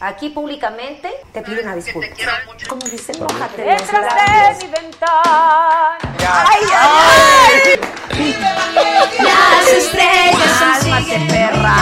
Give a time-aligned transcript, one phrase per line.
[0.00, 2.06] Aquí públicamente te pido una disculpa.
[2.68, 5.98] Como dicen, mojate Detrás de mi ventana.
[6.20, 7.80] ¡Ay, ay, ay!
[9.18, 11.74] Las estrellas Cálmate, perra.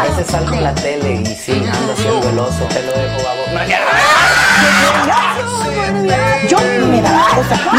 [0.00, 2.64] A veces salgo en la tele y sí, ando haciendo el oso.
[2.68, 3.48] Te lo dejo a vos.
[6.48, 7.70] Yo me da cosa, Yo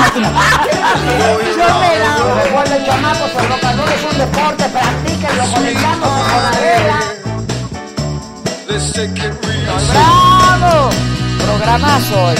[1.79, 6.51] me la Recuerden, chamacos, el rock and roll es un deporte, practíquenlo, conectándose con la
[6.51, 7.12] regla.
[8.73, 10.89] ¡Bravo!
[11.45, 12.35] Programazo hoy.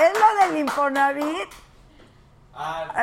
[0.00, 1.26] Es lo del Infonavit.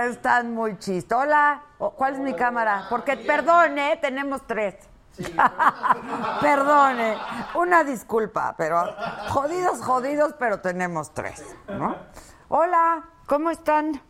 [0.10, 1.22] Están muy chistos.
[1.22, 2.88] Hola, ¿cuál es mi cámara?
[2.90, 4.74] Porque, perdone, tenemos tres.
[6.42, 7.18] Perdone,
[7.56, 8.84] una disculpa, pero
[9.30, 11.96] jodidos, jodidos, pero tenemos tres, ¿no?
[12.50, 14.02] Hola, ¿cómo están?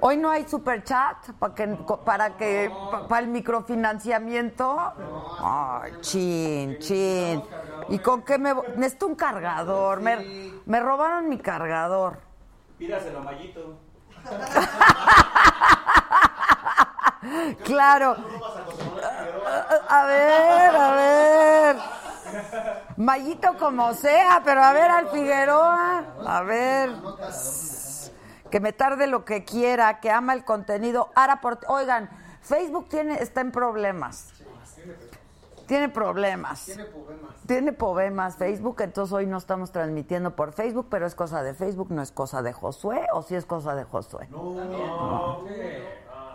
[0.00, 1.66] Hoy no hay super chat para que
[2.04, 2.70] para que
[3.08, 4.92] para el microfinanciamiento.
[5.40, 7.42] Ay, chin, chin.
[7.88, 8.66] ¿Y con qué me voy?
[8.76, 10.00] necesito un cargador?
[10.00, 12.18] Me, me robaron mi cargador.
[12.76, 13.78] Pídaselo, Mayito.
[17.64, 18.16] Claro.
[19.88, 21.76] A ver, a ver.
[22.96, 26.04] Mayito como sea, pero a ver al Figueroa.
[26.26, 26.90] A ver.
[28.50, 31.10] Que me tarde lo que quiera, que ama el contenido.
[31.14, 32.10] Ahora por oigan,
[32.42, 34.32] Facebook tiene está en problemas.
[35.66, 36.64] Tiene problemas.
[36.64, 37.34] Tiene problemas.
[37.46, 41.90] Tiene problemas Facebook, entonces hoy no estamos transmitiendo por Facebook, pero es cosa de Facebook,
[41.90, 44.28] no es cosa de Josué, o si es cosa de Josué.
[44.30, 45.44] No.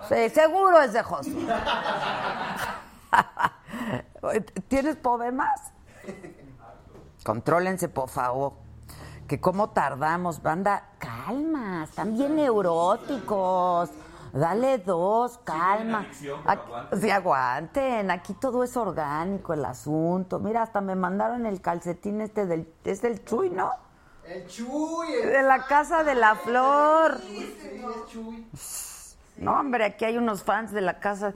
[0.08, 1.48] Sí, seguro es de Josué.
[4.68, 5.74] ¿Tienes problemas?
[7.24, 8.54] Contrólense, por favor.
[9.28, 13.90] Que cómo tardamos, banda, calma, están bien neuróticos.
[14.34, 16.08] Dale dos, calma.
[17.00, 20.40] Sí, aguanten, aquí todo es orgánico el asunto.
[20.40, 23.72] Mira, hasta me mandaron el calcetín este del, es del Chuy, ¿no?
[24.26, 25.12] El Chuy.
[25.24, 27.20] De la casa de la flor.
[29.38, 31.34] No, hombre, aquí hay unos fans de la casa.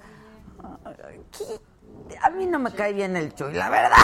[2.22, 3.97] A mí no me cae bien el Chuy, la verdad.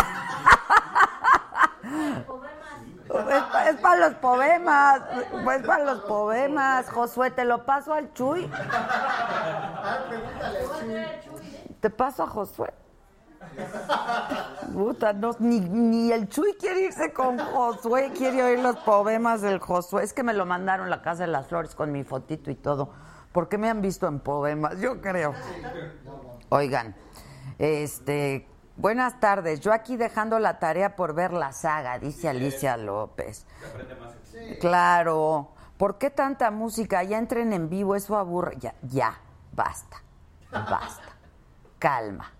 [3.67, 5.01] Es, para los poemas,
[5.55, 6.89] es para los poemas.
[6.89, 8.49] Josué, te lo paso al Chuy.
[11.79, 12.73] Te paso a Josué.
[14.73, 19.59] Puta, no, ni, ni el Chuy quiere irse con Josué, quiere oír los poemas del
[19.59, 20.03] Josué.
[20.03, 22.89] Es que me lo mandaron la Casa de las Flores con mi fotito y todo.
[23.33, 24.79] porque me han visto en poemas?
[24.79, 25.33] Yo creo.
[26.53, 26.93] Oigan,
[27.57, 28.47] este,
[28.77, 29.59] buenas tardes.
[29.59, 33.47] Yo aquí dejando la tarea por ver la saga, dice Alicia López.
[34.61, 35.49] Claro.
[35.77, 37.01] ¿Por qué tanta música?
[37.01, 38.57] Ya entren en vivo, eso aburre.
[38.59, 39.19] Ya, ya,
[39.51, 40.03] basta.
[40.51, 41.15] Basta.
[41.79, 42.31] Calma,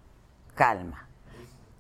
[0.54, 1.07] calma.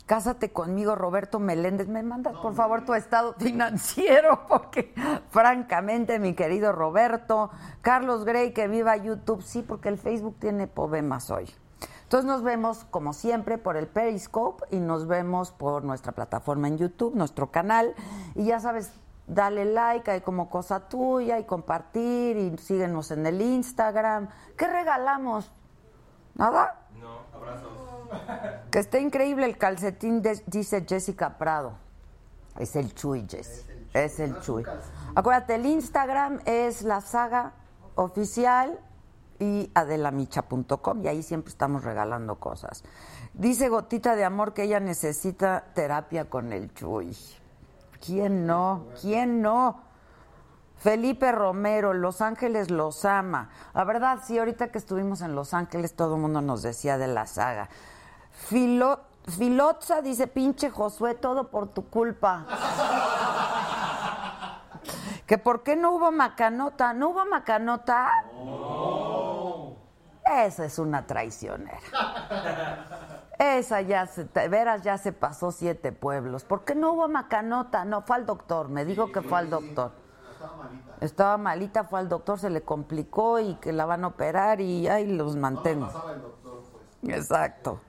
[0.07, 1.87] Cásate conmigo, Roberto Meléndez.
[1.87, 4.45] ¿Me mandas, por favor, tu estado financiero?
[4.49, 4.91] Porque,
[5.29, 7.51] francamente, mi querido Roberto,
[7.81, 9.43] Carlos Grey, que viva YouTube.
[9.43, 11.53] Sí, porque el Facebook tiene problemas hoy.
[12.13, 16.77] Entonces nos vemos, como siempre, por el Periscope y nos vemos por nuestra plataforma en
[16.77, 17.95] YouTube, nuestro canal.
[18.35, 18.91] Y ya sabes,
[19.25, 24.29] dale like, hay como cosa tuya, y compartir, y síguenos en el Instagram.
[24.55, 25.51] ¿Qué regalamos?
[26.35, 26.85] ¿Nada?
[27.01, 27.71] No, abrazos.
[28.69, 31.73] Que está increíble el calcetín, de- dice Jessica Prado.
[32.59, 33.65] Es el Chuy, Jess.
[33.91, 34.63] Es el Chuy.
[35.15, 37.53] Acuérdate, el Instagram es la saga
[37.95, 38.79] oficial
[39.43, 42.83] y adelamicha.com y ahí siempre estamos regalando cosas.
[43.33, 47.15] Dice Gotita de Amor que ella necesita terapia con el Chuy.
[48.05, 48.85] ¿Quién no?
[49.01, 49.81] ¿Quién no?
[50.77, 53.49] Felipe Romero, Los Ángeles los ama.
[53.73, 57.07] La verdad, sí, ahorita que estuvimos en Los Ángeles todo el mundo nos decía de
[57.07, 57.69] la saga.
[58.31, 58.99] Filo,
[59.37, 62.45] Filotza dice, pinche Josué, todo por tu culpa.
[65.25, 66.93] que por qué no hubo macanota.
[66.93, 68.11] ¿No hubo macanota?
[70.25, 71.79] Esa es una traicionera.
[73.37, 76.43] Esa ya se, de veras ya se pasó siete pueblos.
[76.43, 77.83] ¿Por qué no hubo macanota?
[77.83, 79.91] No, fue al doctor, me dijo que fue al doctor.
[81.01, 84.87] Estaba malita, fue al doctor, se le complicó y que la van a operar y
[84.87, 85.89] ahí los mantengo.
[87.03, 87.81] Exacto.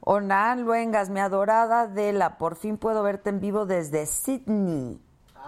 [0.00, 5.00] Onan Luengas, mi adorada Adela, por fin puedo verte en vivo desde Sydney.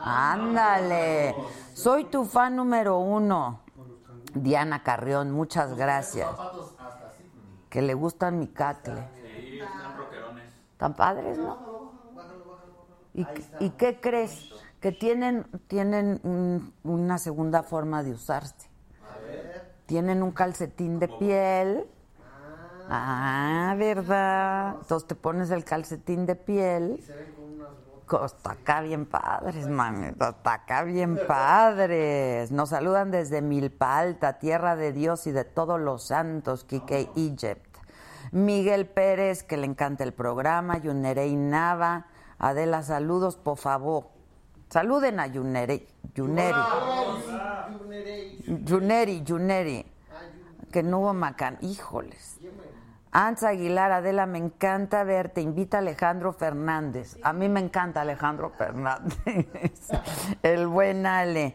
[0.05, 1.35] Ándale.
[1.75, 3.61] Soy tu fan número uno.
[4.35, 6.41] Diana Carrión, muchas gracias.
[7.71, 9.11] Que le gustan mi catle.
[9.35, 10.53] Sí, están roquerones.
[10.97, 11.59] Padres, ¿no?
[13.15, 14.47] ¿Y, ¿y qué crees?
[14.81, 18.69] Que tienen, tienen un- una segunda forma de usarse.
[19.87, 21.87] Tienen un calcetín de piel.
[22.89, 24.77] Ah, ¿verdad?
[24.81, 27.01] Entonces te pones el calcetín de piel.
[28.25, 30.09] Está acá bien padres, mami.
[30.09, 32.51] Está acá bien padres.
[32.51, 37.79] Nos saludan desde Milpa Alta, tierra de Dios y de todos los santos, Kike Egypt.
[38.33, 40.79] Miguel Pérez, que le encanta el programa.
[40.79, 42.07] Yunerei Nava.
[42.39, 44.09] Adela, saludos, por favor.
[44.69, 45.87] Saluden a Yuneri.
[46.15, 46.59] Yuneri.
[48.65, 49.87] Yuneri, Yuneri.
[50.73, 51.59] Que no hubo macan.
[51.61, 52.39] Híjoles.
[53.15, 55.43] Anza Aguilar, Adela, me encanta verte.
[55.43, 57.19] Invita a Alejandro Fernández.
[57.23, 59.91] A mí me encanta Alejandro Fernández.
[60.43, 61.55] El buen Ale.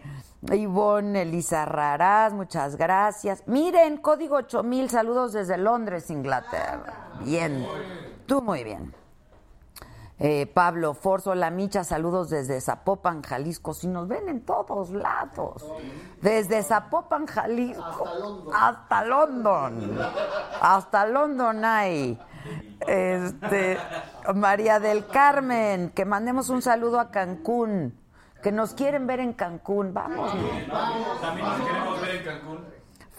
[0.54, 3.44] Ivonne Elisa Raraz, muchas gracias.
[3.48, 7.10] Miren, código 8000, saludos desde Londres, Inglaterra.
[7.24, 7.66] Bien.
[8.28, 8.94] Tú muy bien.
[10.20, 13.74] Eh, Pablo Forzo, La Micha, saludos desde Zapopan, Jalisco.
[13.76, 15.64] Si nos ven en todos lados.
[16.22, 18.04] Desde Zapopan, Jalisco.
[18.54, 19.98] Hasta London.
[20.60, 22.20] Hasta London hay.
[22.88, 23.78] Este,
[24.34, 28.00] María del Carmen, que mandemos un saludo a Cancún.
[28.42, 29.94] Que nos quieren ver en Cancún.
[29.94, 30.32] Vamos.
[31.22, 32.66] También nos queremos ver en Cancún.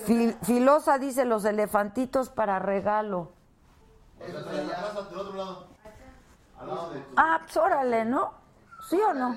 [0.04, 3.32] Fil- Filosa dice los elefantitos para regalo.
[7.16, 8.32] Ah, pues órale, ¿no?
[8.88, 9.36] ¿Sí o no?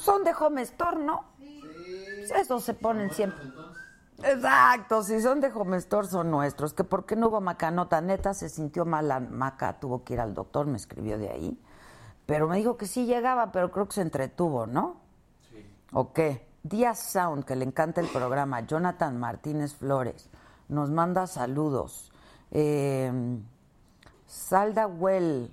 [0.00, 1.24] Son de Home Store, ¿no?
[2.34, 3.42] Esos se ponen siempre.
[4.22, 6.72] Exacto, si son de Home Store son nuestros.
[6.74, 10.20] Que por qué no hubo macanota, neta se sintió mal la maca, tuvo que ir
[10.20, 11.60] al doctor, me escribió de ahí.
[12.26, 14.96] Pero me dijo que sí llegaba, pero creo que se entretuvo, ¿no?
[15.50, 15.66] Sí.
[15.92, 16.20] Ok.
[16.62, 18.60] Díaz Sound, que le encanta el programa.
[18.60, 20.30] Jonathan Martínez Flores
[20.68, 22.12] nos manda saludos.
[22.52, 23.12] Eh,
[24.26, 25.50] Salda Well,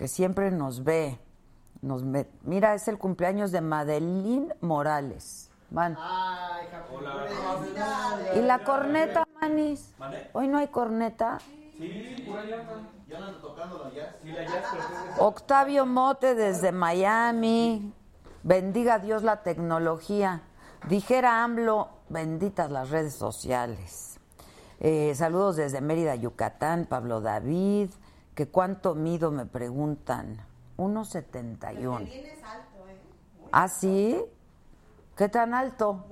[0.00, 1.20] que siempre nos ve.
[1.82, 5.50] Nos ve- Mira, es el cumpleaños de Madeline Morales.
[5.68, 5.94] Van.
[8.34, 9.94] ¿Y la corneta, Manis?
[10.32, 11.36] Hoy no hay corneta.
[11.76, 12.72] Sí, por allá anda.
[13.10, 14.16] Ya andan tocando la jazz.
[14.22, 17.92] Sí, la jazz, pero creo que Octavio Mote desde Miami.
[18.42, 20.40] Bendiga Dios la tecnología.
[20.88, 24.18] Dijera AMLO, benditas las redes sociales.
[24.80, 26.86] Eh, saludos desde Mérida, Yucatán.
[26.86, 27.90] Pablo David.
[28.34, 30.46] Que cuánto mido, me preguntan.
[30.76, 32.08] 1.71.
[33.52, 34.22] ¿Ah, sí?
[35.16, 36.06] ¿Qué tan alto?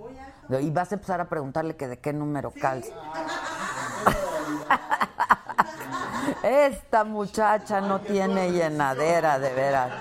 [0.60, 2.94] Y vas a empezar a preguntarle que de qué número calza.
[6.42, 9.92] Esta muchacha no tiene llenadera, de veras.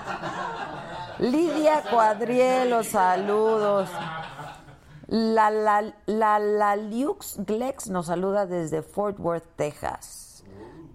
[1.18, 3.88] Lidia Cuadrielo, saludos.
[5.06, 10.27] La, la, la, la Liux Glex nos saluda desde Fort Worth, Texas.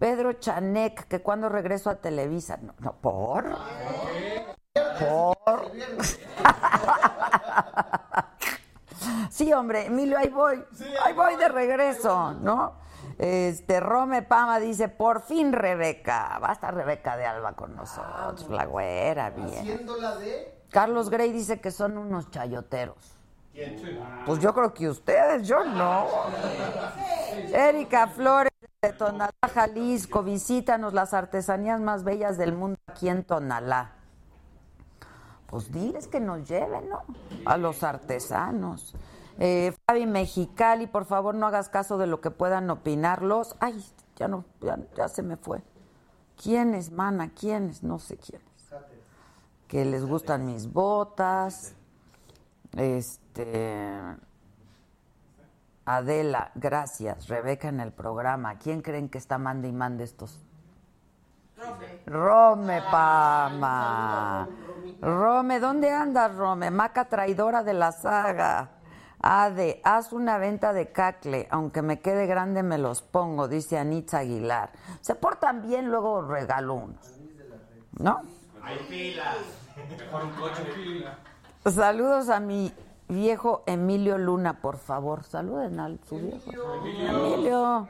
[0.03, 2.57] Pedro Chanek, que cuando regreso a Televisa.
[2.57, 3.45] No, no, ¿por?
[4.99, 5.71] ¿Por?
[9.29, 10.63] Sí, hombre, Emilio, ahí voy.
[11.03, 12.75] Ahí voy de regreso, ¿no?
[13.17, 16.37] Este, Rome Pama dice, por fin Rebeca.
[16.39, 19.87] Va a estar Rebeca de Alba con nosotros, la güera, bien.
[20.69, 23.17] Carlos Grey dice que son unos chayoteros.
[24.25, 26.07] Pues yo creo que ustedes, yo no.
[27.53, 28.52] Erika Flores
[28.83, 33.91] de Tonalá, Jalisco, visítanos las artesanías más bellas del mundo aquí en Tonalá.
[35.47, 37.03] Pues diles que nos lleven, ¿no?
[37.45, 38.95] A los artesanos.
[39.39, 43.55] Eh, Fabi Mexicali, por favor, no hagas caso de lo que puedan opinarlos.
[43.61, 43.83] Ay,
[44.17, 45.63] ya no, ya, ya se me fue.
[46.41, 47.31] ¿Quiénes, mana?
[47.33, 47.83] ¿Quiénes?
[47.83, 48.47] No sé quiénes.
[49.67, 51.73] Que les gustan mis botas.
[52.75, 53.93] Este.
[55.85, 57.27] Adela, gracias.
[57.27, 58.57] Rebeca en el programa.
[58.57, 60.39] ¿Quién creen que está mande y mande estos?
[61.57, 62.03] Rome.
[62.05, 64.47] Rome, Pama.
[65.01, 66.71] Rome, ¿dónde andas, Rome?
[66.71, 68.69] Maca traidora de la saga.
[69.25, 74.19] Ade, haz una venta de cacle, aunque me quede grande me los pongo, dice Anitza
[74.19, 74.71] Aguilar.
[74.99, 77.21] Se portan bien, luego regalo unos.
[77.99, 78.21] ¿No?
[78.61, 79.37] Hay pilas.
[79.97, 80.63] Mejor un coche.
[81.71, 82.73] Saludos a mi
[83.09, 85.23] viejo Emilio Luna, por favor.
[85.23, 86.51] Saluden al su viejo.
[86.83, 87.87] Emilio.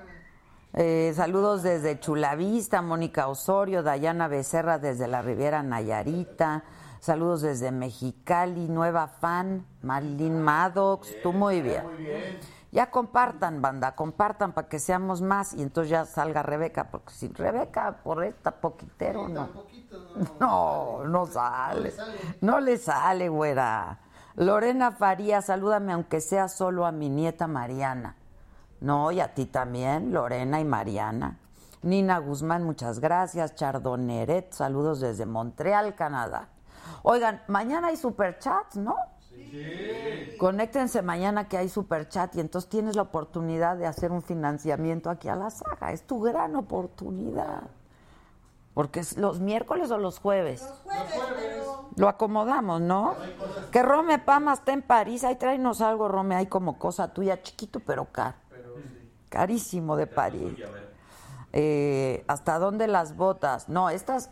[0.74, 6.63] Eh, saludos desde Chulavista, Mónica Osorio, Dayana Becerra desde la Riviera Nayarita.
[7.00, 11.84] Saludos desde Mexicali, nueva fan, Marilyn Maddox, tú muy bien.
[12.72, 17.27] Ya compartan, banda, compartan para que seamos más y entonces ya salga Rebeca, porque si
[17.27, 19.50] Rebeca por esta poquitero no.
[20.39, 21.93] No, no sale.
[22.41, 24.00] No le sale, güera.
[24.36, 28.16] Lorena Faría, salúdame aunque sea solo a mi nieta Mariana.
[28.82, 31.38] No, y a ti también, Lorena y Mariana.
[31.84, 33.56] Nina Guzmán, muchas gracias.
[33.56, 36.50] Chardonneret, saludos desde Montreal, Canadá.
[37.04, 38.96] Oigan, mañana hay superchats, ¿no?
[39.30, 40.36] Sí.
[40.40, 45.28] Conéctense mañana que hay superchat y entonces tienes la oportunidad de hacer un financiamiento aquí
[45.28, 45.92] a la saga.
[45.92, 47.63] Es tu gran oportunidad.
[48.74, 50.62] Porque es los miércoles o los jueves.
[50.62, 51.63] Los jueves,
[51.96, 53.15] Lo acomodamos, ¿no?
[53.72, 55.24] Que Rome Pama está en París.
[55.24, 56.36] Ahí tráenos algo, Rome.
[56.36, 58.38] Hay como cosa tuya, chiquito pero caro.
[59.30, 60.58] Carísimo de París.
[61.51, 63.70] Eh, ¿Hasta dónde las botas?
[63.70, 64.32] No, estas...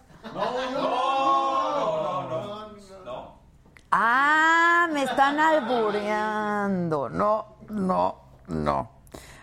[3.91, 7.10] Ah, me están albureando.
[7.10, 8.15] No, no,
[8.48, 8.89] no.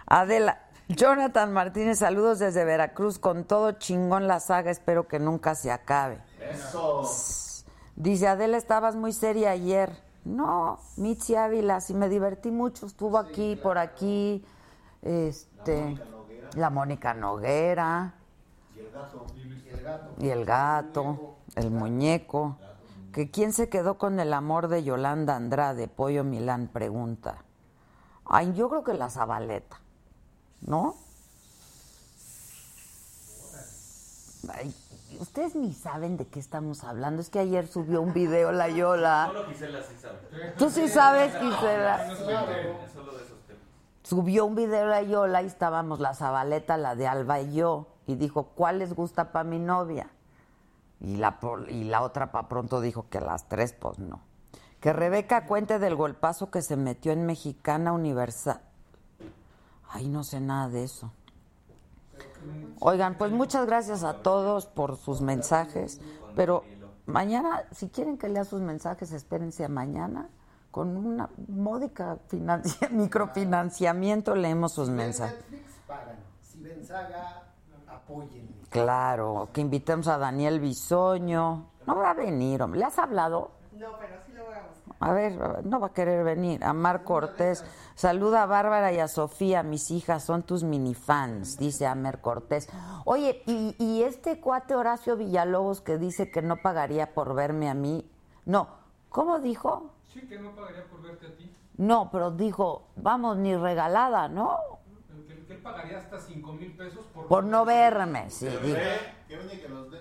[0.06, 3.18] Adela, Jonathan Martínez, saludos desde Veracruz.
[3.18, 6.18] Con todo chingón la saga, espero que nunca se acabe.
[6.40, 7.02] Eso.
[7.94, 9.92] Dice Adela, estabas muy seria ayer.
[10.24, 12.86] No, Mitzi Ávila, sí me divertí mucho.
[12.86, 14.44] Estuvo aquí, por aquí.
[15.02, 15.98] Este,
[16.54, 18.14] la Mónica Noguera.
[18.74, 19.26] Y el gato.
[19.34, 20.10] Y el gato.
[20.18, 22.56] Y el gato, el muñeco.
[23.12, 27.42] Que quién se quedó con el amor de Yolanda Andrade, Pollo Milán pregunta.
[28.24, 29.80] Ay, yo creo que la Zabaleta,
[30.60, 30.96] ¿no?
[34.48, 34.74] Ay,
[35.20, 37.20] ustedes ni saben de qué estamos hablando.
[37.20, 39.26] Es que ayer subió un video la Yola.
[39.28, 40.52] Solo Gisela sí sabe.
[40.56, 42.16] Tú sí sabes, Gisela.
[42.16, 43.62] Solo de esos temas.
[44.02, 47.88] Subió un video la Yola y estábamos la Zabaleta, la de Alba y yo.
[48.06, 50.10] Y dijo, ¿cuál les gusta para mi novia?
[51.00, 51.38] Y la,
[51.68, 54.20] y la otra para pronto dijo que las tres, pues no.
[54.80, 58.60] Que Rebeca cuente del golpazo que se metió en Mexicana Universal.
[59.90, 61.10] Ay, no sé nada de eso.
[62.80, 66.00] Oigan, pues muchas gracias a todos por sus mensajes.
[66.36, 66.64] Pero
[67.06, 70.28] mañana, si quieren que lea sus mensajes, espérense a mañana.
[70.70, 75.36] Con una módica financia- microfinanciamiento leemos sus mensajes.
[75.50, 76.16] Netflix, pagan.
[76.42, 77.44] Si ven saga.
[78.70, 81.66] Claro, que invitemos a Daniel Bisoño.
[81.86, 82.80] No va a venir, hombre.
[82.80, 83.50] ¿Le has hablado?
[83.72, 84.14] No, pero
[85.00, 86.64] a ver, no va a querer venir.
[86.64, 87.64] A Mar Cortés.
[87.94, 92.68] Saluda a Bárbara y a Sofía, mis hijas, son tus minifans, dice Amer Cortés.
[93.04, 97.74] Oye, y, y este cuate Horacio Villalobos que dice que no pagaría por verme a
[97.74, 98.10] mí.
[98.44, 98.68] No,
[99.08, 99.90] ¿cómo dijo?
[100.06, 101.54] Sí, que no pagaría por verte a ti.
[101.76, 104.58] No, pero dijo, vamos, ni regalada, ¿no?
[105.28, 107.28] Que, que él pagaría hasta 5 mil pesos por...
[107.28, 108.46] Por no verme, sí.
[108.46, 108.78] Que los dijo.
[108.78, 109.98] dé, que los dé.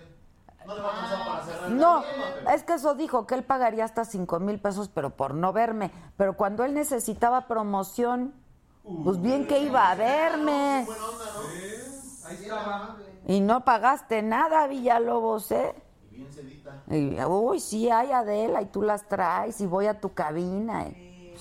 [0.68, 1.70] No le va a alcanzar para cerrar.
[1.72, 4.90] el No, programa, pero- es que eso dijo, que él pagaría hasta cinco mil pesos,
[4.94, 5.92] pero por no verme.
[6.18, 8.34] Pero cuando él necesitaba promoción,
[9.04, 10.86] pues bien que iba a verme.
[12.26, 12.98] Ahí estaba.
[13.26, 15.74] Y no pagaste nada, Villalobos, ¿eh?
[16.12, 16.84] Y bien sedita.
[16.90, 20.84] Y, uy, sí, hay Adela, y tú las traes, y voy a tu cabina.
[20.84, 21.36] eh.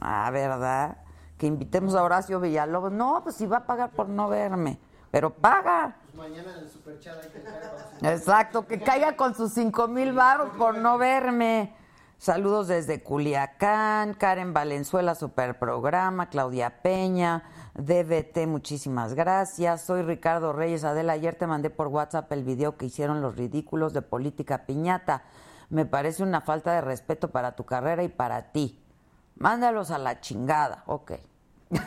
[0.00, 0.98] Ah, ¿verdad?
[1.38, 2.92] Que invitemos a Horacio Villalobos.
[2.92, 4.78] No, pues si va a pagar por no verme.
[5.14, 5.94] Pero paga.
[6.06, 10.12] Pues mañana en el superchat hay que con Exacto, que caiga con sus cinco mil
[10.12, 11.72] baros por no verme.
[12.18, 17.44] Saludos desde Culiacán, Karen Valenzuela, super programa, Claudia Peña,
[17.74, 19.82] DBT, muchísimas gracias.
[19.82, 21.12] Soy Ricardo Reyes Adela.
[21.12, 25.22] Ayer te mandé por WhatsApp el video que hicieron los ridículos de Política Piñata.
[25.70, 28.84] Me parece una falta de respeto para tu carrera y para ti.
[29.36, 30.82] Mándalos a la chingada.
[30.86, 31.12] Ok.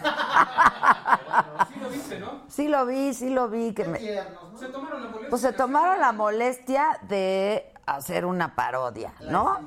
[1.69, 2.41] Sí lo viste, ¿no?
[2.47, 3.73] Sí lo vi, sí lo vi.
[3.73, 3.99] Que me...
[3.99, 4.57] Tiernos, ¿no?
[4.57, 5.29] Se tomaron la molestia.
[5.29, 9.59] Pues se tomaron la molestia de hacer una parodia, ¿no?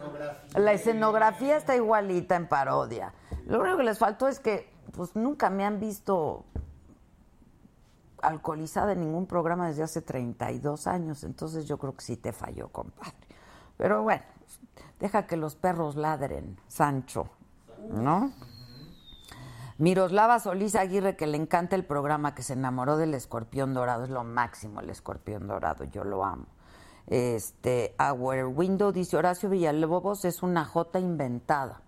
[0.54, 3.14] La escenografía está igualita en parodia.
[3.46, 6.44] Lo único que les faltó es que pues nunca me han visto
[8.22, 12.68] alcoholizada en ningún programa desde hace 32 años, entonces yo creo que sí te falló,
[12.68, 13.14] compadre.
[13.78, 14.22] Pero bueno,
[14.98, 17.30] deja que los perros ladren, Sancho,
[17.88, 18.32] ¿no?
[19.80, 24.10] Miroslava Solís Aguirre, que le encanta el programa, que se enamoró del escorpión dorado, es
[24.10, 26.44] lo máximo el escorpión dorado, yo lo amo.
[27.06, 31.80] Este, Our Window dice Horacio Villalobos es una J inventada.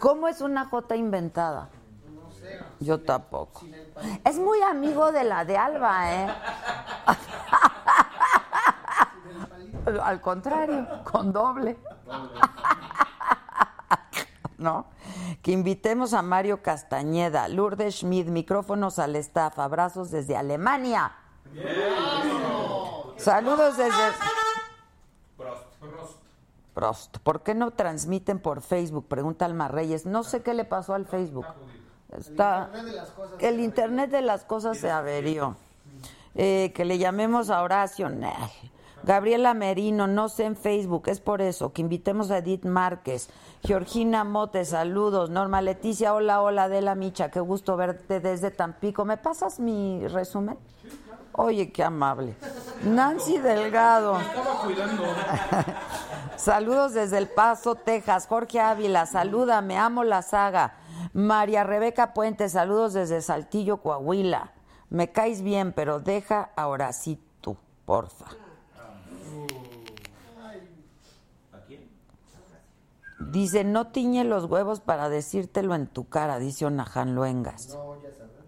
[0.00, 1.68] ¿Cómo es una J inventada?
[2.80, 3.62] Yo tampoco.
[4.24, 6.26] Es muy amigo de la de Alba, ¿eh?
[10.02, 11.78] Al contrario, con doble.
[14.64, 14.86] ¿No?
[15.42, 21.12] Que invitemos a Mario Castañeda, Lourdes Schmidt, micrófonos al staff, abrazos desde Alemania.
[23.18, 23.92] Saludos desde
[26.72, 27.18] Prost.
[27.18, 29.06] ¿Por qué no transmiten por Facebook?
[29.06, 30.06] Pregunta Alma Reyes.
[30.06, 31.46] No sé qué le pasó al Facebook.
[32.16, 32.70] Está,
[33.40, 35.56] el internet de las cosas se averió.
[36.34, 38.08] Eh, que le llamemos a Horacio.
[38.08, 38.48] Nah.
[39.04, 41.74] Gabriela Merino, no sé en Facebook, es por eso.
[41.74, 43.28] Que invitemos a Edith Márquez.
[43.62, 45.28] Georgina Mote, saludos.
[45.28, 49.04] Norma Leticia, hola, hola, Adela Micha, qué gusto verte desde Tampico.
[49.04, 50.56] ¿Me pasas mi resumen?
[51.32, 52.34] Oye, qué amable.
[52.84, 54.16] Nancy Delgado.
[56.36, 58.26] Saludos desde El Paso, Texas.
[58.26, 60.76] Jorge Ávila, salúdame, amo la saga.
[61.12, 64.52] María Rebeca Puente, saludos desde Saltillo, Coahuila.
[64.88, 68.43] Me caes bien, pero deja ahora sí tú, porfa.
[73.30, 77.74] Dice, no tiñe los huevos para decírtelo en tu cara, dice Onajan Luengas.
[77.74, 78.44] No, ya sabrán.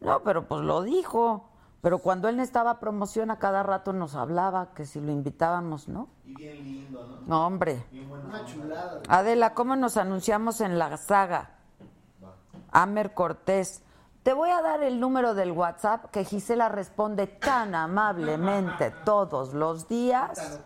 [0.00, 1.48] No, pero pues lo dijo.
[1.82, 6.08] Pero cuando él estaba promoción a cada rato nos hablaba que si lo invitábamos, ¿no?
[6.24, 7.20] Y bien lindo, ¿no?
[7.26, 7.86] No, hombre.
[7.92, 9.02] Bien Una chulada.
[9.08, 11.50] Adela, ¿cómo nos anunciamos en la saga?
[12.72, 13.82] Amer Cortés.
[14.24, 19.86] Te voy a dar el número del WhatsApp que Gisela responde tan amablemente todos los
[19.86, 20.60] días.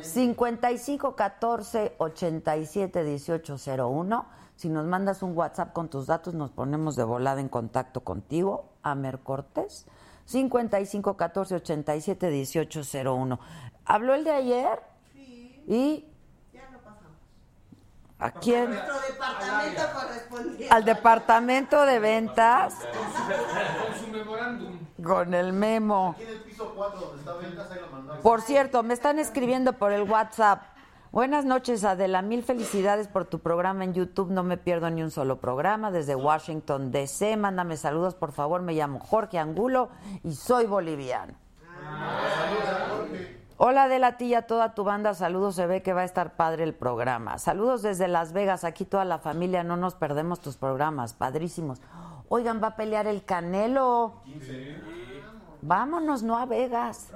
[0.00, 4.26] 55 14 87 18 01.
[4.56, 8.70] Si nos mandas un WhatsApp con tus datos, nos ponemos de volada en contacto contigo.
[8.82, 9.86] Amer Cortés.
[10.26, 13.40] 55 14 87 18 01.
[13.84, 14.82] ¿Habló el de ayer?
[15.66, 16.06] ¿Y?
[18.18, 18.70] ¿A quién?
[18.70, 20.68] Nuestro departamento correspondiente.
[20.70, 24.83] Al departamento de ventas Con su memorándum.
[25.02, 26.14] Con el memo.
[26.16, 28.22] Aquí en el piso 4 donde está ventas, ahí lo mandamos.
[28.22, 30.62] Por cierto, me están escribiendo por el WhatsApp.
[31.14, 32.22] Buenas noches, Adela.
[32.22, 34.30] Mil felicidades por tu programa en YouTube.
[34.30, 35.92] No me pierdo ni un solo programa.
[35.92, 37.36] Desde Washington, D.C.
[37.36, 38.62] Mándame saludos, por favor.
[38.62, 39.90] Me llamo Jorge Angulo
[40.24, 41.34] y soy boliviano.
[43.56, 45.14] Hola Adela, ti y a toda tu banda.
[45.14, 45.54] Saludos.
[45.54, 47.38] Se ve que va a estar padre el programa.
[47.38, 48.64] Saludos desde Las Vegas.
[48.64, 49.62] Aquí toda la familia.
[49.62, 51.12] No nos perdemos tus programas.
[51.12, 51.80] Padrísimos.
[52.28, 54.22] Oigan, va a pelear el Canelo.
[55.66, 57.10] Vámonos, no a Vegas.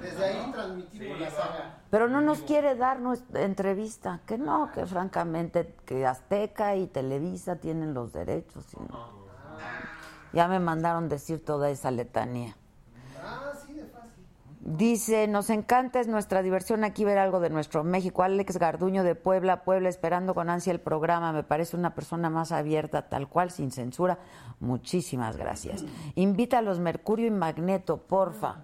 [0.00, 1.78] Desde ahí transmitimos la saga.
[1.88, 4.20] Pero no nos quiere dar nuestra entrevista.
[4.26, 8.64] Que no, que francamente que Azteca y Televisa tienen los derechos.
[8.74, 9.24] y no.
[10.32, 12.56] Ya me mandaron decir toda esa letanía.
[13.22, 14.26] Ah, sí, de fácil.
[14.66, 18.22] Dice, nos encanta, es nuestra diversión aquí ver algo de nuestro México.
[18.22, 21.34] Alex Garduño de Puebla, Puebla, esperando con ansia el programa.
[21.34, 24.18] Me parece una persona más abierta, tal cual, sin censura.
[24.60, 25.84] Muchísimas gracias.
[26.14, 28.62] Invita a los Mercurio y Magneto, porfa.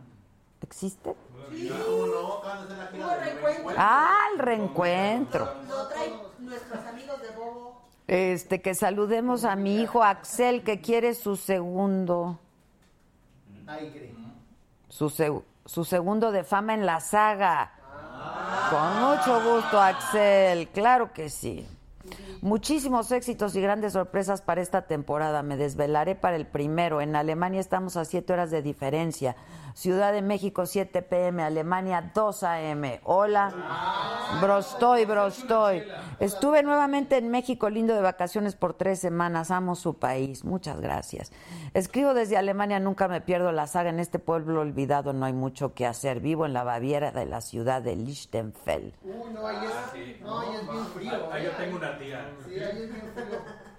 [0.63, 1.15] ¿Existe?
[1.51, 3.75] Del reencuentro.
[3.77, 5.49] Ah, el reencuentro.
[5.69, 7.83] Lo traen nuestros amigos de Bobo.
[8.07, 12.39] Este, que saludemos a mi hijo Axel, que quiere su segundo,
[14.89, 17.71] su, seg- su segundo de fama en la saga.
[18.71, 21.65] Con mucho gusto, Axel, claro que sí.
[22.43, 25.45] Muchísimos éxitos y grandes sorpresas para esta temporada.
[25.45, 27.01] Me desvelaré para el primero.
[27.01, 29.37] En Alemania estamos a 7 horas de diferencia.
[29.75, 32.83] Ciudad de México 7 pm, Alemania 2 am.
[33.05, 34.39] Hola.
[34.41, 35.83] Brostoy, brostoy.
[36.19, 39.51] Estuve nuevamente en México, lindo de vacaciones por tres semanas.
[39.51, 40.45] Amo su país.
[40.45, 41.33] Muchas gracias.
[41.75, 43.91] Escribo desde Alemania, nunca me pierdo la saga.
[43.91, 46.21] En este pueblo olvidado no hay mucho que hacer.
[46.21, 48.95] Vivo en la Baviera de la ciudad de Lichtenfeld.
[49.03, 51.33] Uy, no, ahí es, no, ahí es bien frío.
[51.33, 51.55] Ahí yo ¿eh?
[51.59, 52.31] tengo una tía.
[52.47, 53.71] Sí, ahí es bien frío.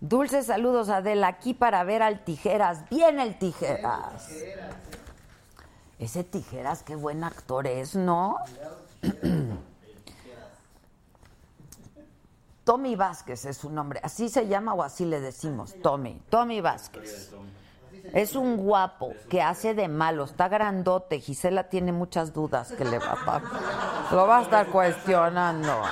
[0.00, 2.88] Dulces saludos, Adela, aquí para ver al Tijeras.
[2.90, 4.30] Bien el Tijeras.
[5.98, 8.36] Ese Tijeras, qué buen actor es, ¿no?
[12.64, 14.00] Tommy Vázquez es su nombre.
[14.02, 15.74] ¿Así se llama o así le decimos?
[15.82, 16.20] Tommy.
[16.28, 17.32] Tommy Vázquez.
[18.12, 21.20] Es un guapo que hace de malo, está grandote.
[21.20, 24.14] Gisela tiene muchas dudas que le va a.
[24.14, 25.82] Lo va a estar cuestionando.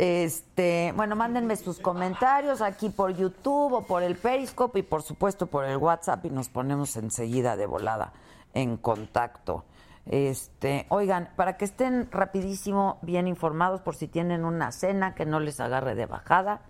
[0.00, 5.48] Este, bueno, mándenme sus comentarios aquí por YouTube o por el Periscope y por supuesto
[5.48, 8.12] por el WhatsApp y nos ponemos enseguida de volada
[8.54, 9.64] en contacto.
[10.06, 15.40] Este, oigan, para que estén rapidísimo bien informados por si tienen una cena que no
[15.40, 16.60] les agarre de bajada,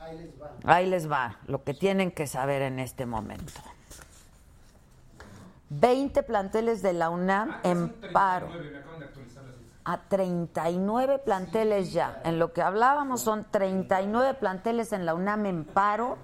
[0.00, 0.50] Ahí les va.
[0.64, 3.60] Ahí les va lo que tienen que saber en este momento.
[5.70, 8.48] 20 planteles de la UNAM en paro.
[9.84, 12.20] A 39 planteles ya.
[12.24, 16.18] En lo que hablábamos son 39 planteles en la UNAM en paro,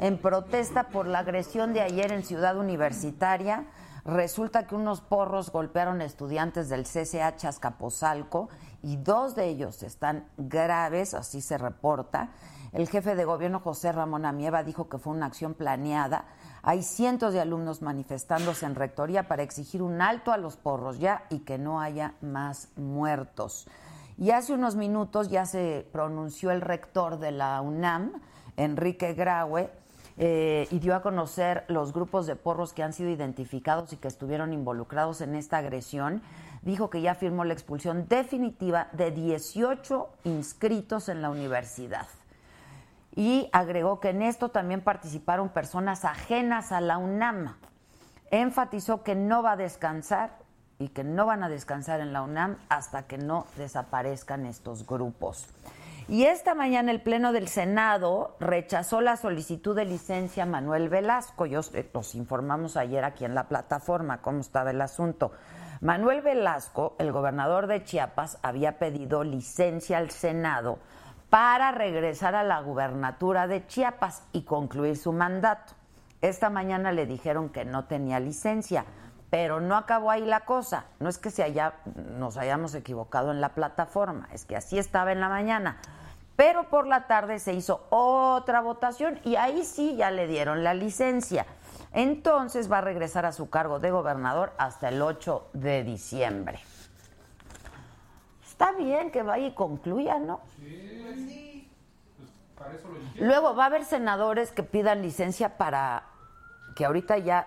[0.00, 3.66] en protesta por la agresión de ayer en Ciudad Universitaria.
[4.04, 8.48] Resulta que unos porros golpearon estudiantes del CCH Azcapotzalco
[8.82, 12.30] y dos de ellos están graves, así se reporta.
[12.72, 16.26] El jefe de gobierno José Ramón Amieva dijo que fue una acción planeada.
[16.66, 21.24] Hay cientos de alumnos manifestándose en rectoría para exigir un alto a los porros ya
[21.28, 23.68] y que no haya más muertos.
[24.16, 28.12] Y hace unos minutos ya se pronunció el rector de la UNAM,
[28.56, 29.68] Enrique Graue,
[30.16, 34.08] eh, y dio a conocer los grupos de porros que han sido identificados y que
[34.08, 36.22] estuvieron involucrados en esta agresión.
[36.62, 42.06] Dijo que ya firmó la expulsión definitiva de 18 inscritos en la universidad
[43.16, 47.56] y agregó que en esto también participaron personas ajenas a la UNAM.
[48.30, 50.38] Enfatizó que no va a descansar
[50.78, 55.46] y que no van a descansar en la UNAM hasta que no desaparezcan estos grupos.
[56.08, 61.46] Y esta mañana el Pleno del Senado rechazó la solicitud de licencia Manuel Velasco.
[61.46, 61.60] Yo
[61.94, 65.32] los informamos ayer aquí en la plataforma cómo estaba el asunto.
[65.80, 70.78] Manuel Velasco, el gobernador de Chiapas, había pedido licencia al Senado
[71.34, 75.72] para regresar a la gubernatura de Chiapas y concluir su mandato.
[76.20, 78.84] Esta mañana le dijeron que no tenía licencia,
[79.30, 80.84] pero no acabó ahí la cosa.
[81.00, 85.10] No es que se haya, nos hayamos equivocado en la plataforma, es que así estaba
[85.10, 85.78] en la mañana.
[86.36, 90.72] Pero por la tarde se hizo otra votación y ahí sí ya le dieron la
[90.72, 91.46] licencia.
[91.92, 96.60] Entonces va a regresar a su cargo de gobernador hasta el 8 de diciembre.
[98.64, 100.40] Está bien que vaya y concluya, ¿no?
[100.56, 101.68] Sí.
[102.16, 106.04] Pues para eso lo Luego va a haber senadores que pidan licencia para
[106.74, 107.46] que ahorita ya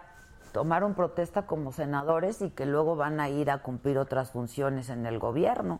[0.51, 5.07] tomaron protesta como senadores y que luego van a ir a cumplir otras funciones en
[5.07, 5.79] el gobierno.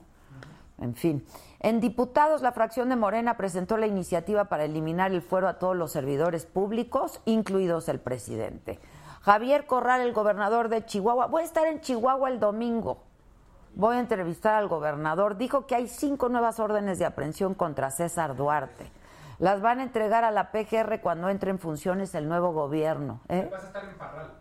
[0.79, 1.23] En fin,
[1.59, 5.75] en diputados la fracción de Morena presentó la iniciativa para eliminar el fuero a todos
[5.75, 8.79] los servidores públicos, incluidos el presidente.
[9.21, 13.06] Javier Corral, el gobernador de Chihuahua, voy a estar en Chihuahua el domingo
[13.77, 18.35] voy a entrevistar al gobernador, dijo que hay cinco nuevas órdenes de aprehensión contra César
[18.35, 18.91] Duarte.
[19.37, 23.21] Las van a entregar a la PGR cuando entre en funciones el nuevo gobierno.
[23.29, 23.47] ¿eh?
[23.51, 24.31] Vas a estar en Parral.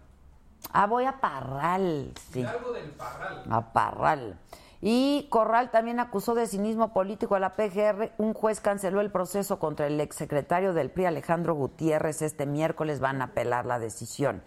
[0.73, 2.43] Ah, voy a Parral, sí.
[2.43, 3.45] Algo del Parral.
[3.51, 4.39] A Parral.
[4.81, 8.13] Y Corral también acusó de cinismo político a la PGR.
[8.17, 12.23] Un juez canceló el proceso contra el exsecretario del PRI, Alejandro Gutiérrez.
[12.23, 14.43] Este miércoles van a apelar la decisión.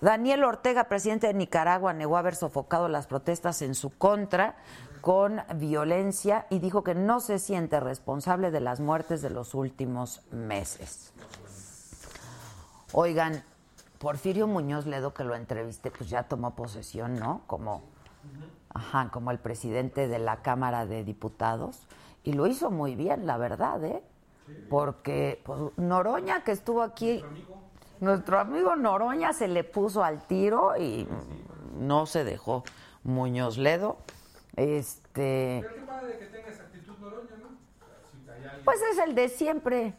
[0.00, 4.56] Daniel Ortega, presidente de Nicaragua, negó haber sofocado las protestas en su contra
[5.02, 10.22] con violencia y dijo que no se siente responsable de las muertes de los últimos
[10.30, 11.12] meses.
[12.92, 13.42] Oigan,
[13.98, 17.42] Porfirio Muñoz Ledo, que lo entrevisté, pues ya tomó posesión, ¿no?
[17.46, 17.82] Como,
[18.72, 21.86] ajá, como el presidente de la Cámara de Diputados.
[22.24, 24.02] Y lo hizo muy bien, la verdad, ¿eh?
[24.68, 27.22] Porque pues, Noroña, que estuvo aquí
[28.00, 31.06] nuestro amigo Noroña se le puso al tiro y
[31.78, 32.64] no se dejó.
[33.02, 33.98] Muñoz Ledo,
[34.56, 35.60] este...
[35.62, 37.48] Pero qué padre que tenga esa actitud Noroña, ¿no?
[38.64, 39.94] Pues es el de siempre.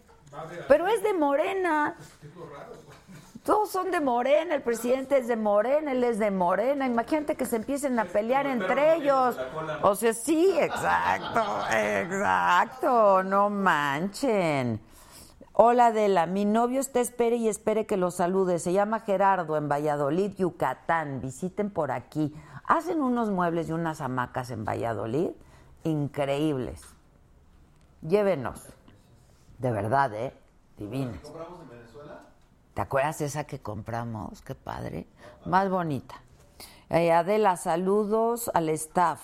[0.68, 1.96] Pero es de Morena.
[3.44, 6.86] Todos son de Morena, el presidente es de Morena, él es de Morena.
[6.86, 9.36] Imagínate que se empiecen a pelear entre ellos.
[9.82, 14.80] O sea, sí, exacto, exacto, no manchen.
[15.64, 18.58] Hola Adela, mi novio está espere y espere que lo salude.
[18.58, 21.22] Se llama Gerardo en Valladolid, Yucatán.
[21.22, 22.34] Visiten por aquí.
[22.66, 25.30] Hacen unos muebles y unas hamacas en Valladolid
[25.84, 26.82] increíbles.
[28.02, 28.74] Llévenos.
[29.60, 30.34] De verdad, ¿eh?
[30.78, 31.20] Divinas.
[31.20, 32.22] ¿Compramos en Venezuela?
[32.74, 34.42] ¿Te acuerdas esa que compramos?
[34.42, 35.06] Qué padre.
[35.46, 36.16] Más bonita.
[36.90, 39.22] Eh, Adela, saludos al staff.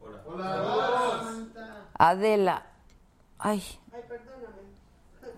[0.00, 0.22] Hola.
[0.26, 1.22] Hola.
[1.98, 2.66] Adela.
[3.38, 3.62] Ay.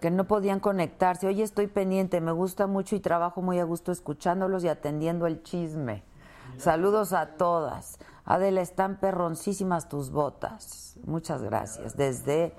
[0.06, 1.26] Que no podían conectarse.
[1.26, 5.42] Hoy estoy pendiente, me gusta mucho y trabajo muy a gusto escuchándolos y atendiendo el
[5.42, 6.04] chisme.
[6.58, 7.98] Saludos a todas.
[8.24, 10.94] Adela, están perroncísimas tus botas.
[11.04, 11.96] Muchas gracias.
[11.96, 12.54] Desde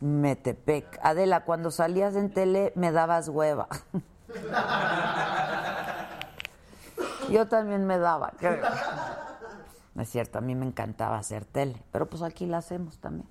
[0.00, 0.98] Metepec.
[1.02, 3.68] Adela, cuando salías en tele me dabas hueva.
[7.30, 8.32] Yo también me daba.
[9.94, 13.28] No es cierto, a mí me encantaba hacer tele, pero pues aquí la hacemos también.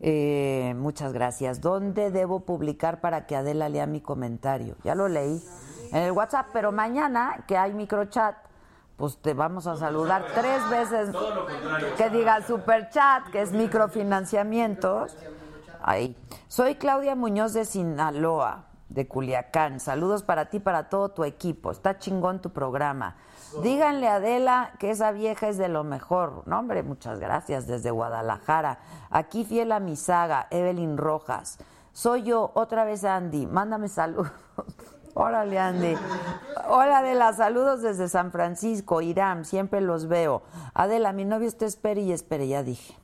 [0.00, 1.60] Eh, muchas gracias.
[1.60, 4.76] ¿Dónde debo publicar para que Adela lea mi comentario?
[4.82, 5.42] Ya lo leí
[5.92, 8.36] en el WhatsApp, pero mañana que hay microchat,
[8.96, 11.10] pues te vamos a saludar tres veces.
[11.96, 15.16] Que diga super chat, que es microfinanciamientos.
[15.82, 16.16] Ahí.
[16.48, 19.80] Soy Claudia Muñoz de Sinaloa, de Culiacán.
[19.80, 21.70] Saludos para ti, para todo tu equipo.
[21.70, 23.16] Está chingón tu programa.
[23.62, 26.42] Díganle a Adela que esa vieja es de lo mejor.
[26.46, 28.78] No, hombre, muchas gracias desde Guadalajara.
[29.10, 31.58] Aquí fiel a mi saga, Evelyn Rojas.
[31.92, 33.46] Soy yo, otra vez Andy.
[33.46, 34.30] Mándame saludos.
[35.14, 35.96] Órale, Andy.
[36.68, 37.32] Hola, Adela.
[37.32, 39.44] Saludos desde San Francisco, Irán.
[39.44, 40.42] Siempre los veo.
[40.72, 42.96] Adela, mi novio te espere y espere, ya dije.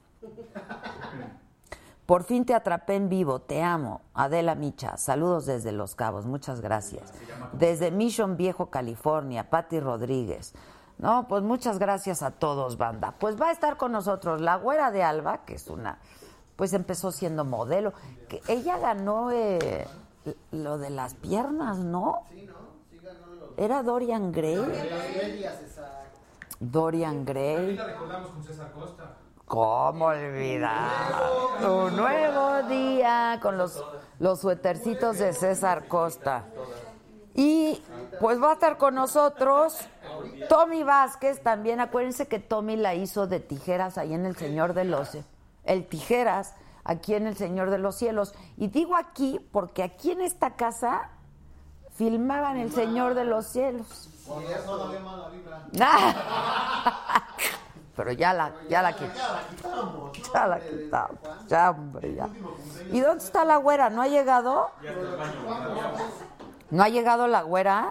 [2.07, 4.01] Por fin te atrapé en vivo, te amo.
[4.15, 7.13] Adela Micha, saludos desde Los Cabos, muchas gracias.
[7.53, 10.55] Desde Mission Viejo, California, Patti Rodríguez.
[10.99, 13.13] No, pues muchas gracias a todos, banda.
[13.19, 15.99] Pues va a estar con nosotros la güera de Alba, que es una,
[16.55, 17.93] pues empezó siendo modelo.
[18.29, 19.87] Que ella ganó eh,
[20.53, 22.23] lo de las piernas, ¿no?
[22.31, 22.55] Sí, ¿no?
[22.89, 24.57] Sí ganó lo Era Dorian Gray.
[24.57, 26.21] Medias, exacto.
[26.61, 27.57] Dorian Gray.
[27.57, 29.17] Ahorita recordamos con César Costa.
[29.47, 31.63] ¿Cómo olvidar?
[31.63, 33.83] Un nuevo día con los,
[34.19, 36.47] los suétercitos de César Costa.
[37.33, 37.81] Y
[38.19, 39.79] pues va a estar con nosotros
[40.49, 41.79] Tommy Vázquez también.
[41.79, 45.17] Acuérdense que Tommy la hizo de tijeras ahí en el Señor de los...
[45.63, 48.35] El tijeras aquí en el Señor de los Cielos.
[48.57, 51.11] Y digo aquí porque aquí en esta casa
[51.93, 54.09] filmaban el Señor de los Cielos.
[54.27, 55.69] Por eso no había mala vibra.
[57.97, 59.17] Pero ya la, ya la quitamos.
[59.17, 60.13] Ya la quitamos.
[60.33, 61.19] Ya la quitamos.
[61.49, 62.29] Ya, hombre, ya.
[62.93, 63.89] ¿Y dónde está la güera?
[63.91, 64.71] ¿No ha llegado?
[66.71, 67.91] ¿No ha llegado la güera?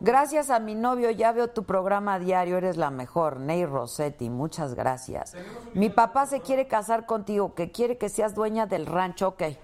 [0.00, 4.74] Gracias a mi novio, ya veo tu programa diario, eres la mejor, Ney Rossetti, muchas
[4.74, 5.34] gracias.
[5.74, 9.38] Mi papá se quiere casar contigo, que quiere que seas dueña del rancho, ok.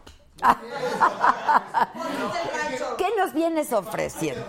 [2.99, 4.45] ¿Qué nos vienes ofreciendo?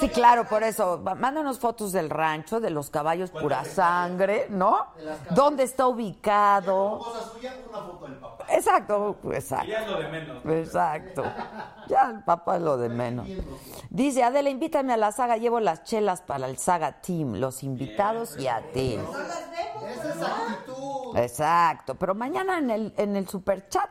[0.00, 0.98] Sí, claro, por eso.
[0.98, 4.86] Mándanos fotos del rancho, de los caballos pura sangre, ¿no?
[5.30, 6.98] ¿Dónde está ubicado?
[6.98, 8.46] Cosa suya, una foto del papá.
[8.48, 9.66] Exacto, exacto.
[9.68, 10.44] Ya es lo de menos.
[10.46, 11.24] Exacto.
[11.88, 13.28] Ya el papá es lo de menos.
[13.90, 18.36] Dice, Adela, invítame a la saga, llevo las chelas para el saga team, los invitados
[18.38, 18.98] y a ti.
[19.86, 21.16] Esa es actitud.
[21.16, 23.90] Exacto, pero mañana en el, en el super chat.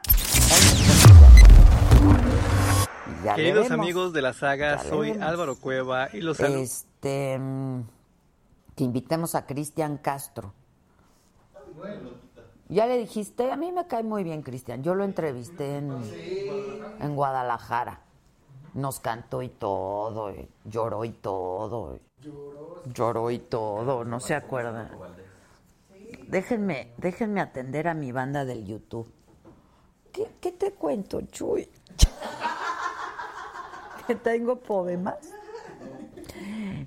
[3.23, 5.11] Ya Queridos amigos de la saga, Ya soy.
[5.19, 6.59] Álvaro Cueva y los saludo.
[6.61, 7.39] Este,
[8.75, 10.53] que invitemos a Cristian Castro.
[12.69, 14.81] Ya le dijiste, a mí me cae muy bien Cristian.
[14.81, 15.91] Yo lo entrevisté en,
[16.99, 18.01] en Guadalajara.
[18.73, 21.95] Nos cantó y todo, y lloró y todo.
[21.97, 22.01] y-
[22.93, 24.89] Lloró y todo, no se acuerdan.
[26.27, 29.07] Déjenme, déjenme atender a mi banda del YouTube.
[30.11, 31.69] ¿Qué, qué te cuento, Chuy?
[34.05, 35.15] Que tengo poemas.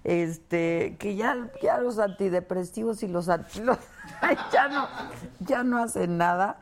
[0.05, 3.79] Este, que ya, ya los antidepresivos y los, los-
[4.53, 4.89] ya no,
[5.41, 6.59] ya no hacen nada.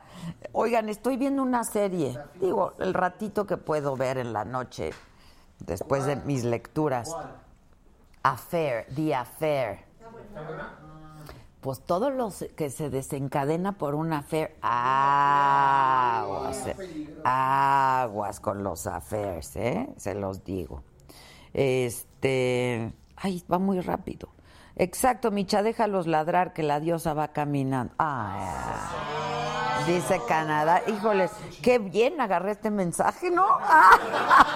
[0.53, 4.91] Oigan, estoy viendo una serie, digo, el ratito que puedo ver en la noche,
[5.59, 7.17] después de mis lecturas.
[8.23, 9.79] Affair, The Affair.
[11.63, 16.77] Pues todo lo que se desencadena por un affair, aguas, eh,
[17.23, 19.89] aguas con los affairs, ¿eh?
[19.97, 20.83] Se los digo.
[21.55, 24.31] Este, ay, va muy rápido.
[24.75, 27.95] Exacto, Micha, déjalos ladrar que la diosa va caminando.
[27.97, 28.41] Ay,
[29.87, 30.83] dice Canadá.
[30.89, 31.31] Híjoles,
[31.63, 33.47] qué bien agarré este mensaje, ¿no?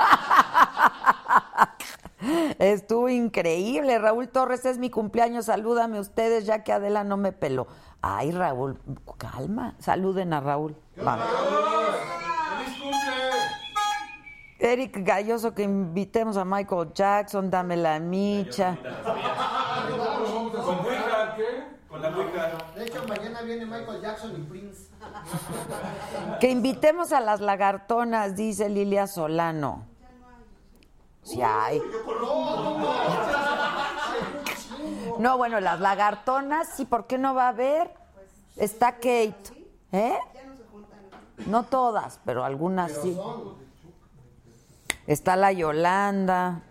[2.58, 3.98] Estuvo increíble.
[3.98, 5.46] Raúl Torres es mi cumpleaños.
[5.46, 7.66] Salúdame ustedes ya que Adela no me peló.
[8.02, 8.78] Ay, Raúl,
[9.18, 9.74] calma.
[9.78, 10.76] Saluden a Raúl.
[10.98, 11.16] Va.
[11.16, 13.26] ¡Feliz cumple!
[14.58, 18.78] Eric Galloso, que invitemos a Michael Jackson, dame la micha.
[20.64, 21.64] ¿Con Wicca qué?
[21.88, 22.52] Con la Wicca.
[22.74, 24.90] De hecho, mañana viene Michael Jackson y Prince.
[26.40, 29.84] Que invitemos a las lagartonas, dice Lilia Solano.
[35.18, 37.90] No, bueno, las lagartonas, sí, ¿por qué no va a haber?
[38.56, 39.68] Está Kate.
[39.92, 40.18] ¿Eh?
[41.46, 43.18] No todas, pero algunas sí.
[45.06, 46.62] Está la Yolanda.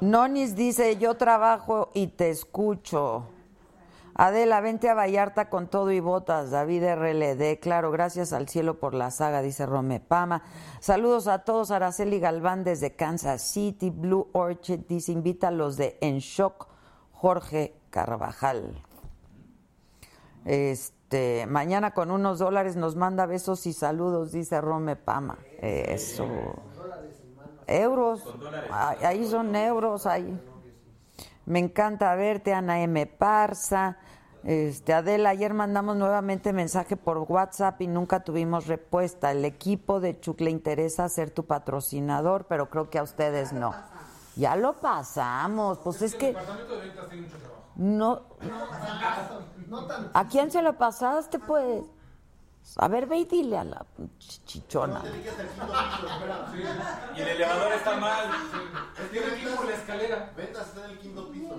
[0.00, 3.28] Nonis dice, yo trabajo y te escucho.
[4.16, 6.52] Adela, vente a Vallarta con todo y botas.
[6.52, 10.42] David RLD, claro, gracias al cielo por la saga, dice Rome Pama.
[10.78, 11.72] Saludos a todos.
[11.72, 13.90] Araceli Galván desde Kansas City.
[13.90, 16.68] Blue Orchid dice, invita a los de En Shock,
[17.12, 18.84] Jorge Carvajal.
[20.44, 25.38] Este, mañana con unos dólares nos manda besos y saludos, dice Rome Pama.
[25.60, 26.26] Eso.
[27.66, 28.22] Euros.
[28.70, 30.38] Ahí son euros, ahí.
[31.46, 33.06] Me encanta verte, Ana M.
[33.06, 33.98] Parza.
[34.44, 39.30] Este, Adela, ayer mandamos nuevamente mensaje por WhatsApp y nunca tuvimos respuesta.
[39.30, 43.74] El equipo de Chuc le interesa ser tu patrocinador, pero creo que a ustedes no.
[44.36, 46.28] Ya lo pasamos, pues es que...
[46.28, 47.62] El departamento de ventas tiene mucho trabajo.
[47.76, 48.22] No.
[50.12, 51.84] ¿A quién se lo pasaste, pues?
[52.76, 53.86] A ver, ve y dile a la
[54.18, 55.02] chichona.
[57.16, 58.30] Y el elevador está mal.
[59.66, 60.32] La escalera.
[60.36, 61.54] Ventas está en el quinto piso.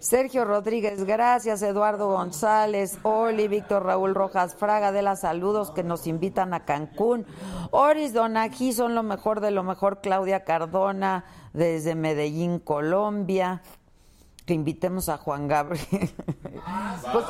[0.00, 1.62] Sergio Rodríguez, gracias.
[1.62, 7.26] Eduardo González, Oli, Víctor Raúl Rojas Fraga de las saludos que nos invitan a Cancún.
[7.70, 10.00] Oris Donají son lo mejor de lo mejor.
[10.00, 13.62] Claudia Cardona desde Medellín, Colombia.
[14.50, 16.10] Que invitemos a Juan Gabriel.
[17.12, 17.24] Pues,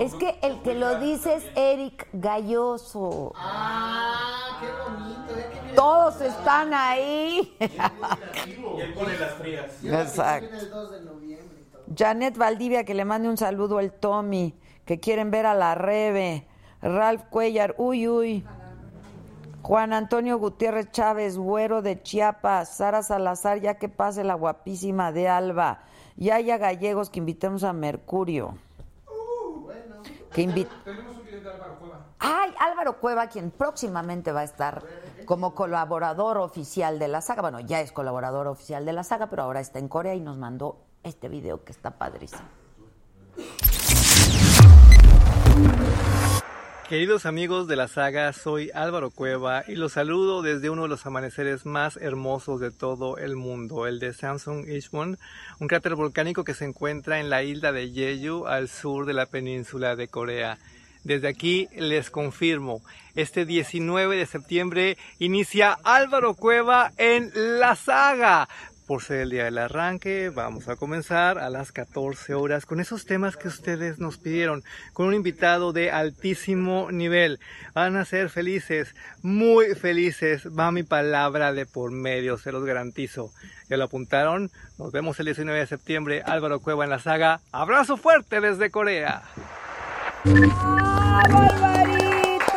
[0.00, 3.34] es que el que lo dice es Eric Galloso.
[3.36, 5.36] Ah, qué bonito.
[5.38, 5.72] ¿eh?
[5.76, 7.54] Todos están ahí.
[7.60, 9.84] Y él pone las frías.
[9.84, 10.48] Exacto.
[10.48, 11.82] viene el 2 de noviembre y todo.
[11.94, 14.54] Janet Valdivia, que le mande un saludo al Tommy,
[14.86, 16.46] que quieren ver a la Rebe.
[16.80, 18.46] Ralph Cuellar, uy, uy.
[19.60, 22.74] Juan Antonio Gutiérrez Chávez, güero de Chiapas.
[22.74, 25.84] Sara Salazar, ya que pase la guapísima de Alba.
[26.20, 28.54] Yaya Gallegos, que invitemos a Mercurio.
[30.32, 32.06] Que invi- Tenemos un de Álvaro Cueva.
[32.18, 34.82] Ay, Álvaro Cueva, quien próximamente va a estar
[35.24, 37.40] como colaborador oficial de la saga.
[37.42, 40.36] Bueno, ya es colaborador oficial de la saga, pero ahora está en Corea y nos
[40.36, 42.42] mandó este video que está padrísimo.
[46.90, 51.06] Queridos amigos de la saga, soy Álvaro Cueva y los saludo desde uno de los
[51.06, 55.16] amaneceres más hermosos de todo el mundo, el de Samsung Ishmun,
[55.60, 59.26] un cráter volcánico que se encuentra en la isla de Jeju, al sur de la
[59.26, 60.58] península de Corea.
[61.04, 62.82] Desde aquí les confirmo,
[63.14, 68.48] este 19 de septiembre inicia Álvaro Cueva en la saga.
[68.90, 73.06] Por ser el día del arranque, vamos a comenzar a las 14 horas con esos
[73.06, 77.38] temas que ustedes nos pidieron, con un invitado de altísimo nivel.
[77.72, 80.48] Van a ser felices, muy felices.
[80.48, 83.30] Va mi palabra de por medio, se los garantizo.
[83.68, 84.50] Ya lo apuntaron.
[84.76, 86.24] Nos vemos el 19 de septiembre.
[86.26, 87.42] Álvaro Cueva en la saga.
[87.52, 89.22] Abrazo fuerte desde Corea.
[90.24, 92.50] ¡Bravo, Alvarito!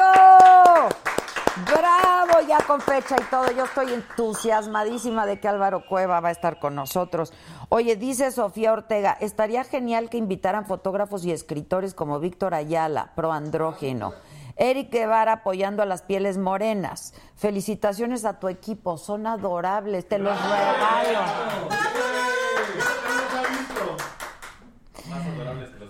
[1.67, 2.47] ¡Bravo!
[2.47, 3.51] Ya con fecha y todo.
[3.51, 7.33] Yo estoy entusiasmadísima de que Álvaro Cueva va a estar con nosotros.
[7.69, 14.13] Oye, dice Sofía Ortega, estaría genial que invitaran fotógrafos y escritores como Víctor Ayala, proandrógeno.
[14.55, 17.13] Eric Guevara apoyando a las pieles morenas.
[17.35, 21.19] Felicitaciones a tu equipo, son adorables, te los regalo.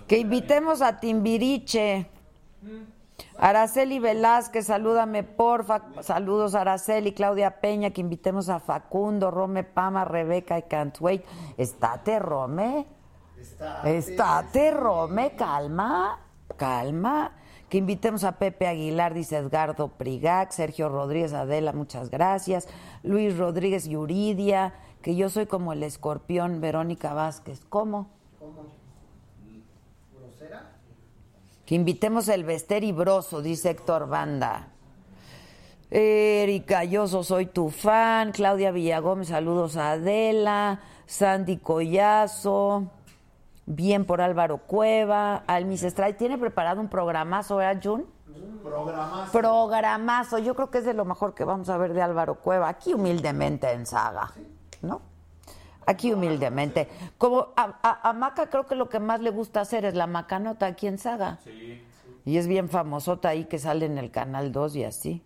[0.06, 2.10] Que invitemos a Timbiriche.
[3.38, 5.82] Araceli Velázquez, salúdame porfa.
[6.00, 11.24] Saludos Araceli, Claudia Peña, que invitemos a Facundo, Rome Pama, Rebeca y Can't Wait.
[11.56, 12.86] Estate, Rome.
[13.84, 16.20] Estate, Rome, calma,
[16.56, 17.32] calma.
[17.68, 22.68] Que invitemos a Pepe Aguilar, dice Edgardo Prigac, Sergio Rodríguez Adela, muchas gracias.
[23.02, 27.64] Luis Rodríguez Yuridia, que yo soy como el escorpión, Verónica Vázquez.
[27.68, 28.13] ¿Cómo?
[31.66, 34.68] Que invitemos el Bester y Broso, dice Héctor Banda.
[35.90, 38.32] Erika Yoso, soy tu fan.
[38.32, 40.80] Claudia Villagómez, saludos a Adela.
[41.06, 42.90] Sandy Collazo.
[43.66, 45.44] Bien por Álvaro Cueva.
[45.46, 46.12] Almis Estrada.
[46.16, 48.06] Tiene preparado un programazo, ¿verdad, Jun?
[48.62, 49.32] Programazo.
[49.32, 50.38] Programazo.
[50.38, 52.68] Yo creo que es de lo mejor que vamos a ver de Álvaro Cueva.
[52.68, 54.32] Aquí humildemente en saga,
[54.82, 55.13] ¿no?
[55.86, 56.88] Aquí humildemente.
[57.18, 60.06] Como a, a- a Maca creo que lo que más le gusta hacer es la
[60.06, 61.38] macanota aquí en saga.
[61.44, 61.82] Sí.
[62.24, 65.22] Y es bien famosota ahí que sale en el Canal 2 y así.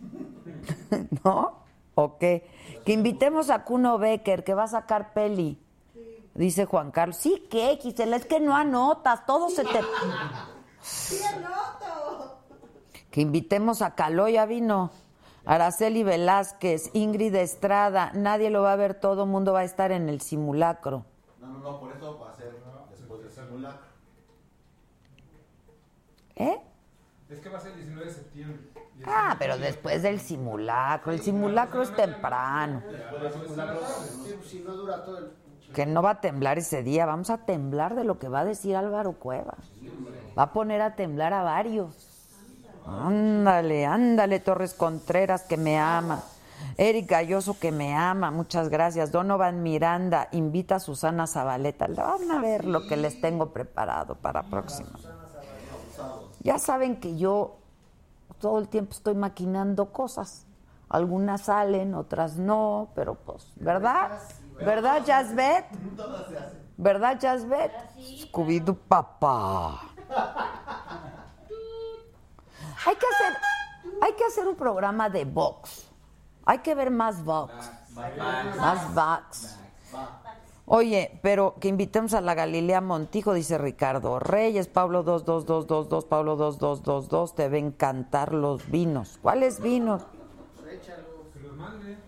[1.24, 1.62] ¿No?
[1.94, 2.46] ¿O qué?
[2.84, 5.58] Que invitemos a Kuno Becker, que va a sacar peli.
[6.34, 7.16] Dice Juan Carlos.
[7.16, 8.16] Sí, ¿qué, Gisela?
[8.16, 9.80] Es que no anotas, todo se te...
[10.80, 12.38] ¡Sí, anoto!
[13.10, 14.90] Que invitemos a Caló, ya vino.
[15.44, 18.12] Araceli Velázquez, Ingrid Estrada.
[18.14, 21.04] Nadie lo va a ver, todo el mundo va a estar en el simulacro.
[21.40, 22.52] No, no, no, por eso va a ser
[22.90, 23.86] después del simulacro.
[26.36, 26.60] ¿Eh?
[27.28, 28.58] Es que va a ser el 19 de septiembre.
[29.06, 31.12] Ah, pero después del simulacro.
[31.12, 32.82] El simulacro es temprano.
[34.24, 35.32] Sí, Si no dura todo el...
[35.74, 37.06] Que no va a temblar ese día.
[37.06, 39.56] Vamos a temblar de lo que va a decir Álvaro Cueva.
[40.38, 42.11] Va a poner a temblar a varios.
[42.86, 46.22] Ándale, ándale, Torres Contreras, que me ama.
[46.76, 48.30] Eric Galloso, que me ama.
[48.30, 49.12] Muchas gracias.
[49.12, 51.88] Donovan Miranda, invita a Susana Zabaleta.
[51.88, 54.98] Le Van a ver lo que les tengo preparado para próxima.
[56.40, 57.58] Ya saben que yo
[58.40, 60.46] todo el tiempo estoy maquinando cosas.
[60.88, 64.18] Algunas salen, otras no, pero pues, ¿verdad?
[64.58, 65.64] ¿Verdad, Jasbet?
[66.76, 67.72] ¿Verdad, Jasbet?
[67.96, 69.80] Scooby-Doo, papá.
[72.86, 73.36] Hay que hacer,
[74.00, 75.88] hay que hacer un programa de box.
[76.44, 77.52] Hay que ver más box.
[77.94, 79.58] Más box.
[80.66, 87.34] Oye, pero que invitemos a la Galilea Montijo, dice Ricardo Reyes, Pablo 22222, Pablo 2222,
[87.34, 89.18] te ven cantar los vinos.
[89.20, 90.02] ¿Cuáles vinos?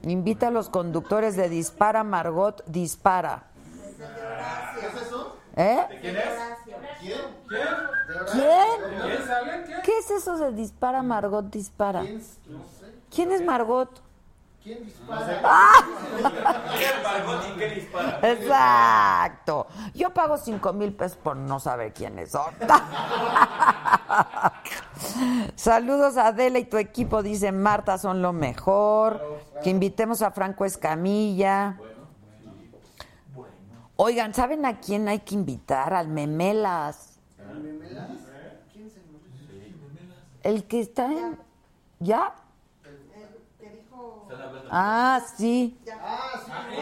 [0.03, 3.51] Invita a los conductores de Dispara Margot Dispara.
[4.81, 5.37] ¿Qué es eso?
[5.57, 5.87] ¿Eh?
[6.01, 6.25] ¿Quién es?
[7.05, 7.21] ¿Quién?
[7.49, 7.67] ¿Quién?
[8.07, 8.25] ¿Quién?
[8.33, 9.65] ¿Quién?
[9.67, 9.83] ¿Quién?
[9.83, 12.01] ¿Qué es eso de Dispara Margot Dispara?
[12.01, 12.23] ¿Quién?
[12.49, 12.95] No sé.
[13.15, 13.91] ¿Quién es Margot?
[14.63, 15.27] ¿Quién dispara?
[16.79, 18.21] ¿Quién Margot y qué dispara?
[18.23, 19.67] Exacto.
[19.93, 22.55] Yo pago cinco mil pesos por no saber quiénes son.
[25.55, 29.21] Saludos a Adela y tu equipo, dice Marta, son lo mejor.
[29.63, 31.77] Que invitemos a Franco Escamilla.
[33.97, 35.95] Oigan, ¿saben a quién hay que invitar?
[35.95, 37.19] Al Memelas.
[38.73, 39.01] ¿Quién se
[40.43, 41.39] El que está en...
[42.01, 42.35] ¿Ya?
[43.59, 44.29] Te dijo.
[44.71, 45.79] Ah, sí.
[45.93, 46.75] Ah, sí.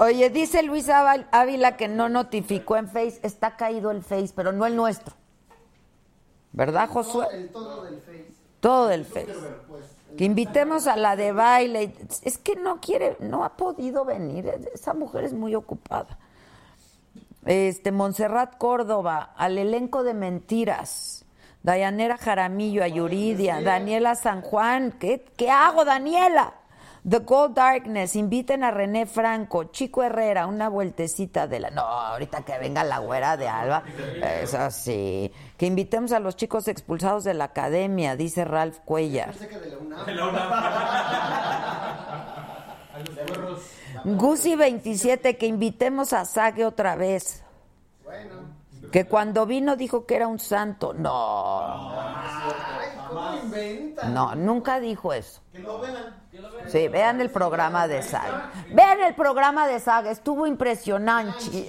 [0.00, 3.18] Oye, dice Luis Ávila que no notificó en Face.
[3.22, 5.14] Está caído el Face, pero no el nuestro.
[6.52, 7.26] ¿Verdad, Josué?
[7.32, 8.27] El todo del Face.
[8.60, 9.34] Todo del Face.
[10.16, 11.94] Que invitemos a la de baile.
[12.22, 14.52] Es que no quiere, no ha podido venir.
[14.74, 16.18] Esa mujer es muy ocupada.
[17.44, 21.24] Este, Montserrat Córdoba, al elenco de mentiras.
[21.62, 24.92] Dayanera Jaramillo, a Yuridia, Daniela San Juan.
[24.98, 26.54] ¿Qué, ¿Qué hago, Daniela?
[27.08, 31.70] The Gold Darkness, inviten a René Franco, Chico Herrera, una vueltecita de la...
[31.70, 33.82] No, ahorita que venga la güera de Alba,
[34.42, 35.32] eso sí.
[35.56, 39.32] Que invitemos a los chicos expulsados de la academia, dice Ralph Cuellar.
[44.04, 47.42] Gusi 27, que invitemos a Sague otra vez.
[48.04, 48.58] Bueno.
[48.92, 50.94] Que cuando vino dijo que era un santo.
[50.94, 54.14] No, Ay, ¿cómo inventan?
[54.14, 55.40] no, nunca dijo eso.
[55.52, 56.17] Que lo vean.
[56.68, 58.50] Sí, vean el programa de Saga.
[58.72, 61.68] Vean el programa de Saga, estuvo impresionante.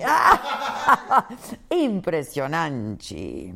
[1.70, 3.56] impresionante.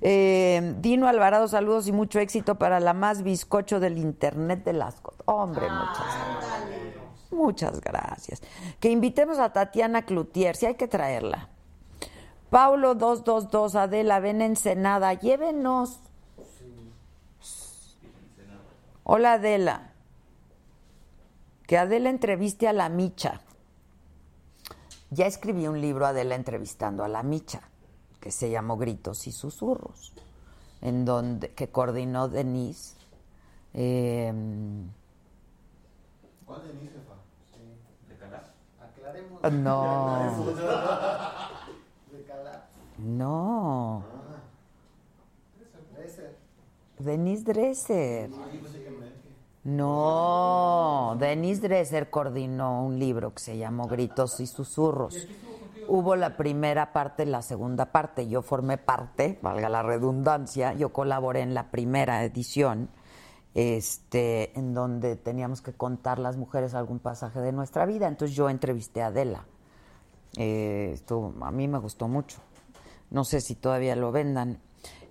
[0.00, 5.00] Eh, Dino Alvarado, saludos y mucho éxito para la más bizcocho del internet de las
[5.00, 5.22] cosas.
[5.26, 6.06] Hombre, muchas
[6.40, 7.04] gracias.
[7.30, 8.42] Muchas gracias.
[8.80, 11.48] Que invitemos a Tatiana Cloutier, si hay que traerla.
[12.50, 16.00] Paulo 222, Adela, ven Ensenada, llévenos.
[19.02, 19.93] Hola Adela.
[21.66, 23.40] Que Adela entreviste a la Micha.
[25.10, 27.62] Ya escribí un libro, Adela, entrevistando a la Micha,
[28.20, 30.12] que se llamó Gritos y Susurros,
[30.82, 32.96] en donde, que coordinó Denise.
[33.72, 34.32] Eh,
[36.44, 37.14] ¿Cuál de mi jefa?
[38.08, 38.48] ¿De Calaf?
[38.80, 39.42] Aclaremos.
[39.52, 40.44] no,
[42.10, 42.24] De
[42.98, 44.04] no.
[45.96, 46.36] Debe ser.
[46.98, 48.30] Denise Dresser.
[48.30, 48.83] Pues sí
[49.64, 55.26] No, Denise Dresser coordinó un libro que se llamó Gritos y Susurros.
[55.88, 58.28] Hubo la primera parte la segunda parte.
[58.28, 62.88] Yo formé parte, valga la redundancia, yo colaboré en la primera edición,
[63.54, 68.06] este, en donde teníamos que contar las mujeres algún pasaje de nuestra vida.
[68.08, 69.44] Entonces yo entrevisté a Adela.
[70.36, 72.38] Eh, estuvo- a mí me gustó mucho.
[73.10, 74.58] No sé si todavía lo vendan.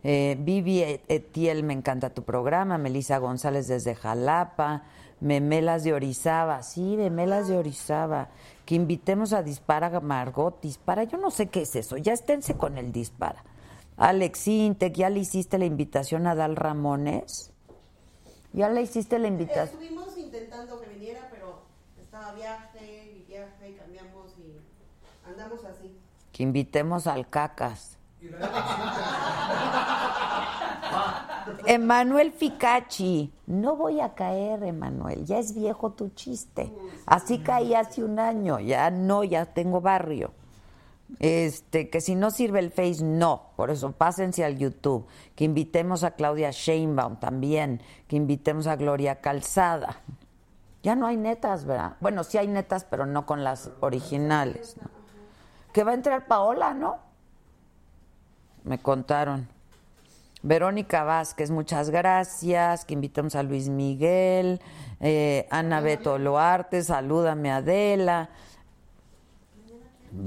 [0.04, 2.78] Eh, Vivi Etiel, me encanta tu programa.
[2.78, 4.84] Melissa González desde Jalapa.
[5.22, 6.62] Memelas de Orizaba.
[6.64, 8.30] Sí, Memelas de Orizaba.
[8.66, 10.60] Que invitemos a Dispara Margot.
[10.62, 11.98] Dispara, yo no sé qué es eso.
[11.98, 13.44] Ya esténse con el Dispara.
[13.96, 17.52] Alex Intec, ¿ya le hiciste la invitación a Dal Ramones?
[18.52, 19.82] ¿Ya le hiciste la invitación?
[19.82, 21.62] Estuvimos intentando que viniera, pero
[22.02, 24.60] estaba viaje y viaje y cambiamos y
[25.28, 25.96] andamos así.
[26.32, 27.98] Que invitemos al Cacas.
[31.66, 36.74] Emanuel Ficacci, no voy a caer, Emanuel, ya es viejo tu chiste.
[37.06, 40.32] Así caí hace un año, ya no, ya tengo barrio.
[41.20, 43.52] Este, que si no sirve el Face, no.
[43.56, 45.06] Por eso pásense al YouTube.
[45.36, 47.82] Que invitemos a Claudia Sheinbaum también.
[48.08, 50.02] Que invitemos a Gloria Calzada.
[50.82, 51.98] Ya no hay netas, ¿verdad?
[52.02, 54.76] Bueno, sí hay netas, pero no con las originales.
[55.72, 56.98] Que va a entrar Paola, ¿no?
[58.64, 59.48] Me contaron.
[60.42, 62.86] Verónica Vázquez, muchas gracias.
[62.86, 64.62] Que invitamos a Luis Miguel.
[65.00, 68.30] Eh, Ana Beto Loarte, salúdame Adela.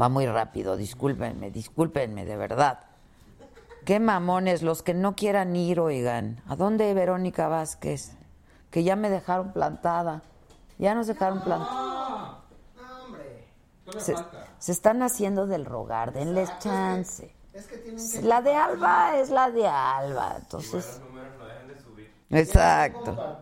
[0.01, 2.81] Va muy rápido, discúlpenme, discúlpenme, de verdad.
[3.85, 6.43] Qué mamones, los que no quieran ir, oigan.
[6.49, 8.17] ¿A dónde Verónica Vázquez?
[8.77, 10.23] que ya me dejaron plantada.
[10.79, 12.43] Ya nos dejaron plantada.
[13.99, 14.15] Se,
[14.59, 17.35] se, están haciendo del rogar, denles chance.
[17.57, 21.01] Es que, es que la de Alba es la de Alba, entonces.
[22.31, 23.41] Exacto.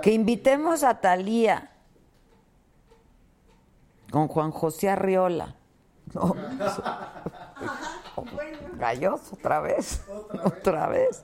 [0.00, 1.70] Que invitemos a Talía
[4.10, 5.54] con Juan José Arriola.
[6.12, 6.34] No.
[8.78, 10.02] Gallos, otra vez.
[10.44, 11.22] Otra vez.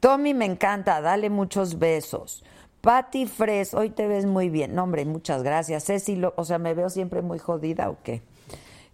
[0.00, 2.44] Tommy me encanta, dale muchos besos.
[2.80, 4.74] Patty Fres, hoy te ves muy bien.
[4.74, 5.84] No, hombre, muchas gracias.
[5.84, 8.22] Ceci, o sea, ¿me veo siempre muy jodida o qué?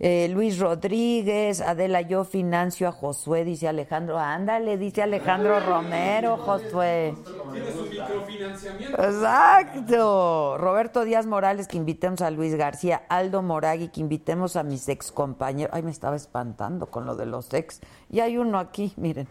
[0.00, 4.18] Eh, Luis Rodríguez, Adela, yo financio a Josué, dice Alejandro.
[4.18, 7.14] Ándale, dice Alejandro Romero, Josué.
[7.52, 9.02] Tiene su microfinanciamiento.
[9.02, 10.58] Exacto.
[10.58, 13.02] Roberto Díaz Morales, que invitemos a Luis García.
[13.08, 15.72] Aldo Moragui, que invitemos a mis ex compañeros.
[15.74, 17.80] Ay, me estaba espantando con lo de los ex.
[18.10, 19.28] Y hay uno aquí, miren.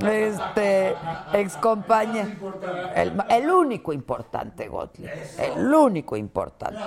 [0.00, 0.94] Este,
[1.34, 2.30] ex compañero.
[2.96, 5.12] El, el único importante, Gottlieb.
[5.38, 6.78] El único importante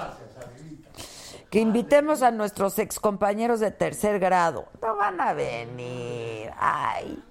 [1.49, 4.65] que invitemos a nuestros excompañeros de tercer grado.
[4.81, 6.51] No van a venir.
[6.57, 7.23] Ay.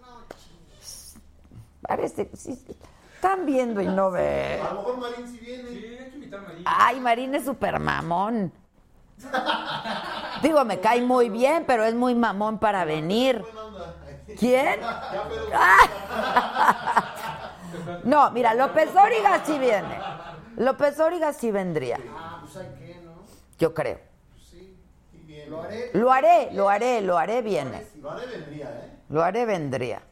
[1.82, 2.58] Parece que sí.
[3.14, 4.60] Están viendo y no ven.
[4.60, 5.68] A lo mejor Marín sí viene.
[5.68, 6.64] Sí, hay que invitar a Marín.
[6.64, 8.52] Ay, Marín es súper mamón.
[10.42, 13.42] Digo, me cae muy bien, pero es muy mamón para venir.
[14.38, 14.80] ¿Quién?
[18.04, 20.00] No, mira, López Dóriga sí viene.
[20.56, 21.98] López Dóriga sí vendría.
[23.58, 24.05] Yo creo.
[25.48, 25.90] Lo haré.
[25.92, 27.86] Lo haré, lo haré, lo haré viene.
[28.00, 28.98] Lo haré vendría, ¿eh?
[29.08, 30.02] Lo haré vendría.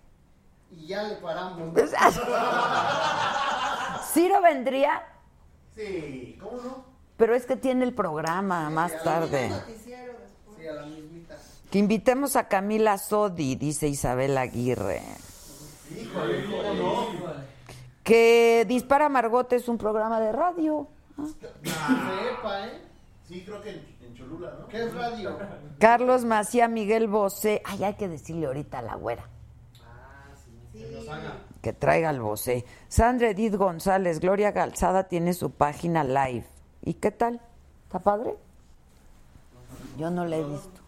[0.71, 1.75] Y ya le paramos.
[4.13, 5.03] ¿Ciro vendría?
[5.75, 6.85] Sí, ¿cómo no?
[7.17, 9.51] Pero es que tiene el programa más tarde.
[9.85, 9.93] Sí,
[10.67, 11.37] a la mismita.
[11.71, 15.03] Que invitemos a Camila Sodi, dice Isabel Aguirre.
[15.91, 17.35] Híjole, ¿cómo no?
[18.03, 20.89] Que Dispara Margot es un programa de radio.
[21.17, 22.83] Sepa, ¿eh?
[23.27, 24.69] Sí, creo que en, Cholula, ¿no?
[24.69, 25.39] ¿Qué es radio?
[25.79, 27.63] Carlos Macía, Miguel Bosé.
[27.65, 29.29] Ay, hay que decirle ahorita a la güera.
[31.63, 32.65] Que traiga el Bosé.
[32.89, 36.47] Sandra Edith González, Gloria Galzada tiene su página live.
[36.83, 37.41] ¿Y qué tal?
[37.85, 38.37] ¿Está padre?
[39.99, 40.81] Yo no la he visto.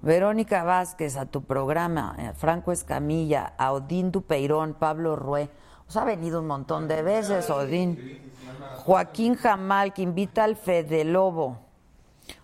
[0.00, 2.14] Verónica Vázquez, a tu programa.
[2.18, 5.50] eh, Franco Escamilla, a Odín Dupeirón, Pablo Rué.
[5.88, 8.20] O sea, ha venido un montón de veces, Odín.
[8.84, 11.67] Joaquín Jamal, que invita al Fede Lobo.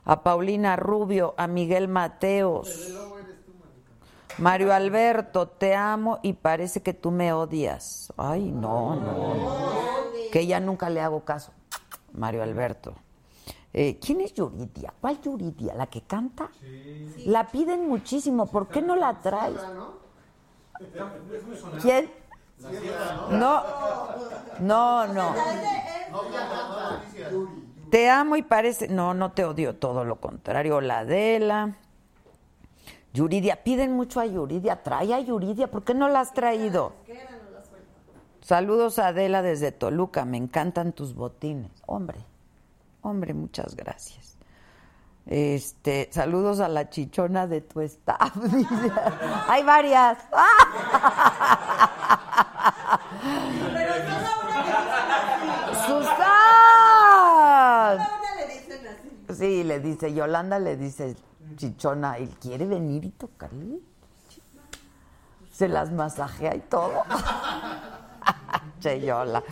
[0.05, 2.93] A Paulina Rubio, a Miguel Mateos.
[4.39, 8.12] Mario Alberto, te amo y parece que tú me odias.
[8.16, 9.57] Ay, no, no, no.
[10.32, 11.53] Que ya nunca le hago caso.
[12.12, 12.95] Mario Alberto.
[13.72, 14.95] Eh, ¿Quién es Yuridia?
[15.01, 15.74] ¿Cuál Yuridia?
[15.74, 16.51] ¿La que canta?
[17.26, 18.47] La piden muchísimo.
[18.47, 19.61] ¿Por qué no la traes?
[21.82, 22.11] ¿Quién?
[23.30, 23.62] No,
[24.61, 25.35] no, no.
[27.95, 28.88] Te amo y parece.
[28.88, 30.80] No, no te odio, todo lo contrario.
[30.80, 31.76] La Adela.
[33.12, 34.82] Yuridia, piden mucho a Yuridia.
[34.82, 36.92] Trae a Yuridia, ¿por qué no la has traído?
[38.40, 41.70] Saludos a Adela desde Toluca, me encantan tus botines.
[41.86, 42.18] Hombre,
[43.01, 44.38] hombre, muchas gracias.
[45.26, 48.36] Este, saludos a la chichona de tu staff.
[49.49, 50.18] Hay varias.
[59.35, 61.16] Sí, le dice, Yolanda le dice,
[61.57, 63.80] chichona, él quiere venir y tocarle.
[65.51, 67.05] Se las masajea y todo.
[68.80, 69.43] che, Yola.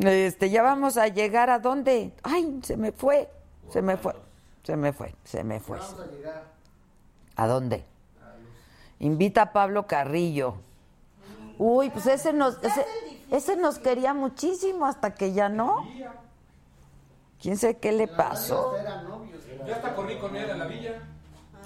[0.00, 2.14] Este, ya vamos a llegar a dónde.
[2.22, 3.30] Ay, se me fue.
[3.70, 4.14] Se me fue.
[4.62, 5.14] Se me fue.
[5.24, 5.78] Se me fue.
[5.78, 6.44] Vamos a llegar.
[7.36, 7.84] ¿A dónde?
[9.00, 10.54] Invita a Pablo Carrillo.
[11.58, 12.86] Uy, pues ese nos, ese,
[13.30, 15.86] ese nos quería muchísimo hasta que ya no.
[17.42, 18.76] ¿Quién sabe qué le pasó?
[19.66, 21.02] Ya hasta corrí con él a la villa.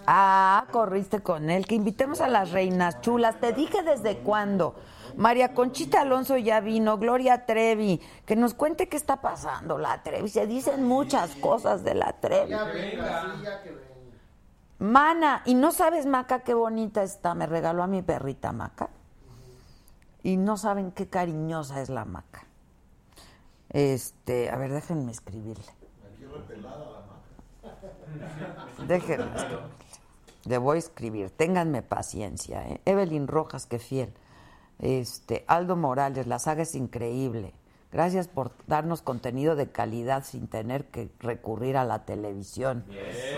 [0.07, 1.67] Ah, corriste con él.
[1.67, 3.39] Que invitemos a las reinas chulas.
[3.41, 4.75] Te dije desde cuándo.
[5.17, 10.31] María Conchita Alonso ya vino, Gloria Trevi, que nos cuente qué está pasando la Trevi.
[10.31, 12.55] Se dicen muchas cosas de la Trevi.
[14.79, 17.35] Mana, y no sabes, Maca, qué bonita está.
[17.35, 18.89] Me regaló a mi perrita Maca.
[20.23, 22.46] Y no saben qué cariñosa es la Maca.
[23.71, 25.65] Este, a ver, déjenme escribirle.
[28.87, 29.87] Déjenme escribirle.
[30.47, 31.31] Le voy a escribir.
[31.31, 32.67] Ténganme paciencia.
[32.69, 32.81] ¿eh?
[32.85, 34.13] Evelyn Rojas, qué fiel.
[34.79, 37.53] Este, Aldo Morales, la saga es increíble.
[37.93, 42.85] Gracias por darnos contenido de calidad sin tener que recurrir a la televisión.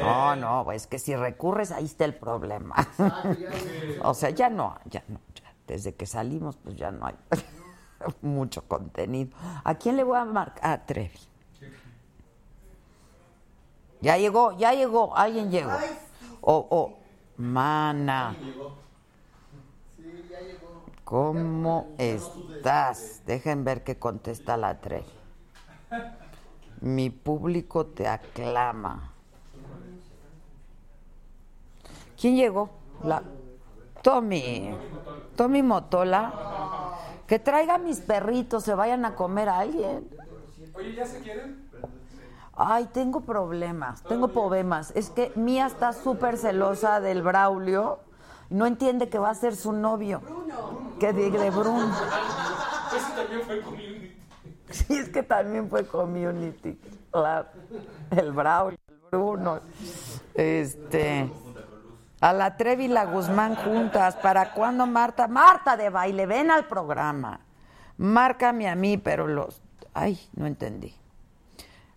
[0.01, 2.75] No, no, es que si recurres ahí está el problema.
[4.03, 5.55] o sea, ya no, ya no, ya.
[5.67, 7.15] Desde que salimos, pues ya no hay.
[8.23, 9.37] Mucho contenido.
[9.65, 10.71] ¿A quién le voy a marcar?
[10.71, 11.19] A Trevi.
[14.01, 15.73] Ya llegó, ya llegó, alguien llegó.
[16.41, 16.99] O, o,
[17.37, 18.37] mana.
[21.05, 23.23] ¿Cómo estás?
[23.27, 25.07] Dejen ver qué contesta la Trevi.
[26.81, 29.13] Mi público te aclama.
[32.21, 32.71] ¿Quién llegó?
[33.03, 33.23] La
[34.03, 34.75] Tommy.
[35.37, 36.33] Tommy Motola.
[37.27, 40.09] Que traiga mis perritos, se vayan a comer a alguien.
[40.75, 41.69] Oye, ¿ya se quieren?
[42.61, 44.93] Ay, tengo problemas, tengo problemas.
[44.97, 48.01] Es que Mía está súper celosa del Braulio.
[48.51, 50.23] No entiende que va a ser su novio.
[50.99, 51.95] Que de, de Bruno.
[52.97, 54.17] Ese también fue community.
[54.71, 56.81] Sí, es que también fue community.
[57.11, 57.49] Claro.
[58.11, 59.61] El Braulio, el Bruno.
[60.35, 61.31] Este.
[62.21, 64.17] A la Trevi y la Guzmán juntas.
[64.17, 65.29] ¿Para cuándo, Marta?
[65.29, 67.41] Marta de baile, ven al programa.
[67.97, 69.63] Márcame a mí, pero los.
[69.95, 70.95] Ay, no entendí.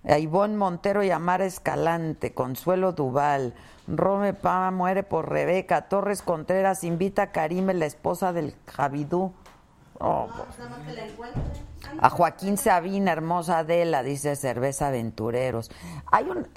[0.03, 3.53] A Ivonne Montero y Amara Escalante, Consuelo Duval,
[3.87, 9.33] Rome Pama muere por Rebeca, Torres Contreras invita a Karime, la esposa del Javidú.
[9.99, 10.27] Oh,
[11.99, 15.69] a Joaquín Sabina, hermosa Adela, dice Cerveza Aventureros.
[16.11, 16.47] Hay, un,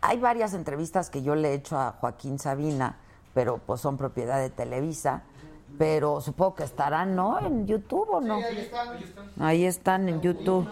[0.00, 2.96] hay varias entrevistas que yo le he hecho a Joaquín Sabina,
[3.38, 5.22] pero pues son propiedad de Televisa.
[5.78, 7.38] Pero supongo que estarán, ¿no?
[7.38, 8.38] En YouTube o no.
[8.38, 8.88] Sí, ahí están.
[9.38, 10.68] Ahí están en YouTube.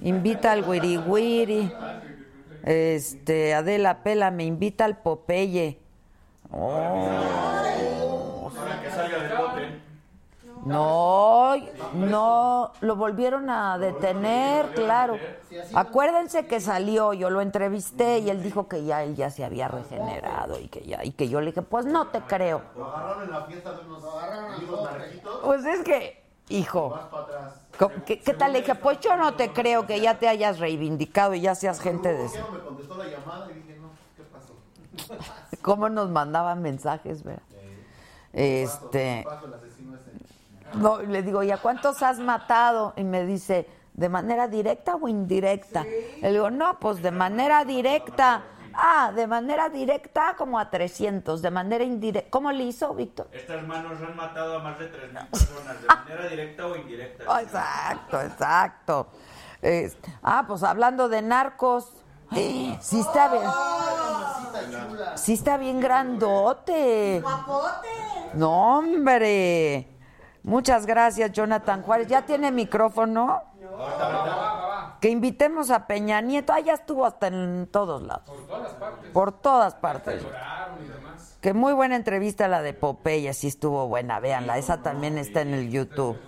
[0.00, 1.72] Invita al Wiri Wiri.
[2.64, 5.78] Este, Adela Pela me invita al Popeye.
[6.50, 8.07] Oh.
[10.68, 11.54] No,
[11.94, 15.16] no, lo volvieron a detener, claro.
[15.74, 19.68] Acuérdense que salió, yo lo entrevisté y él dijo que ya él ya se había
[19.68, 23.24] regenerado y que ya y que yo le dije, "Pues no te creo." Lo agarraron
[23.24, 24.04] en la fiesta de unos.
[25.44, 26.98] Pues es que, hijo,
[28.06, 28.52] ¿Qué, qué tal?
[28.52, 31.80] Le dije, pues yo no te creo que ya te hayas reivindicado y ya seas
[31.80, 32.24] gente de...
[32.24, 33.50] ¿Por qué no me contestó la llamada?
[33.52, 35.22] Y dije, no, ¿qué pasó?
[35.62, 37.42] ¿Cómo nos mandaban mensajes, verdad?
[38.32, 39.22] Este...
[39.24, 40.10] Paso el asesino ese.
[40.74, 42.92] No, y le digo, ¿y a cuántos has matado?
[42.96, 45.84] Y me dice, ¿de manera directa o indirecta?
[46.20, 48.42] Le digo, no, pues de manera directa.
[48.80, 52.30] Ah, de manera directa como a 300, de manera indirecta.
[52.30, 53.28] ¿Cómo le hizo, Víctor?
[53.32, 57.24] Estas manos han matado a más de 3.000 personas, de manera directa o indirecta.
[57.26, 59.06] Oh, exacto, exacto.
[59.62, 61.92] Es- ah, pues hablando de narcos.
[62.36, 62.78] ¡eh!
[62.80, 63.42] Sí está bien.
[65.16, 67.20] Sí está bien grandote.
[68.34, 69.88] No, hombre.
[70.48, 72.08] Muchas gracias, Jonathan Juárez.
[72.08, 73.42] ¿Ya tiene micrófono?
[74.98, 76.54] Que invitemos a Peña Nieto.
[76.54, 78.24] Ah, ya estuvo hasta en todos lados.
[78.24, 79.10] Por todas partes.
[79.10, 80.26] Por todas partes.
[81.42, 85.52] Que muy buena entrevista la de Popeye, sí estuvo buena, véanla, esa también está en
[85.52, 86.18] el YouTube.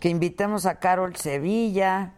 [0.00, 2.14] Que invitemos a Carol Sevilla,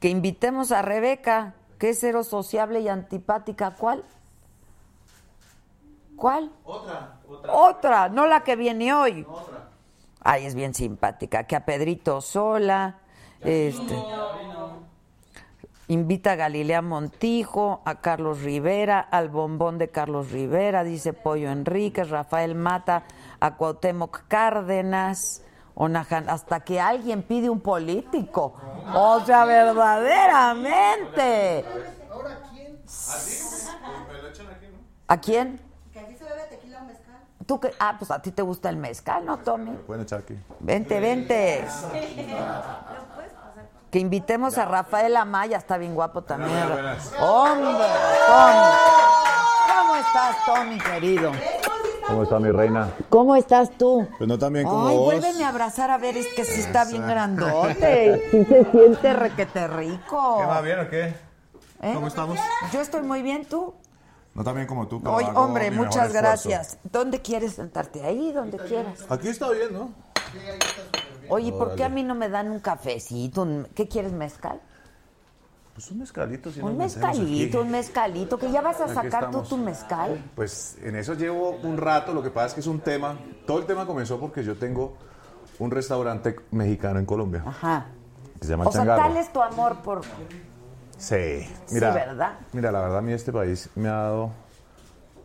[0.00, 3.70] que invitemos a Rebeca, que es cero sociable y antipática.
[3.70, 4.04] ¿Cuál?
[6.16, 6.50] ¿Cuál?
[6.64, 7.21] Otra.
[7.48, 9.26] Otra, no la que viene hoy.
[9.28, 9.68] Otra.
[10.20, 11.44] Ay, es bien simpática.
[11.44, 12.98] Que a Pedrito Sola,
[13.40, 13.96] este,
[15.88, 22.08] invita a Galilea Montijo, a Carlos Rivera, al bombón de Carlos Rivera, dice Pollo Enríquez,
[22.08, 23.02] Rafael Mata,
[23.40, 25.42] a Cuauhtémoc Cárdenas,
[25.74, 28.54] Onajan, hasta que alguien pide un político.
[28.94, 31.64] O sea, verdaderamente.
[32.10, 32.80] ¿Ahora quién?
[35.08, 35.60] ¿A quién?
[35.92, 37.20] Que aquí se bebe tequila o mezcal.
[37.46, 37.72] ¿Tú qué?
[37.78, 39.76] Ah, pues a ti te gusta el mezcal, ¿no, Tommy?
[40.00, 40.38] Echar aquí.
[40.60, 41.64] Vente, vente.
[43.90, 46.56] Que invitemos a Rafael Amaya, está bien guapo también.
[47.20, 47.86] Hombre,
[48.26, 48.68] Tommy.
[49.68, 51.32] ¿Cómo estás, Tommy, querido?
[52.06, 52.88] ¿Cómo está mi reina?
[53.08, 54.06] ¿Cómo estás tú?
[54.18, 55.04] Pues no tan bien como Ay, vos.
[55.04, 58.22] vuélveme a abrazar a ver, es que sí está bien grandote.
[58.32, 60.38] Sí se siente requete rico.
[60.40, 61.14] ¿Qué va bien o qué?
[61.82, 61.92] ¿Eh?
[61.94, 62.38] ¿Cómo estamos?
[62.72, 63.74] Yo estoy muy bien, ¿tú?
[64.34, 66.18] No tan bien como tú, pero hombre, muchas esfuerzo.
[66.18, 66.78] gracias.
[66.90, 68.02] ¿Dónde quieres sentarte?
[68.04, 69.04] Ahí, donde quieras.
[69.10, 69.90] Aquí está bien, ¿no?
[71.28, 73.42] Oye, ¿por qué a mí no me dan un cafecito?
[73.42, 74.60] Un- ¿Qué quieres, mezcal?
[75.74, 76.50] Pues un mezcalito.
[76.50, 77.66] Si Un mezcalito, aquí.
[77.66, 80.22] un mezcalito, que ya vas a Aquí sacar tú tu mezcal.
[80.34, 83.58] Pues en eso llevo un rato, lo que pasa es que es un tema, todo
[83.58, 84.96] el tema comenzó porque yo tengo
[85.58, 87.86] un restaurante mexicano en Colombia, Ajá.
[88.38, 89.02] que se llama O sea, Changarro.
[89.02, 90.02] tal es tu amor por...
[91.02, 92.38] Sí, mira, Sí, ¿verdad?
[92.52, 94.30] mira, la verdad a mí este país me ha dado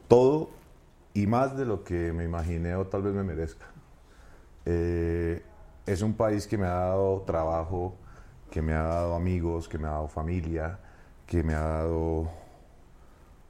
[0.07, 0.49] todo
[1.13, 3.67] y más de lo que me imaginé o tal vez me merezca.
[4.65, 5.43] Eh,
[5.85, 7.93] es un país que me ha dado trabajo,
[8.49, 10.79] que me ha dado amigos, que me ha dado familia,
[11.27, 12.27] que me ha dado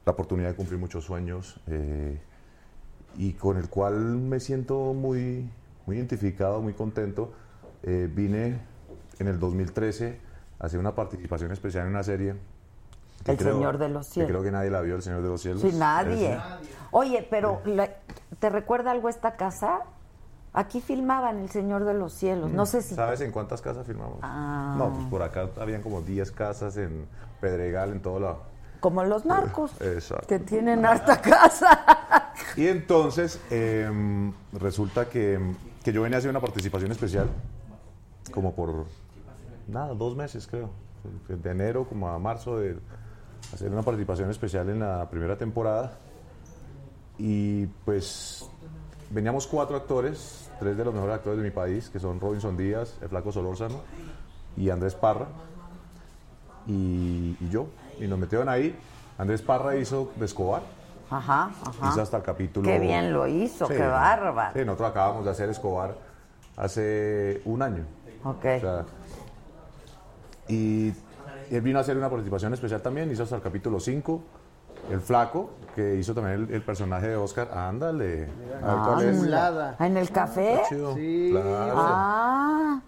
[0.05, 2.19] la oportunidad de cumplir muchos sueños eh,
[3.15, 5.49] y con el cual me siento muy,
[5.85, 7.31] muy identificado, muy contento.
[7.83, 8.59] Eh, vine
[9.17, 10.26] en el 2013 a
[10.59, 12.35] hacer una participación especial en una serie.
[13.23, 14.29] que El Señor de los que Cielos.
[14.31, 15.61] creo que nadie la vio, El Señor de los Cielos.
[15.61, 16.39] Sí, nadie.
[16.91, 17.89] Oye, pero la-
[18.39, 19.81] ¿te recuerda algo esta casa?
[20.53, 22.51] Aquí filmaban El Señor de los Cielos.
[22.51, 22.95] No sé si...
[22.95, 24.19] ¿Sabes en cuántas casas filmamos?
[24.21, 24.75] Ah.
[24.77, 27.05] No, pues por acá habían como 10 casas en
[27.41, 28.41] Pedregal, en todo lado.
[28.79, 30.27] Como los narcos, Exacto.
[30.27, 32.31] que tienen harta casa.
[32.55, 35.39] Y entonces em, resulta que,
[35.83, 37.27] que yo venía a hacer una participación especial,
[38.31, 38.85] como por,
[39.67, 40.69] nada, dos meses creo,
[41.27, 42.77] de enero como a marzo, de
[43.53, 45.93] hacer una participación especial en la primera temporada.
[47.17, 48.49] Y pues
[49.09, 52.97] veníamos cuatro actores, tres de los mejores actores de mi país, que son Robinson Díaz,
[53.01, 53.81] el Flaco Solórzano
[54.55, 55.27] y Andrés Parra,
[56.67, 57.67] y, y yo.
[57.99, 58.77] Y nos metieron ahí.
[59.17, 60.61] Andrés Parra hizo de Escobar.
[61.09, 61.89] Ajá, ajá.
[61.89, 62.69] Hizo hasta el capítulo.
[62.69, 64.53] Qué bien lo hizo, qué bárbaro.
[64.53, 65.95] Sí, nosotros acabamos de hacer Escobar
[66.57, 67.85] hace un año.
[68.23, 68.45] Ok.
[68.57, 68.85] O sea,
[70.47, 70.93] y
[71.51, 74.21] él vino a hacer una participación especial también, hizo hasta el capítulo 5.
[74.91, 77.49] El Flaco, que hizo también el, el personaje de Oscar.
[77.53, 78.29] Ándale.
[78.63, 79.33] A ver cuál es.
[79.33, 80.61] Ah, ¿En el café?
[80.69, 80.95] Chido.
[80.95, 81.73] Claro.
[81.75, 82.81] Ah,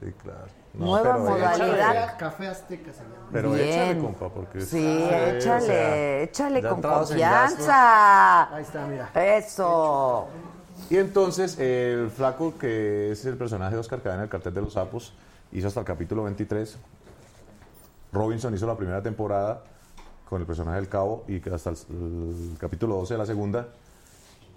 [0.00, 0.38] Sí, claro.
[0.74, 1.54] Nueva pero modalidad.
[1.94, 3.14] échale- Café Azteca se llama.
[3.32, 3.68] Pero Bien.
[3.68, 4.60] échale, compa, porque...
[4.60, 8.54] sí, o échale, sea, échale con en confianza.
[8.54, 9.08] Ahí está, mira.
[9.14, 10.26] Eso.
[10.90, 14.72] Y entonces el flaco, que es el personaje de Oscar Cadena, el cartel de los
[14.74, 15.14] sapos,
[15.54, 16.76] hizo hasta el capítulo 23.
[18.12, 19.64] Robinson hizo la primera temporada
[20.28, 23.68] con el personaje del cabo y hasta el, el capítulo 12 de la segunda.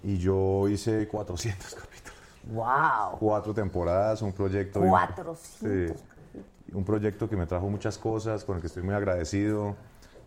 [0.02, 2.18] Y yo hice 400 capítulos.
[2.52, 3.18] Wow.
[3.18, 4.80] Cuatro temporadas, un proyecto...
[4.80, 5.86] 400 Sí,
[6.72, 9.76] un proyecto que me trajo muchas cosas, con el que estoy muy agradecido,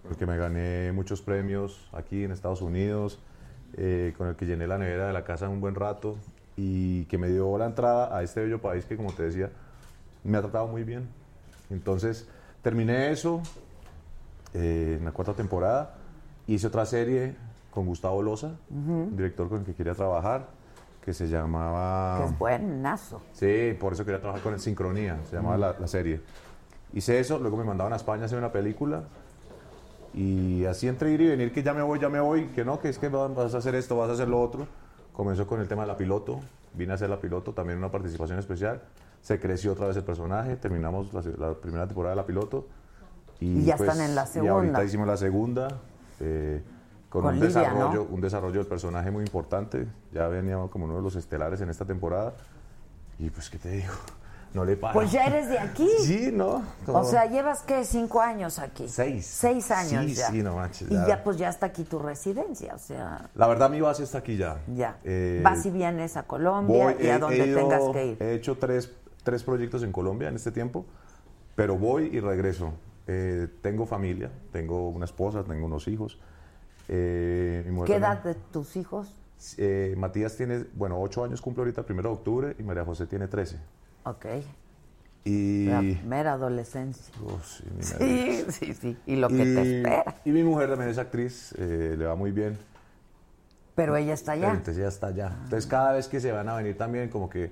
[0.01, 3.19] con el que me gané muchos premios aquí en Estados Unidos,
[3.77, 6.17] eh, con el que llené la nevera de la casa un buen rato
[6.55, 9.49] y que me dio la entrada a este bello país que, como te decía,
[10.23, 11.07] me ha tratado muy bien.
[11.69, 12.27] Entonces,
[12.61, 13.41] terminé eso
[14.53, 15.95] eh, en la cuarta temporada,
[16.47, 17.35] hice otra serie
[17.71, 20.47] con Gustavo Loza, un director con el que quería trabajar,
[21.03, 22.17] que se llamaba...
[22.19, 23.21] Que es buenazo.
[23.33, 26.21] Sí, por eso quería trabajar con el Sincronía, se llamaba la, la serie.
[26.93, 29.03] Hice eso, luego me mandaban a España a hacer una película
[30.13, 32.79] y así entre ir y venir que ya me voy, ya me voy, que no,
[32.79, 34.67] que es que vas a hacer esto, vas a hacer lo otro.
[35.13, 36.41] Comenzó con el tema de la piloto,
[36.73, 38.81] vine a hacer la piloto, también una participación especial.
[39.21, 42.67] Se creció otra vez el personaje, terminamos la, primera temporada de la piloto.
[43.39, 44.83] Y ya están en la Y ahorita segunda.
[44.83, 45.67] hicimos la segunda.
[46.19, 46.61] eh,
[47.09, 48.15] con, Con un, Lidia, desarrollo, ¿no?
[48.15, 49.85] un desarrollo del personaje muy importante.
[50.13, 52.33] Ya venía como uno de los estelares en esta temporada.
[53.19, 53.91] Y pues, ¿qué te digo?
[54.53, 54.93] No le paro.
[54.93, 55.87] Pues ya eres de aquí.
[55.99, 56.63] Sí, ¿no?
[56.87, 58.87] O sea, llevas qué, cinco años aquí.
[58.87, 59.25] Seis.
[59.25, 60.27] Seis años Sí, ya.
[60.29, 61.23] sí, no manches, Y ya.
[61.23, 64.57] pues ya está aquí tu residencia, o sea, La verdad, mi base está aquí ya.
[64.75, 64.97] ya.
[65.03, 68.05] Eh, Vas y vienes a Colombia voy, y a he- donde he ido- tengas que
[68.07, 68.17] ir.
[68.23, 68.91] He hecho tres,
[69.23, 70.85] tres proyectos en Colombia en este tiempo,
[71.55, 72.73] pero voy y regreso.
[73.07, 76.19] Eh, tengo familia, tengo una esposa, tengo unos hijos.
[76.87, 78.11] Eh, mi mujer ¿Qué también.
[78.11, 79.15] edad de tus hijos?
[79.57, 83.27] Eh, Matías tiene, bueno, ocho años cumple ahorita primero de octubre y María José tiene
[83.27, 83.57] 13.
[84.03, 84.25] Ok.
[85.23, 85.65] Y...
[85.65, 87.13] La mera adolescencia.
[87.23, 88.97] Oh, sí, me Sí, sí, sí.
[89.05, 90.15] Y lo que te espera.
[90.25, 92.57] Y mi mujer también es actriz, eh, le va muy bien.
[93.75, 94.51] Pero ella está allá.
[94.51, 95.31] Entonces ya está allá.
[95.43, 97.51] Entonces cada vez que se van a venir también como que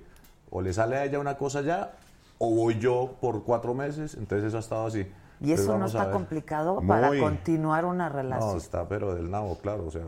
[0.50, 1.94] o le sale a ella una cosa ya
[2.38, 4.16] o voy yo por cuatro meses.
[4.16, 5.08] Entonces eso ha estado así.
[5.42, 8.58] ¿Y eso no está complicado para continuar una No, relación?
[8.58, 9.86] está pero del nabo, claro.
[9.86, 10.04] O sea,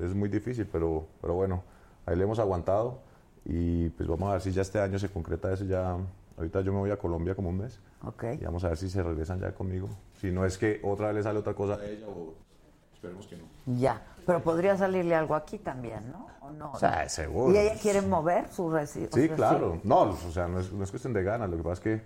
[0.00, 1.62] es muy difícil, pero, pero bueno,
[2.06, 2.98] ahí le hemos aguantado.
[3.46, 5.96] Y pues vamos a ver si ya este año se concreta eso ya.
[6.36, 7.78] Ahorita yo me voy a Colombia como un mes.
[8.04, 8.24] Ok.
[8.40, 9.88] Y vamos a ver si se regresan ya conmigo.
[10.20, 12.34] Si no es que otra vez le sale otra cosa a ella o
[12.94, 13.44] esperemos que no.
[13.78, 14.02] Ya.
[14.26, 16.26] Pero podría salirle algo aquí también, ¿no?
[16.40, 16.72] ¿O no?
[16.72, 17.54] O sea, seguro.
[17.54, 19.22] ¿Y ella quiere mover su residencia?
[19.22, 19.80] Sí, claro.
[19.84, 21.48] No, o sea, no es, no es cuestión de ganas.
[21.50, 22.02] Lo que pasa es que,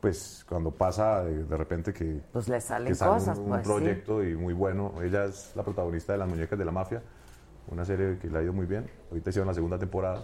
[0.00, 2.20] pues, cuando pasa de, de repente que...
[2.32, 3.66] Pues le salen que sale un- cosas, un, pues, sí.
[3.66, 4.92] proyecto y muy bueno.
[5.02, 7.02] Ella es la protagonista de Las Muñecas de la Mafia,
[7.68, 8.90] una serie que le ha ido muy bien.
[9.10, 10.22] Ahorita hicieron la segunda temporada.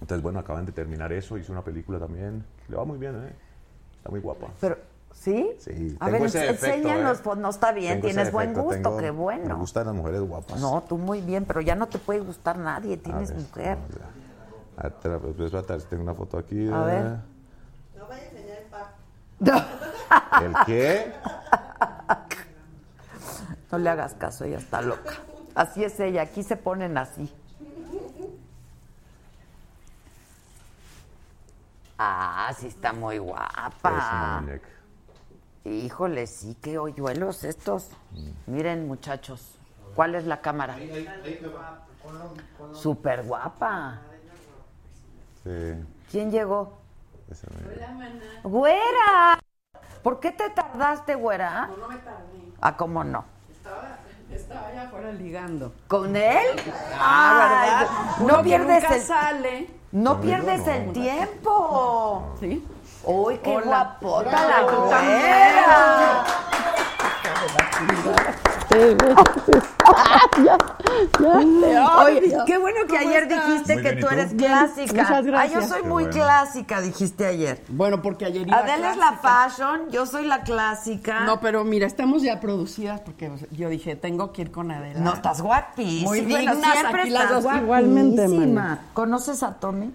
[0.00, 1.36] Entonces, bueno, acaban de terminar eso.
[1.36, 2.44] Hizo una película también.
[2.68, 3.32] Le va muy bien, ¿eh?
[3.98, 4.46] Está muy guapa.
[4.60, 4.78] Pero,
[5.14, 5.50] ¿sí?
[5.58, 7.20] Sí, A tengo ver, ese defecto, enséñanos, ¿eh?
[7.24, 9.56] pues no está bien, Tengo tienes buen gusto, tengo- qué Me bueno.
[9.58, 10.60] gustan las mujeres guapas.
[10.60, 13.78] No, tú muy bien, pero ya no te puede gustar nadie, tienes ver, mujer.
[14.76, 16.68] A ver, espera, pues, a tengo una foto aquí.
[16.72, 17.04] A ver.
[17.98, 20.42] No vaya a enseñar el pack.
[20.42, 21.12] ¿El qué?
[23.72, 25.12] No le hagas caso, ella está loca.
[25.54, 27.32] Así es ella, aquí se ponen así.
[31.98, 34.40] Ah, sí está muy Es una guapa.
[34.40, 34.68] muñeca.
[35.64, 37.88] Híjole, sí, qué hoyuelos estos.
[38.46, 39.52] Miren, muchachos,
[39.94, 40.76] ¿cuál es la cámara?
[42.72, 44.00] Súper guapa.
[45.44, 45.74] Sí.
[46.10, 46.78] ¿Quién llegó?
[47.30, 49.38] esa me- ¡Güera!
[50.02, 51.66] ¿Por qué te tardaste, güera?
[51.68, 52.52] No, no me tardé.
[52.60, 53.24] Ah, ¿cómo no?
[53.52, 53.98] Estaba,
[54.32, 55.72] estaba allá afuera ligando.
[55.86, 56.46] ¿Con él?
[56.98, 58.18] Ah, ¿verdad?
[58.18, 59.70] no Uno que pierdes nunca el sale.
[59.92, 60.72] No pierdes no.
[60.72, 62.36] el tiempo.
[62.40, 62.66] ¿Sí?
[63.04, 63.66] Uy, qué Hola.
[63.66, 64.66] guapota la.
[72.04, 73.46] Oye, qué bueno que ¿Cómo ayer estás?
[73.48, 74.12] dijiste Muy que bien, ¿y tú tú?
[74.14, 74.92] eres Bien, clásica.
[74.92, 75.68] muchas Ah, yo gracias.
[75.68, 76.18] soy Qué muy bueno.
[76.18, 77.62] clásica, dijiste ayer.
[77.68, 81.20] Bueno, porque ayer iba Adela es la fashion, yo soy la clásica.
[81.20, 85.00] No, pero mira, estamos ya producidas porque yo dije, tengo que ir con Adela.
[85.00, 86.08] No, estás guapísima.
[86.08, 88.46] Muy Bueno, dignas siempre aquí las estás dos igualmente, guapísima.
[88.64, 88.78] mana.
[88.92, 89.92] ¿Conoces a Tommy?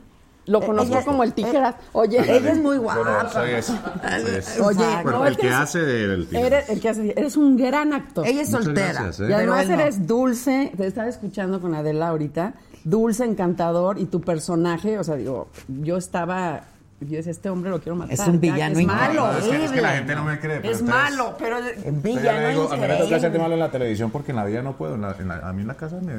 [0.47, 1.75] Lo Eh, conozco ella- como el tijeras.
[1.75, 3.29] eh, Oye, ella es muy guapa.
[3.31, 4.61] soy soy ese.
[4.61, 7.93] Oye, Bueno, no, el es que es- hace del el que hace- eres un gran
[7.93, 8.27] actor.
[8.27, 8.87] Ella es Muchas soltera.
[8.93, 9.27] gracias, ¿eh?
[9.29, 9.73] Y además no.
[9.73, 15.15] eres dulce, te estaba escuchando con Adela ahorita, dulce, encantador, y tu personaje, o sea,
[15.15, 16.61] digo, yo estaba,
[16.99, 18.13] yo decía, este hombre lo quiero matar.
[18.13, 20.59] Es un villano Es malo, No, es, que, es que la gente no me cree.
[20.59, 21.57] pero es entonces- malo, pero...
[22.03, 24.61] Villano digo, a mí me toca hacerte malo en la televisión porque en la vida
[24.61, 24.93] no puedo.
[24.93, 26.13] en la- en la- a mí en la casa me,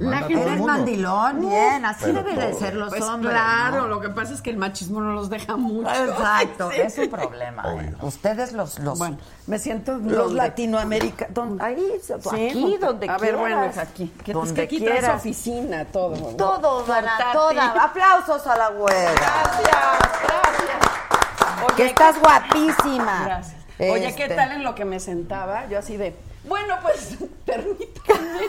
[0.00, 0.72] me La gente- todo el Eres mundo.
[0.72, 3.32] mandilón, bien, así deben de ser los Pues hombres.
[3.32, 3.88] claro, ¿no?
[3.88, 5.88] lo que pasa es que el machismo no los deja mucho.
[5.90, 6.80] Exacto, Sí.
[6.80, 7.74] es un problema.
[7.82, 7.94] ¿eh?
[8.02, 9.96] Ustedes los, los, Bueno, me siento...
[9.98, 13.20] los latinoamericanos, ahí, Sí, aquí, pues, donde A quieras.
[13.20, 14.12] ver, bueno, es aquí.
[14.24, 15.20] Que, es donde que aquí traes quieras.
[15.20, 16.14] oficina, todo.
[16.36, 17.32] Todo, mana, Portátil.
[17.32, 17.84] toda.
[17.84, 19.12] Aplausos a la güera.
[19.12, 21.64] Gracias, gracias.
[21.66, 23.22] Oye, Que estás guapísima.
[23.24, 23.56] Gracias.
[23.78, 25.66] Oye, Este, ¿qué tal en lo que me sentaba?
[25.68, 26.16] Yo así de,
[26.48, 27.16] bueno, pues,
[27.46, 28.48] permítame.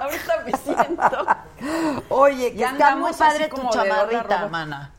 [0.00, 1.26] Ahorita me siento.
[2.08, 4.48] Oye, que Ya está muy padre tu chamarrita, roja.
[4.48, 4.92] mana.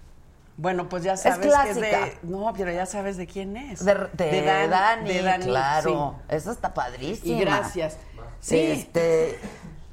[0.57, 1.79] Bueno, pues ya sabes que es clásica.
[2.05, 2.17] de...
[2.23, 3.83] No, pero ya sabes de quién es.
[3.85, 6.15] De, de, Dan- Dani, de Dani, claro.
[6.29, 6.35] sí.
[6.35, 7.37] Eso está padrísimo.
[7.37, 7.97] Y gracias.
[8.41, 8.59] Sí.
[8.59, 9.39] Este,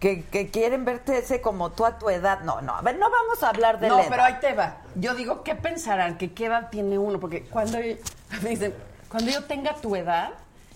[0.01, 2.41] que, que quieren verte ese como tú a tu edad.
[2.41, 4.11] No, no, a ver, no vamos a hablar de no, la edad.
[4.11, 4.79] pero ahí te va.
[4.97, 6.19] Yo digo, ¿qué pensarán?
[6.19, 7.21] ¿Que qué edad tiene uno?
[7.21, 7.79] Porque cuando
[8.43, 8.75] me dicen,
[9.09, 10.31] cuando yo tenga tu edad,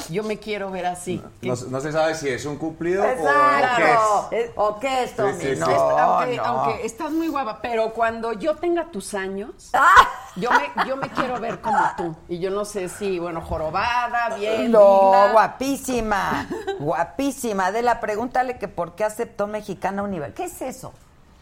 [0.08, 1.22] yo me quiero ver así.
[1.42, 4.26] No, no se sabe si es un cumplido Exacto.
[4.26, 4.50] o qué es.
[4.56, 5.32] ¿O qué es, Tommy?
[5.34, 5.60] Sí, sí, sí.
[5.60, 6.44] No, aunque, no.
[6.44, 10.08] aunque estás muy guapa, pero cuando yo tenga tus años, ¡Ah!
[10.36, 12.16] yo me, yo me quiero ver como tú.
[12.28, 15.32] Y yo no sé si, bueno, jorobada, bien, No, digna.
[15.32, 16.46] guapísima,
[16.78, 17.66] guapísima.
[17.66, 20.34] Adela, pregúntale que por qué aceptó Mexicana Universal.
[20.34, 20.92] ¿Qué es eso?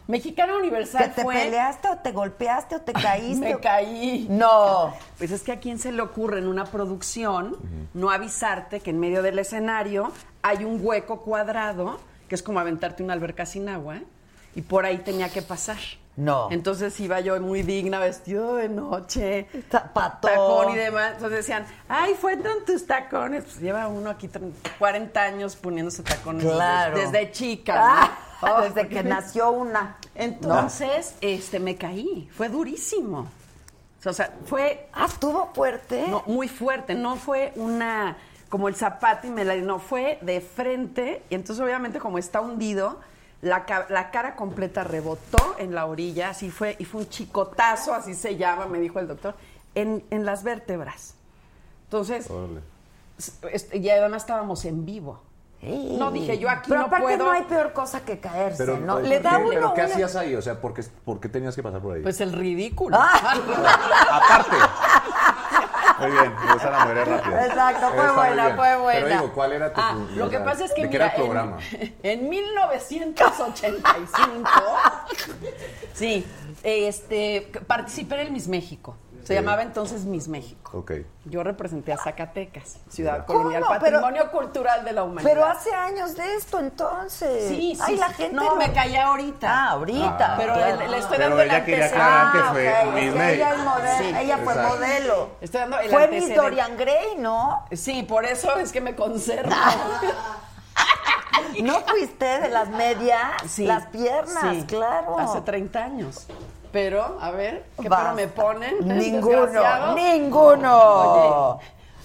[0.08, 1.34] Mexicana ¿Que Universal te fue...
[1.34, 3.44] peleaste o te golpeaste o te caíste?
[3.44, 4.26] Me o- caí.
[4.30, 4.92] No.
[5.18, 7.56] Pues es que a quién se le ocurre en una producción
[7.94, 10.10] no avisarte que en medio del escenario
[10.42, 13.98] hay un hueco cuadrado, que es como aventarte una alberca sin agua,
[14.54, 15.76] y por ahí tenía que pasar.
[16.16, 16.48] No.
[16.50, 20.30] Entonces iba yo muy digna, vestido de noche, Zapatón.
[20.32, 21.12] tacón y demás.
[21.14, 23.44] Entonces decían, ay, fue con tus tacones.
[23.44, 26.98] Pues lleva uno aquí 30, 40 años poniéndose tacones desde- Claro.
[26.98, 27.74] desde, chica.
[27.78, 28.28] Ah, ¿no?
[28.40, 29.96] Oh, desde que nació una.
[30.18, 32.28] Entonces, este, me caí.
[32.36, 33.28] Fue durísimo.
[34.04, 36.06] O sea, fue Ah, estuvo fuerte.
[36.08, 38.16] no, muy fuerte, no fue una
[38.48, 42.40] como el zapato y me la no fue de frente y entonces obviamente como está
[42.40, 42.98] hundido
[43.42, 48.14] la, la cara completa rebotó en la orilla, así fue y fue un chicotazo, así
[48.14, 49.34] se llama, me dijo el doctor,
[49.74, 51.14] en, en las vértebras.
[51.84, 52.60] Entonces, Órale.
[53.52, 55.20] este, y además estábamos en vivo.
[55.60, 55.96] Sí.
[55.98, 57.24] No, dije, yo aquí Pero no aparte puedo.
[57.24, 59.00] no hay peor cosa que caerse, Pero, ¿no?
[59.00, 60.36] Le da ¿qué, uno pero ¿qué una- hacías ahí?
[60.36, 62.02] O sea, ¿por qué, por qué tenías que pasar por ahí?
[62.02, 62.96] Pues el ridículo.
[63.00, 63.34] Ah.
[64.12, 64.56] Aparte.
[66.00, 67.46] Muy bien, me gustan las mujeres rápidas.
[67.48, 69.00] Exacto, fue Está buena, fue buena.
[69.00, 71.06] Pero digo, ¿cuál era tu Ah, o lo que pasa es que ¿de qué mira,
[71.06, 71.56] era el programa?
[72.04, 74.50] En, en 1985,
[75.94, 76.24] sí,
[76.62, 78.94] este, participé en el Miss México.
[79.28, 80.78] Se llamaba entonces Miss México.
[80.78, 80.92] Ok.
[81.26, 83.40] Yo representé a Zacatecas, ciudad ¿Cómo?
[83.40, 85.30] colonial, Pero- patrimonio cultural de la humanidad.
[85.30, 87.46] Pero hace años de esto, entonces.
[87.46, 87.82] Sí, sí.
[87.84, 88.14] Ay, la sí.
[88.14, 89.46] gente no, me caí ahorita.
[89.50, 90.34] Ah, ahorita.
[90.38, 90.76] Pero claro.
[90.78, 92.08] le, le estoy Pero dando el ella quería antecedente.
[92.08, 93.34] aclarar que Ah, fue ok, Miss es que May.
[93.34, 94.76] ella, es modelo, Sí, ella fue exacto.
[94.76, 95.30] modelo.
[95.42, 96.40] Estoy dando el Fue Miss antecedente.
[96.40, 97.64] Dorian Gray, ¿no?
[97.72, 99.54] Sí, por eso es que me conservo.
[101.62, 103.20] ¿No fuiste de las medias?
[103.46, 103.66] Sí.
[103.66, 105.18] Las piernas, Sí, claro.
[105.18, 106.26] Hace 30 años.
[106.72, 108.14] Pero, a ver, ¿qué Basta.
[108.14, 108.98] pero me ponen?
[108.98, 111.54] Ninguno, ninguno.
[111.54, 111.64] Oye,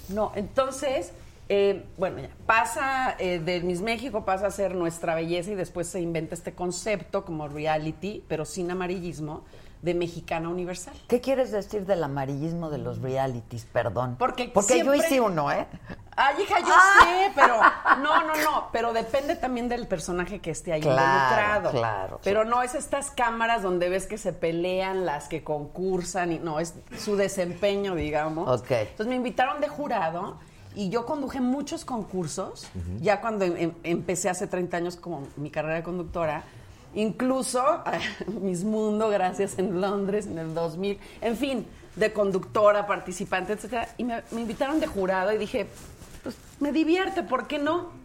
[0.09, 1.14] no, entonces,
[1.49, 5.88] eh, bueno, ya, pasa eh, de Miss México, pasa a ser nuestra belleza y después
[5.88, 9.43] se inventa este concepto como reality, pero sin amarillismo,
[9.84, 10.93] de Mexicana Universal.
[11.09, 13.66] ¿Qué quieres decir del amarillismo de los realities?
[13.66, 14.16] Perdón.
[14.18, 15.68] Porque Porque yo hice uno, ¿eh?
[16.16, 17.03] Ay, hija, yo Ah.
[17.03, 17.57] sé, pero
[18.03, 21.72] no, no, no, pero depende también del personaje que esté ahí Claro, involucrado.
[21.72, 26.39] claro, Pero no es estas cámaras donde ves que se pelean las que concursan y
[26.39, 28.47] no, es su desempeño, digamos.
[28.61, 28.72] Ok.
[28.72, 30.38] Entonces me invitaron de jurado
[30.76, 32.68] y yo conduje muchos concursos,
[32.99, 36.43] ya cuando em- em- empecé hace 30 años como mi carrera de conductora,
[36.95, 37.64] incluso
[38.41, 44.03] Miss Mundo, gracias en Londres en el 2000, en fin, de conductora, participante, etcétera, y
[44.03, 45.68] me, me invitaron de jurado y dije,
[46.24, 48.01] pues me divierte, ¿por qué no?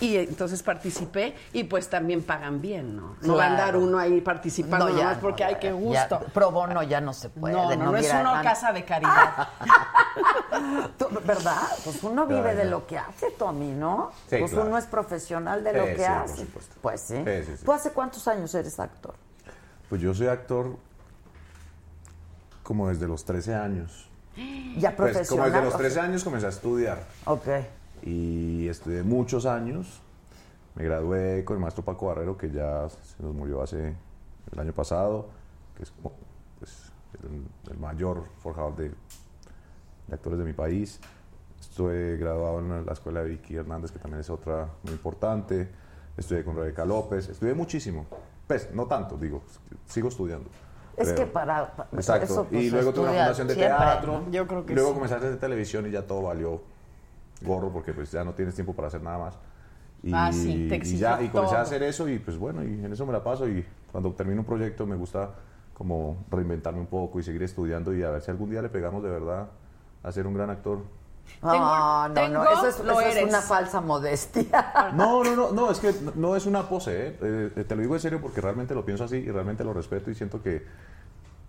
[0.00, 3.16] Y entonces participé y pues también pagan bien, ¿no?
[3.20, 5.72] No va a andar uno ahí participando No, ya nomás no, porque hay que ya-
[5.74, 6.20] gusto.
[6.32, 7.52] pro bono ya no se puede.
[7.54, 9.48] no, no, no, es una casa de caridad.
[10.98, 11.60] Tú, ¿Verdad?
[11.84, 12.70] Pues uno vive de no.
[12.70, 14.10] lo que hace, Tommy, ¿no?
[14.28, 14.68] Sí, pues claro.
[14.68, 16.36] uno es profesional de Sí, lo sí, que por hace.
[16.46, 16.74] supuesto.
[16.80, 17.16] Pues sí.
[17.16, 17.64] Sí, sí, sí.
[17.64, 19.14] ¿Tú hace cuántos años eres actor?
[19.90, 20.76] Pues yo soy actor
[22.62, 24.08] como desde los 13 años.
[24.78, 25.46] Ya Pues profesional.
[25.50, 26.04] como desde los o 13 sea.
[26.04, 27.04] años comencé a estudiar.
[27.26, 27.46] Ok.
[28.02, 30.00] Y estudié muchos años.
[30.74, 33.94] Me gradué con el maestro Paco Barrero, que ya se nos murió hace
[34.52, 35.28] el año pasado,
[35.76, 36.12] que es como,
[36.58, 41.00] pues, el, el mayor forjador de, de actores de mi país.
[41.60, 45.68] Estuve graduado en la escuela de Vicky Hernández, que también es otra muy importante.
[46.16, 47.28] Estudié con Rebeca López.
[47.28, 48.06] Estudié muchísimo.
[48.46, 49.42] Pues, no tanto, digo,
[49.86, 50.48] sigo estudiando.
[51.00, 51.74] Es que para.
[51.74, 52.24] pa- Exacto.
[52.24, 54.12] eso, pues, y luego tuve una fundación de siempre, teatro.
[54.26, 54.30] ¿no?
[54.30, 55.12] Yo creo que luego sí.
[55.12, 56.60] a hacer televisión y ya todo valió
[57.42, 59.34] gorro porque pues ya no tienes tiempo para hacer nada más.
[60.02, 61.58] Y, Ah, sí, te y ya, y comencé todo.
[61.58, 64.40] a hacer eso y pues bueno, y en eso me la paso y cuando termino
[64.40, 65.30] un proyecto me gusta
[65.74, 69.02] como reinventarme un poco y seguir estudiando y a ver si algún día le pegamos
[69.02, 69.48] de verdad
[70.02, 70.80] a ser un gran actor.
[71.42, 74.90] Ah, no, no, tengo- eso es, lo eso es una falsa modestia.
[74.94, 77.18] No, no, no, no, es que no- no es una pose, ¿eh?
[77.56, 80.10] Eh, te lo digo en serio porque realmente lo pienso así y realmente lo respeto
[80.10, 80.66] y siento que,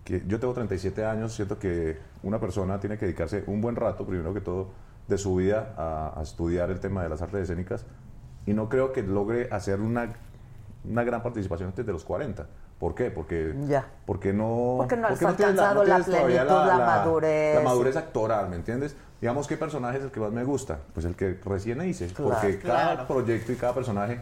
[0.04, 4.06] que yo tengo 37 años, siento que una persona tiene que dedicarse un buen rato,
[4.06, 4.70] primero que todo,
[5.08, 7.84] de su vida a, a estudiar el tema de las artes escénicas
[8.46, 10.12] y no creo que logre hacer una,
[10.88, 12.46] una gran participación antes de los 40.
[12.78, 13.10] ¿Por qué?
[13.12, 13.86] Porque, Ya.
[14.06, 17.54] porque no, Porque no has tienes alcanzado la tienes todavía plenitud, la madurez.
[17.54, 18.96] La madurez actoral, ¿me entiendes?
[19.22, 20.80] Digamos, ¿qué personaje es el que más me gusta?
[20.92, 22.32] Pues el que recién hice, Claro.
[22.32, 24.18] porque cada proyecto y cada personaje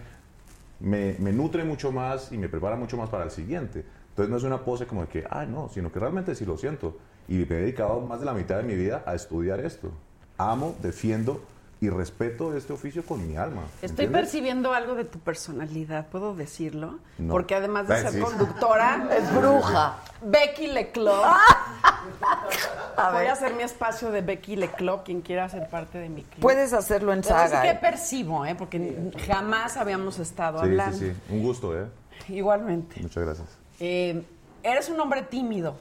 [0.78, 3.82] me, me nutre mucho más y me prepara mucho más para el siguiente.
[4.10, 6.58] Entonces no es una pose como de que, ah, no, sino que realmente sí lo
[6.58, 6.98] siento.
[7.28, 9.90] Y me he dedicado más de la mitad de mi vida a estudiar esto.
[10.36, 11.40] Amo, defiendo
[11.82, 13.62] y respeto este oficio con mi alma.
[13.76, 14.20] Estoy ¿entiendes?
[14.20, 16.98] percibiendo algo de tu personalidad, ¿puedo decirlo?
[17.16, 17.32] No.
[17.32, 18.20] Porque además de Ay, ser sí.
[18.20, 19.96] conductora, Es bruja.
[20.22, 21.24] Becky Leclerc.
[22.96, 26.22] A Voy a hacer mi espacio de Becky Leclerc, quien quiera ser parte de mi
[26.22, 26.40] club.
[26.42, 27.62] Puedes hacerlo en saga.
[27.62, 27.78] qué ¿eh?
[27.80, 28.54] percibo, ¿eh?
[28.54, 30.98] Porque jamás habíamos estado Sí, hablando.
[30.98, 31.32] sí, sí.
[31.34, 31.86] Un gusto, ¿eh?
[32.28, 33.00] Igualmente.
[33.00, 33.48] Muchas gracias.
[33.78, 34.22] Eh,
[34.62, 35.76] eres un hombre tímido.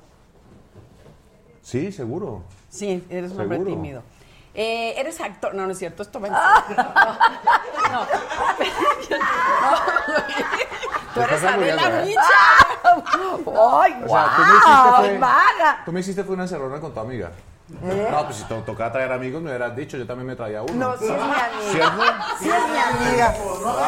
[1.62, 2.44] Sí, seguro.
[2.70, 4.02] Sí, eres un hombre tímido.
[4.54, 5.54] Eh, eres actor.
[5.54, 6.76] No, no es cierto, esto va en serio.
[6.78, 6.84] No,
[7.92, 7.94] no.
[8.00, 8.08] No,
[11.14, 12.06] Tú eres Adela ¿eh?
[12.06, 12.22] Micha.
[13.82, 15.32] ¡Ay, me hiciste guau!
[15.86, 17.32] Tú me hiciste fue una encerrona con tu amiga.
[17.70, 20.74] No, pues si te tocaba traer amigos, me hubieras dicho, yo también me traía uno.
[20.74, 21.72] No, sí es mi amiga.
[21.72, 22.04] ¿Cierto?
[22.40, 23.36] Sí es mi amiga.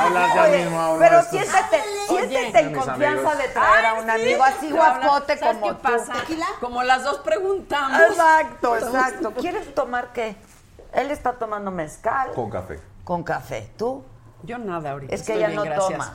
[0.06, 3.38] Hablas ya mismo ahora pero siéntete, siéntete en confianza amigos.
[3.40, 4.10] de traer a un sí.
[4.10, 5.82] amigo así guapote ¿sabes como qué tú.
[5.82, 6.14] pasa?
[6.60, 8.00] Como las dos preguntamos.
[8.10, 9.34] Exacto, exacto.
[9.34, 10.36] ¿Quieres tomar qué?
[10.94, 12.80] Él está tomando mezcal Con café.
[13.04, 13.72] con café.
[13.78, 14.04] ¿Tú?
[14.44, 15.14] Yo nada ahorita.
[15.14, 16.12] Es que estoy ella bien, no gracias.
[16.12, 16.14] toma.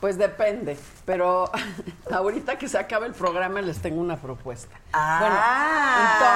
[0.00, 1.50] Pues depende, pero
[2.12, 4.76] ahorita que se acabe el programa les tengo una propuesta.
[4.94, 6.28] Ah,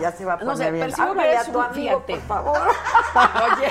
[0.00, 0.86] ya se va a bueno, poner entonces, no sé, bien.
[0.86, 2.26] percibo que Háblale eres a tu un amigo, fíjate.
[2.26, 2.58] por favor.
[3.56, 3.68] Oye,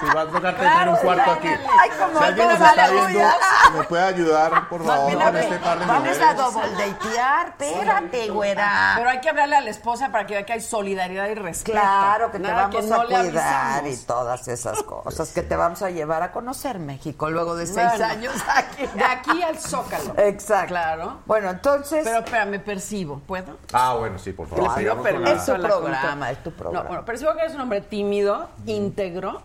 [0.00, 1.48] Si va a tocarte Claro, tener un cuarto aquí.
[1.48, 3.28] Ay, como Si alguien nos está la viendo.
[3.76, 6.22] ¿me puede ayudar, por favor, bien, con este par de Vamos mujeres?
[6.26, 7.46] a double datear.
[7.58, 8.92] Espérate, güera.
[8.96, 11.78] pero hay que hablarle a la esposa para que vea que hay solidaridad y respeto.
[11.78, 15.82] Claro que te Nada vamos no a cuidar y todas esas cosas que te vamos
[15.82, 18.86] a llevar a conocer México luego de seis Bueno, años aquí.
[18.86, 20.14] De aquí al Zócalo.
[20.16, 20.68] Exacto.
[20.68, 21.18] Claro.
[21.26, 23.58] Bueno, entonces Pero espérame, percibo, ¿puedo?
[23.74, 24.74] Ah, bueno, sí, por favor.
[24.78, 26.82] Sigamos con la- Es tu programa, es tu programa.
[26.84, 29.42] No, bueno, percibo que eres un hombre tímido, íntegro,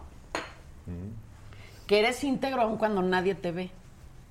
[1.87, 3.69] que eres íntegro aun cuando nadie te ve.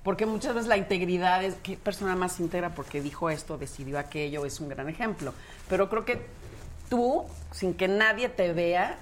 [0.03, 4.45] Porque muchas veces la integridad es, ¿qué persona más íntegra porque dijo esto, decidió aquello?
[4.47, 5.31] Es un gran ejemplo.
[5.69, 6.25] Pero creo que
[6.89, 8.97] tú, sin que nadie te vea,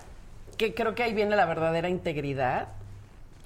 [0.60, 2.68] que creo que ahí viene la verdadera integridad,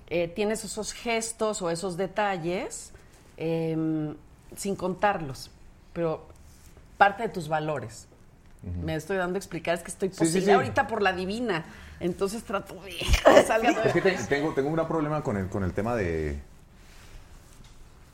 [0.09, 2.91] eh, tienes esos gestos o esos detalles
[3.37, 4.15] eh,
[4.57, 5.51] sin contarlos,
[5.93, 6.27] pero
[6.97, 8.07] parte de tus valores.
[8.81, 10.49] Me estoy dando a explicar, es que estoy sí, sí.
[10.49, 11.65] ahorita por la divina,
[11.99, 13.83] entonces trato de salga.
[13.83, 16.39] Es que te- tengo, tengo un gran problema con el, con el tema de,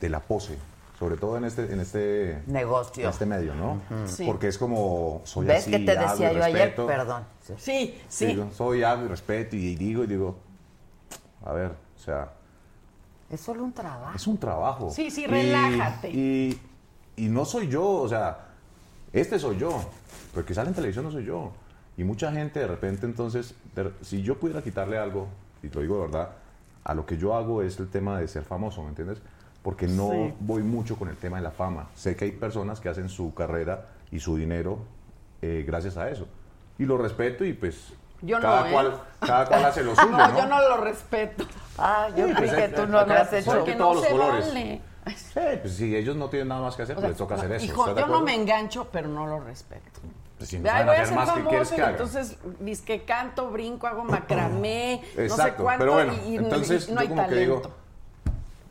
[0.00, 0.58] de la pose,
[1.00, 3.04] sobre todo en este, en este Negocio.
[3.04, 3.80] en este medio, ¿no?
[4.06, 4.26] Sí.
[4.26, 6.58] Porque es como soy ¿Ves así, que te hago y decía yo ayer?
[6.58, 6.86] respeto.
[6.86, 7.24] Perdón.
[7.42, 7.54] Sí.
[7.56, 8.26] Sí, sí.
[8.26, 10.36] Digo, soy hago y respeto y digo y digo,
[11.42, 12.30] a ver, o sea,
[13.30, 14.14] Es solo un trabajo.
[14.14, 14.90] es un trabajo.
[14.90, 16.10] Sí, sí, Y- relájate.
[16.10, 16.60] Y,
[17.16, 18.48] y no soy yo, o sea,
[19.12, 19.80] este soy yo,
[20.34, 21.50] pero que sale en televisión no soy yo.
[21.96, 25.28] Y mucha gente de repente entonces, de- si yo pudiera quitarle algo,
[25.62, 26.28] y te lo digo de verdad,
[26.84, 29.22] a lo que yo hago es el tema de ser famoso, ¿me entiendes?
[29.62, 30.34] Porque no Sí.
[30.40, 31.88] voy mucho con el tema de la fama.
[31.94, 34.78] Sé que hay personas que hacen su carrera y su dinero
[35.42, 36.26] eh, gracias a eso.
[36.78, 37.92] Y lo respeto y pues
[38.22, 38.72] Yo no, cada, ¿eh?
[38.72, 40.38] cual, cada cual hace lo suyo, no, ¿no?
[40.38, 41.44] yo no lo respeto.
[41.78, 43.52] Ah, yo Sí, creí pues, que eh, tú no acá habías son hecho.
[43.52, 44.46] Porque todos no los se colores.
[44.48, 44.80] vale.
[45.16, 47.50] Sí, pues si ellos no tienen nada más que hacer, O pues les toca hacer
[47.52, 47.64] eso.
[47.64, 50.00] Hijo, ¿estás de yo no me engancho, pero no lo respeto.
[50.36, 51.90] Pues si no Ay, voy a ser más, ¿qué quieres famoso que haga?
[51.90, 56.36] entonces dice que canto, brinco, hago macramé, no sé Exacto, cuánto pero bueno, y, y-
[56.36, 57.56] entonces y no yo hay como que talento.
[57.56, 57.74] digo,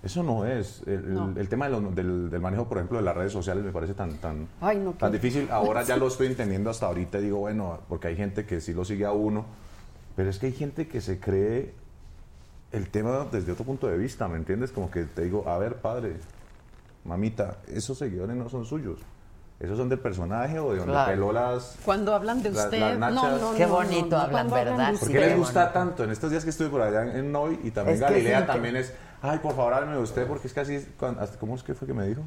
[0.01, 1.33] eso no es, el, el- No.
[1.35, 3.93] el tema de lo- del, del manejo, por ejemplo, de las redes sociales me parece
[3.93, 5.47] tan, tan, Ay, no, tan difícil.
[5.51, 8.73] Ahora ya lo estoy entendiendo hasta ahorita y digo, bueno, porque hay gente que sí
[8.73, 9.45] lo sigue a uno,
[10.15, 11.73] pero es que hay gente que se cree
[12.71, 14.71] el tema desde otro punto de vista, ¿me entiendes?
[14.71, 16.17] Como que te digo, a ver, padre,
[17.03, 18.99] mamita, esos seguidores no son suyos.
[19.59, 21.11] Esos son del personaje o de donde Claro.
[21.11, 21.77] peló las...
[21.83, 23.41] Cuando hablan de usted, las no, nachas.
[23.41, 24.17] no, Qué no, bonito no, no.
[24.19, 24.89] hablan, ¿verdad?
[24.97, 25.79] ¿Por Sí, qué les gusta bonito.
[25.79, 26.03] tanto?
[26.05, 28.93] En estos días que estuve por allá en, Noy y también Es Galilea también es,
[29.21, 31.87] ay, por favor, háblame de usted porque es casi, cuan- hasta, ¿cómo es que fue
[31.87, 32.21] que me dijo?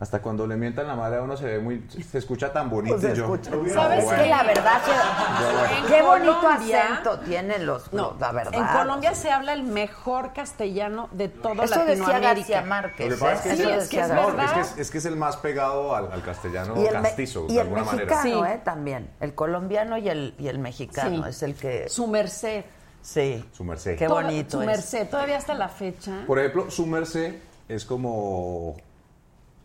[0.00, 2.96] Hasta cuando le mientan la madre a uno se ve muy, se escucha tan bonito
[3.00, 3.24] Pues yo.
[3.34, 3.50] escucha.
[3.52, 4.22] "Ah, ¿Sabes bueno".
[4.22, 4.28] qué?
[4.28, 5.86] La verdad que...
[5.92, 7.92] Qué bonito Colombia- acento tienen los...
[7.92, 8.54] No, la verdad.
[8.54, 12.28] en Colombia se habla el mejor castellano de todo Eso decía Latinoamérica.
[12.28, 13.08] García Márquez.
[13.10, 14.78] Lo que pasa es que, es, Sí, el- es que es no, es que es-
[14.78, 17.54] es que es el más pegado al, al castellano Y el, me- castizo, y de
[17.54, 18.54] el alguna mexicano, manera.
[18.54, 18.60] ¿eh?
[18.64, 19.10] También.
[19.18, 21.30] El colombiano y el, y el mexicano Sí.
[21.30, 21.88] es el que...
[21.88, 22.64] Su merced.
[23.02, 23.44] Sí.
[23.52, 23.96] Su merced.
[23.96, 24.66] Qué Toda- bonito Su es.
[24.66, 26.24] merced, todavía hasta la fecha.
[26.26, 27.36] Por ejemplo, su merced
[27.68, 28.76] es como,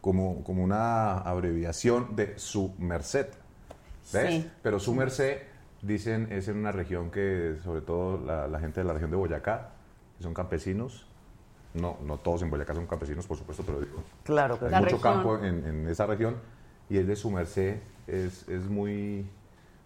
[0.01, 3.27] como, como una abreviación de su merced.
[4.13, 4.29] ¿Ves?
[4.43, 4.51] Sí.
[4.61, 5.37] Pero su merced,
[5.81, 9.17] dicen, es en una región que, sobre todo la, la gente de la región de
[9.17, 9.69] Boyacá,
[10.17, 11.05] que son campesinos.
[11.73, 14.79] No, no todos en Boyacá son campesinos, por supuesto, pero digo, Claro que hay La
[14.81, 15.13] mucho región.
[15.13, 16.35] campo en, en esa región.
[16.89, 19.25] Y el de su merced es, es muy,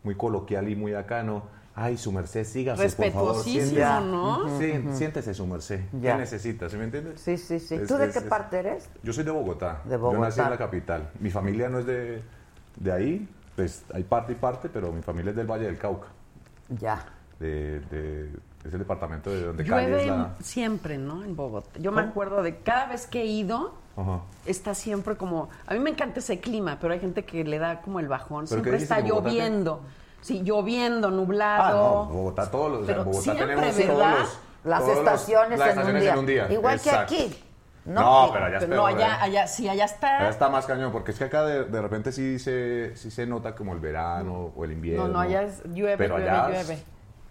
[0.03, 1.43] muy coloquial y muy acano.
[1.80, 3.36] Ay, su merced, sígase, por favor.
[3.36, 3.99] Respetuosísimo.
[4.01, 4.59] ¿no?
[4.59, 5.82] Sí, siéntese su merced.
[6.01, 6.13] Ya.
[6.13, 6.67] ¿Qué necesita?
[6.71, 7.21] ¿Sí me entiendes?
[7.21, 7.75] Sí, sí, sí.
[7.75, 8.89] Es- ¿Tú de es- qué es- parte eres?
[9.03, 9.82] Yo soy de Bogotá.
[9.86, 10.49] De Yo nací en Bogotá.
[10.49, 11.11] la capital.
[11.19, 12.23] Mi familia no es de,
[12.78, 16.07] de ahí, pues hay parte y parte, pero mi familia es del Valle del Cauca.
[16.80, 17.05] Ya.
[17.39, 18.32] De, de-
[18.65, 20.36] es el departamento de donde Llueve es la...
[20.41, 21.23] siempre, ¿no?
[21.23, 21.80] En Bogotá.
[21.80, 24.21] Yo me acuerdo de cada vez que he ido, Ajá.
[24.47, 25.49] está siempre como...
[25.67, 28.45] A mí me encanta ese clima, pero hay gente que le da como el bajón.
[28.49, 29.11] ¿Pero qué Siempre está que
[30.22, 30.22] Lloviendo.
[30.22, 32.05] Sí, lloviendo, Ah, nublado.
[32.05, 33.93] no, Bogotá todos los, o sea, Pero en Bogotá siempre, tenemos ¿verdad?
[33.93, 36.13] todos los, Las todos los- estaciones, las en, un estaciones día.
[36.13, 36.51] en un día.
[36.51, 37.15] Igual Exacto.
[37.15, 37.43] que aquí.
[37.86, 39.18] No, pero allá es Pero no, allá, ¿eh?
[39.22, 40.18] allá, sí, allá está.
[40.20, 43.26] Allá está más cañón, porque es que acá de, de repente sí se, sí se
[43.26, 45.07] nota como el verano o el invierno.
[45.07, 46.84] No, no, allá es llueve, pero llueve, allá es- llueve.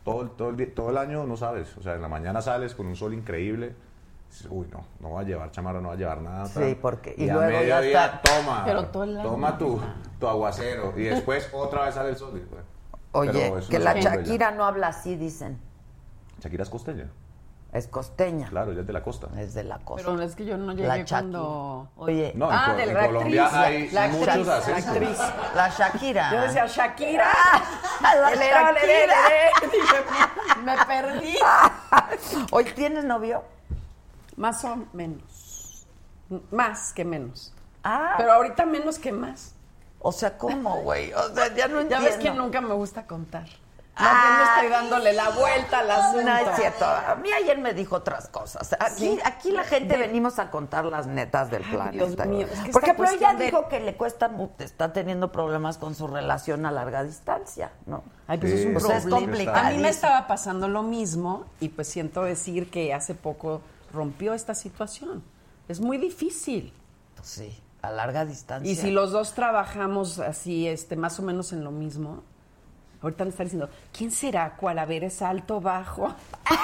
[0.03, 1.77] Todo, el- todo, el, día- todo el año no sabes.
[1.77, 3.75] O sea, en la mañana sales con un sol increíble.
[4.31, 6.47] dices, Uy, no, no va a llevar chamarra, no va a llevar nada.
[6.47, 6.77] Sí, tal.
[6.77, 8.63] porque- y y, a luego ya mediodía, está- toma.
[8.65, 9.29] Pero todo el año.
[9.29, 9.81] Toma tu,
[10.19, 10.95] tu aguacero.
[10.97, 12.31] Y después otra vez sale el sol.
[12.35, 12.65] y, bueno.
[13.19, 13.95] Oye, que la.
[14.01, 15.59] Shakira no habla así, dicen.
[16.41, 17.11] Shakira es costeña.
[17.73, 18.49] Es costeña.
[18.49, 19.29] Claro, ella es de la costa.
[19.37, 20.09] Es de la costa.
[20.11, 21.91] Pero es que yo no llegué cuando...
[21.97, 24.57] Oye, No, en ah, Co- de en la Colombia actriz, hay la muchos actriz, la
[24.57, 24.87] acentos.
[24.87, 25.19] actriz.
[25.55, 26.33] la Shakira.
[26.33, 27.27] Yo decía, Shakira.
[28.01, 28.73] La Shakira.
[30.65, 31.37] Me perdí.
[32.53, 33.43] Oye, ¿tienes novio?
[34.37, 35.87] Más o menos.
[36.51, 37.53] Más que menos.
[37.85, 39.55] Ah, Pero ahorita menos que más.
[40.07, 41.13] O sea, ¿cómo, güey?
[41.13, 42.05] O sea, ya no Ya entiendo.
[42.07, 43.47] ves que nunca me gusta contar.
[43.99, 46.23] Más bien estoy dándole la vuelta al asunto.
[46.31, 46.85] No es cierto.
[46.85, 48.75] A mí ayer me dijo otras cosas.
[48.79, 49.19] Aquí, ¿Sí?
[49.25, 52.05] aquí la gente venimos a contar las netas del planeta.
[52.07, 55.79] Dios mío, es que Porque pero ella de- dijo que le cuesta, está teniendo problemas
[55.79, 58.05] con su relación a larga distancia, ¿no?
[58.27, 59.27] Ay, pues Sí, es un sea, es problema.
[59.29, 59.67] complicadísimo.
[59.67, 63.63] A mí me estaba pasando lo mismo y pues siento decir que hace poco
[63.95, 65.25] rompió esta situación.
[65.69, 66.75] Es muy difícil.
[67.23, 68.71] Sí, a larga distancia.
[68.71, 72.23] Y si los dos trabajamos así, este, más o menos en lo mismo,
[73.03, 74.57] ahorita me están diciendo, ¿quién será?
[74.57, 74.79] ¿Cuál?
[74.79, 76.15] A ver, ¿es alto, bajo?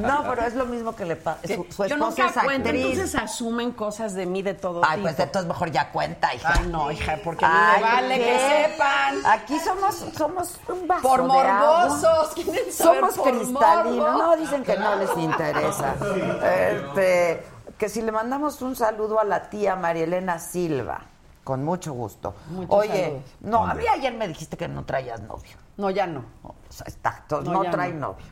[0.00, 1.40] No, pero es lo mismo que le pasa.
[1.46, 2.84] Su, su Yo nunca es cuento, actriz.
[2.84, 5.02] entonces asumen cosas de mí de todo Ay, tipo.
[5.08, 6.52] pues entonces mejor ya cuenta, hija.
[6.58, 8.24] Ay, no, hija, porque Ay, me vale ¿qué?
[8.24, 9.14] que sepan.
[9.26, 11.86] Aquí somos, somos un vaso Por de agua.
[11.88, 14.18] morbosos, quieren saber Somos cristalinos.
[14.18, 15.94] No, dicen que no les interesa.
[16.44, 17.42] Este,
[17.78, 21.02] que si le mandamos un saludo a la tía María Elena Silva,
[21.44, 22.34] con mucho gusto.
[22.50, 23.22] Muchos Oye, saludos.
[23.40, 25.56] no, a mí ayer me dijiste que no traías novio.
[25.78, 26.24] No, ya no.
[26.42, 28.08] O sea, está, No, no, trae no.
[28.08, 28.26] novio.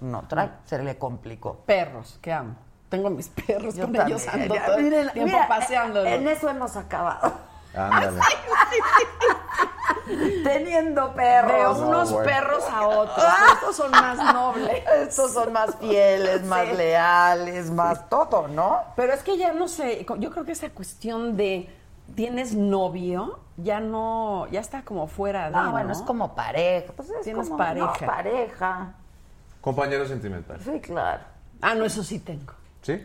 [0.00, 0.50] No trae.
[0.64, 1.56] se le complicó.
[1.66, 2.56] Perros, que amo.
[2.88, 4.06] Tengo mis perros, Yo con también.
[4.18, 6.08] ellos ando todo el tiempo mira, paseándolos.
[6.12, 7.32] En eso hemos acabado.
[7.74, 8.20] Ándale.
[10.44, 11.78] Teniendo perros.
[11.78, 12.26] De unos bueno.
[12.30, 13.26] perros a otros.
[13.54, 14.82] Estos son más nobles.
[15.02, 16.76] Estos son más fieles, más Sí.
[16.76, 18.80] leales, más todo, ¿no?
[18.96, 21.68] Pero es que ya no sé, yo creo que esa cuestión de
[22.14, 25.56] tienes novio, ya no, ya está como fuera de.
[25.56, 25.92] Ah, bueno, ¿no?
[25.92, 26.92] es como pareja.
[26.94, 27.96] Pues es Tienes como, pareja.
[28.00, 28.92] no, pareja.
[29.60, 30.60] Compañero sentimental.
[30.62, 31.22] Sí, claro.
[31.60, 32.52] Ah, no, eso sí tengo.
[32.82, 33.04] ¿Sí?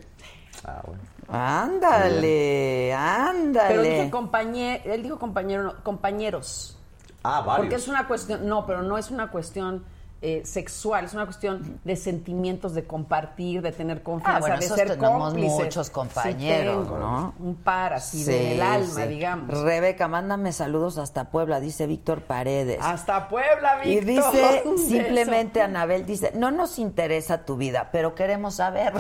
[0.64, 1.02] Ah, bueno.
[1.30, 3.70] Ándale, ándale.
[3.70, 6.78] Pero dije compañero, él dijo compañero, no, compañeros.
[7.24, 7.58] Ah, varios.
[7.58, 9.84] Porque es una cuestión, no, pero no es una cuestión
[10.24, 14.68] eh, sexual, es una cuestión de sentimientos, de compartir, de tener confianza, Ah, bueno, de
[14.70, 15.52] ser cómplices.
[15.52, 17.34] muchos Sí compañeros, tengo, ¿no?
[17.40, 19.08] Un par así Sí, del alma, sí.
[19.08, 19.48] digamos.
[19.62, 22.78] Rebeca, mándame saludos hasta Puebla, dice Víctor Paredes.
[22.84, 24.32] Hasta Puebla, Y Víctor.
[24.32, 24.88] dice Un beso.
[24.90, 28.94] simplemente Anabel, dice, no nos interesa tu vida, pero queremos saber.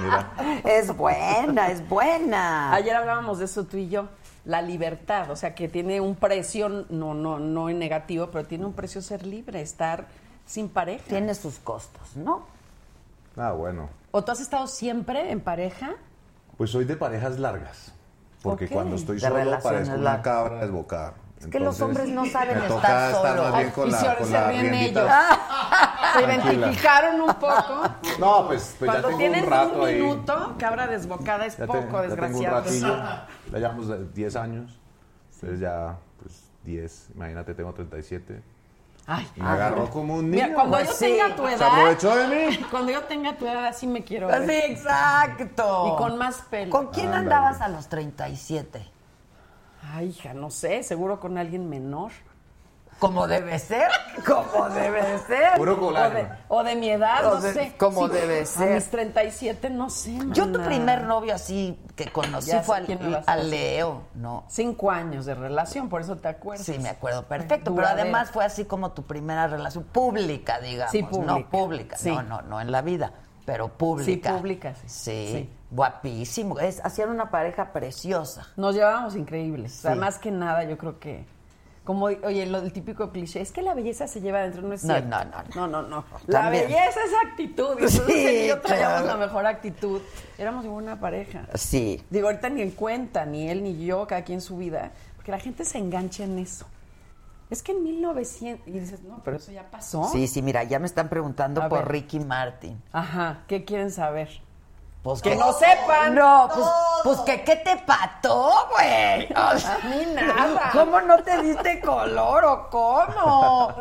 [0.00, 0.30] Mira.
[0.64, 2.72] es buena, es buena.
[2.72, 4.06] Ayer hablábamos de eso tú y yo.
[4.46, 8.64] La libertad, o sea, que tiene un precio, no, no, no en negativo, pero tiene
[8.64, 10.06] un precio ser libre, estar
[10.46, 11.04] sin pareja.
[11.08, 12.46] Tiene sus costos, ¿no?
[13.36, 13.90] Ah, bueno.
[14.12, 15.96] ¿O tú has estado siempre en pareja?
[16.56, 17.92] Pues soy de parejas largas.
[18.42, 21.14] Porque cuando estoy De solo parezco una cabra desbocada.
[21.46, 23.56] Es que los hombres no saben estar solos.
[23.56, 25.00] bien con y la, se, con se la ríen riendita.
[25.02, 25.38] ellos.
[26.16, 27.82] Se identificaron un poco.
[28.18, 30.00] No, pues, pues ya Cuando tengo tienen un rato un ahí.
[30.00, 32.56] minuto, cabra desbocada es Ya, te- poco, ya tengo un desgraciado.
[32.56, 32.96] ratillo.
[33.52, 34.80] Ya llevamos de 10 años.
[35.34, 37.08] Entonces ya, pues 10.
[37.16, 38.42] Imagínate, tengo 37.
[39.08, 40.42] Ay, Me agarró como un niño.
[40.44, 41.04] Mira, cuando Pues yo sí.
[41.04, 41.68] tenga tu Se edad.
[41.68, 42.56] aprovechó de mí.
[42.70, 44.70] Cuando yo tenga tu edad, así me quiero Sí, ver.
[44.70, 45.92] exacto.
[45.94, 46.70] Y con más pelo.
[46.70, 47.24] ¿Con quién Ándale.
[47.34, 48.88] andabas a los 37?
[49.94, 52.12] Ay, hija, no sé, seguro con alguien menor.
[52.98, 53.90] Como debe ser,
[54.26, 55.52] como debe ser.
[55.58, 56.28] Puro O de, colágeno.
[56.48, 57.74] o de mi edad, O no de- sé.
[57.78, 58.72] como debe ser.
[58.72, 63.22] A mis 37, no sé, Yo tu primer novio así que conocí Ya fue al,
[63.26, 63.36] a.
[63.36, 64.44] Leo, ¿no?
[64.48, 66.64] Cinco años de relación, por eso te acuerdas.
[66.64, 71.02] Sí, me acuerdo perfecto, pero además fue así como tu primera relación pública, digamos, Sí,
[71.02, 71.50] no pública.
[71.50, 72.08] pública, Sí.
[72.10, 73.12] no, no, no en la vida,
[73.46, 74.30] pero pública.
[74.32, 74.82] Sí, pública, sí.
[74.88, 75.50] Sí, Sí.
[75.70, 78.48] guapísimo, es, hacían una pareja preciosa.
[78.56, 79.78] Nos llevábamos increíbles.
[79.78, 81.24] O sea, más que nada, yo creo que.
[81.84, 84.82] Como, oye, lo del típico cliché, es que la belleza se lleva adentro, no es
[84.82, 85.08] No, cierto.
[85.08, 85.66] no, no, no.
[85.68, 86.64] No, no, La También.
[86.64, 87.78] belleza es actitud.
[87.80, 88.00] Y Sí,
[88.44, 89.06] y yo traíamos claro.
[89.06, 90.00] la mejor actitud.
[90.36, 91.46] Éramos una pareja.
[91.54, 92.02] Sí.
[92.10, 95.38] Digo, ahorita ni en cuenta, ni él ni yo, cada quien su vida, porque la
[95.38, 96.66] gente se engancha en eso.
[97.48, 100.08] Es que en 1900, y dices, no, pero eso ya pasó.
[100.12, 101.88] Sí, sí, mira, ya me están preguntando A por ver.
[101.92, 102.82] Ricky Martin.
[102.92, 104.28] Ajá, ¿qué quieren saber?
[105.02, 106.16] Pues Que no sepan.
[106.16, 106.66] No, pues,
[107.04, 109.26] pues que qué te pató, güey.
[109.32, 110.70] O sea, A mí nada.
[110.72, 113.72] ¿Cómo no te diste color o cómo?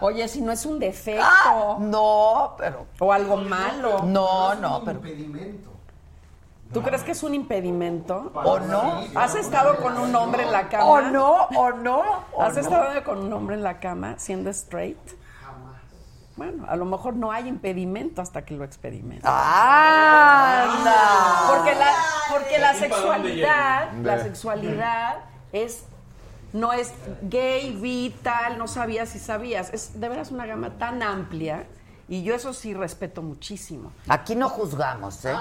[0.00, 1.22] Oye, si no es un defecto.
[1.22, 4.00] Ah, no, pero O algo malo.
[4.04, 5.69] no, no, pero impedimento.
[6.72, 8.30] ¿Tú crees que es un impedimento?
[8.34, 10.84] o no, ¿Has estado con un hombre en la cama?
[10.86, 12.02] o no, o no,
[12.32, 12.60] o ¿Has no.
[12.60, 14.98] estado con un hombre en la cama siendo straight?
[16.36, 19.30] Bueno, a lo mejor no hay impedimento hasta que lo experimentas.
[19.30, 20.94] ¡Anda!
[21.48, 21.92] Porque la,
[22.30, 25.16] porque la ¿Para dónde sexualidad, la sexualidad
[25.52, 25.84] es
[26.52, 26.92] no es
[27.22, 29.70] gay, bi, tal, no sabías si sabías.
[29.72, 31.64] Es de veras una gama tan amplia
[32.10, 33.92] y yo eso sí respeto muchísimo.
[34.08, 35.32] Aquí no juzgamos, ¿eh?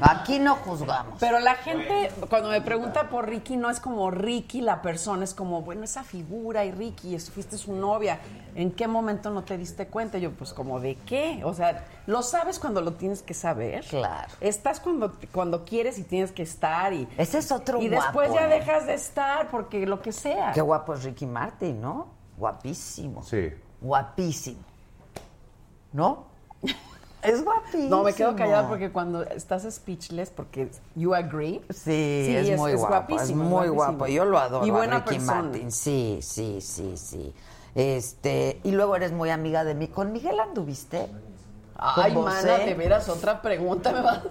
[0.00, 1.18] Aquí no juzgamos.
[1.20, 5.32] Pero la gente, cuando me pregunta por Ricky, no es como Ricky la persona, es
[5.32, 8.18] como, bueno, esa figura y Ricky, es- fuiste su novia.
[8.56, 10.18] ¿En qué momento no te diste cuenta?
[10.18, 11.42] Yo, pues, como, ¿de qué?
[11.44, 13.84] O sea, lo sabes cuando lo tienes que saber.
[13.84, 14.32] Claro.
[14.40, 16.92] Estás cuando, cuando quieres y tienes que estar.
[16.92, 18.58] Y, Ese es otro y después ya ¿eh?
[18.58, 20.50] dejas de estar porque lo que sea.
[20.52, 22.08] Qué guapo es Ricky Martin, ¿no?
[22.36, 23.22] Guapísimo.
[23.22, 23.48] Sí.
[23.80, 24.58] Guapísimo.
[25.94, 26.26] ¿No?
[27.22, 27.88] Es guapísimo.
[27.88, 31.62] No, me quedo callada porque cuando estás speechless, porque you agree.
[31.70, 33.74] Sí, es, muy guapo, es guapísimo, muy guapísimo.
[33.74, 34.06] guapo.
[34.08, 35.42] Yo lo adoro Y a buena Ricky persona.
[35.42, 35.72] Martin.
[35.72, 37.32] Sí, sí, sí, sí.
[37.74, 39.88] Este, y luego eres muy amiga de mí.
[39.88, 41.06] ¿Con Miguel anduviste?
[41.76, 42.66] Ay, ¿Con mana, Bosé?
[42.66, 44.22] de veras, otra pregunta me va...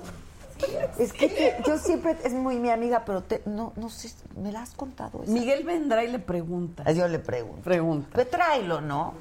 [0.99, 4.51] Es que te- yo siempre es muy mi amiga, pero te- no, no sé, ¿me
[4.51, 5.23] la has contado?
[5.23, 5.31] esa?
[5.31, 6.89] Miguel vendrá y le pregunta.
[6.91, 7.61] Yo le pregunto.
[7.63, 8.09] Pregunta.
[8.13, 9.13] Pues tráelo, ¿no?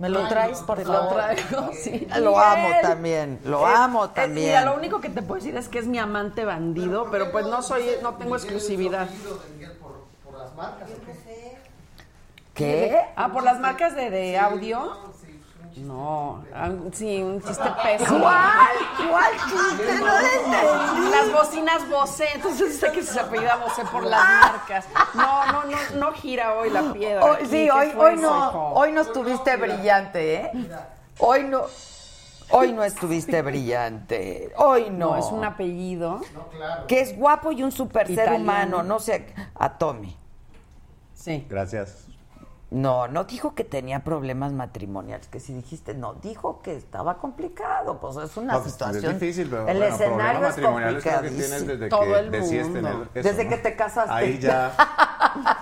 [0.00, 1.02] ¿Me lo traes, por favor?
[1.04, 2.08] lo traigo, sí.
[2.18, 4.46] Lo amo también, lo Es- amo es- también.
[4.48, 7.46] mira, lo único que te puedo decir es que es mi amante bandido, pero pues
[7.46, 9.08] no soy, no tengo exclusividad.
[9.80, 11.58] Por, por las marcas, ¿o qué?
[12.54, 13.00] ¿Qué?
[13.16, 15.09] Ah, por las marcas de, de audio.
[15.76, 18.20] No, ah, sí, un chiste pésimo.
[18.20, 19.08] ¿Cuál?
[19.08, 19.98] ¿Cuál chiste?
[19.98, 21.10] No entendí.
[21.10, 24.86] Las bocinas Bose, entonces sé que se apellida Bose por las marcas.
[25.14, 27.38] No, no, no, no gira hoy la piedra.
[27.42, 28.72] Sí, ¿qué hoy, hoy no, hijo?
[28.74, 30.52] hoy no estuviste brillante, ¿eh?
[31.18, 31.62] Hoy no,
[32.50, 34.52] hoy no estuviste brillante.
[34.56, 35.10] Hoy no.
[35.10, 36.20] No, es un apellido.
[36.88, 40.16] Que es guapo y un super ser humano, no sé, a Tommy.
[41.14, 41.46] Sí.
[41.48, 42.09] Gracias.
[42.70, 47.98] No, no dijo que tenía problemas matrimoniales, que si dijiste, no, dijo que estaba complicado,
[48.00, 49.04] pues es una No, pues, situación.
[49.06, 50.76] Es difícil, pero el bueno, escenario es creo
[51.22, 52.36] que tienes desde Todo que el mundo.
[52.46, 53.50] eso, Desde ¿no?
[53.50, 54.12] que te casaste.
[54.12, 54.72] Ahí ya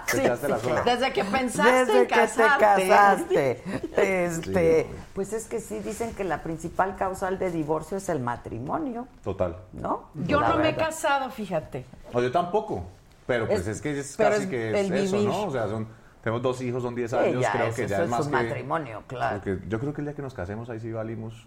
[0.04, 0.52] Te Sí, echaste sí.
[0.52, 0.82] la sola.
[0.82, 2.76] Desde que pensaste Desde en que casarte.
[2.82, 3.62] te casaste.
[3.96, 4.90] Este, Sí.
[5.14, 9.56] pues es que sí dicen que la principal causal de divorcio es el matrimonio, Total.
[9.72, 10.10] ¿no?
[10.14, 11.86] Yo La no me he casado, fíjate.
[12.12, 12.84] No, yo tampoco.
[13.26, 15.28] Pero pues Es- es, que es casi es que es el eso, vivir.
[15.30, 15.42] ¿no?
[15.44, 15.88] O sea, son,
[16.28, 18.10] tenemos dos hijos, son 10 Sí, años, ya creo es, que eso ya es es
[18.10, 18.32] más un que...
[18.44, 19.40] matrimonio, claro.
[19.40, 21.46] creo que- yo creo que el día que nos casemos ahí sí valimos.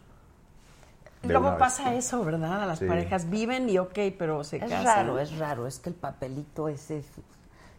[1.24, 1.60] Luego vez.
[1.60, 2.64] pasa eso, ¿verdad?
[2.64, 2.86] A las Sí.
[2.86, 4.84] parejas viven y ok, pero se Es casan.
[4.86, 7.04] raro, es raro, es que el papelito ese,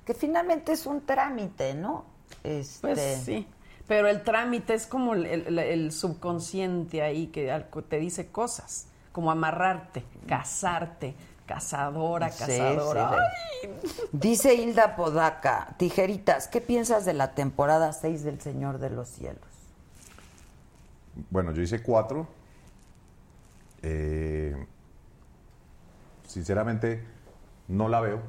[0.04, 2.04] que finalmente es un trámite, ¿no?
[2.44, 3.46] Este, Pues sí.
[3.88, 8.86] Pero el trámite es como el, el- el subconsciente ahí que al- te dice cosas,
[9.10, 11.16] como amarrarte, casarte,
[11.54, 13.32] casadora, Sí, casadora.
[13.60, 13.68] sí,
[14.12, 19.40] Dice Hilda Podaca, tijeritas, ¿qué piensas de la temporada 6 del Señor de los Cielos?
[21.30, 22.26] Bueno, yo hice cuatro.
[23.82, 24.56] Eh,
[26.26, 27.02] sinceramente,
[27.68, 28.20] no la veo.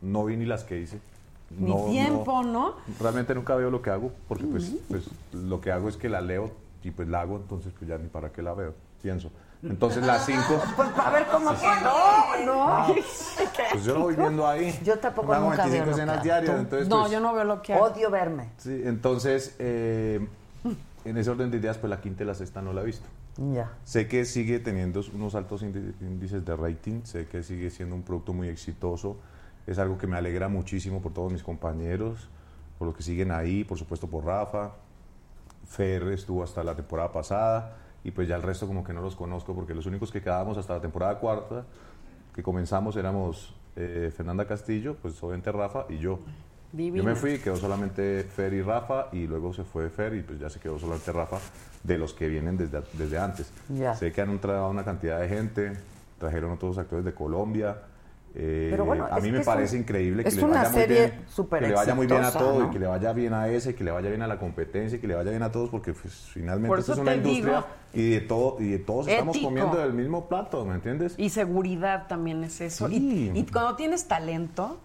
[0.00, 1.00] No vi ni las que hice.
[1.50, 2.74] Mi No- tiempo, ¿no?
[3.00, 6.20] Realmente nunca veo lo que hago, porque pues, pues lo que hago es que la
[6.20, 6.50] leo
[6.82, 9.30] y pues la hago, entonces pues ya ni para qué la veo, pienso.
[9.64, 12.86] Entonces las cinco, Pues a ver cómo que no, no.
[13.72, 14.78] pues yo lo voy viendo ahí.
[14.84, 17.62] Yo tampoco hago nunca 25 veo que diarias, entonces no, pues, yo no veo lo
[17.62, 17.84] que hago.
[17.84, 18.50] Odio verme.
[18.58, 20.26] Sí, entonces, eh,
[21.04, 23.06] en ese orden de ideas, pues la quinta y la sexta no la he visto.
[23.36, 23.72] Ya.
[23.84, 28.32] Sé que sigue teniendo unos altos índices de rating, sé que sigue siendo un producto
[28.32, 29.16] muy exitoso,
[29.66, 32.28] es algo que me alegra muchísimo por todos mis compañeros,
[32.78, 34.72] por los que siguen ahí, por supuesto por Rafa,
[35.66, 39.16] Fer estuvo hasta la temporada pasada y pues ya el resto como que no los
[39.16, 41.64] conozco porque los únicos que quedábamos hasta la temporada cuarta,
[42.34, 46.20] que comenzamos éramos eh, Fernanda Castillo, pues obviamente Rafa y yo.
[46.72, 50.40] Yo me fui, quedó solamente Fer y Rafa y luego se fue Fer y pues
[50.40, 51.38] ya se quedó solamente Rafa
[51.84, 53.52] de los que vienen desde, desde antes.
[53.68, 53.94] Ya.
[53.94, 55.72] Sé que han traído una cantidad de gente,
[56.18, 57.76] trajeron otros actores de Colombia.
[58.36, 61.00] Eh, Pero bueno, a mí me un- parece increíble que es le vaya muy serie
[61.06, 61.24] bien,
[61.60, 62.66] que le vaya muy bien a todo ¿no?
[62.66, 65.00] y que le vaya bien a ese, que le vaya bien a la competencia y
[65.00, 67.66] que le vaya bien a todos porque pues, finalmente Por esto es una industria digo,
[67.92, 71.14] y de todo y de todos estamos comiendo del mismo plato, ¿me entiendes?
[71.16, 72.88] Y seguridad también es eso.
[72.88, 73.30] Sí.
[73.34, 74.78] Y, y cuando tienes talento,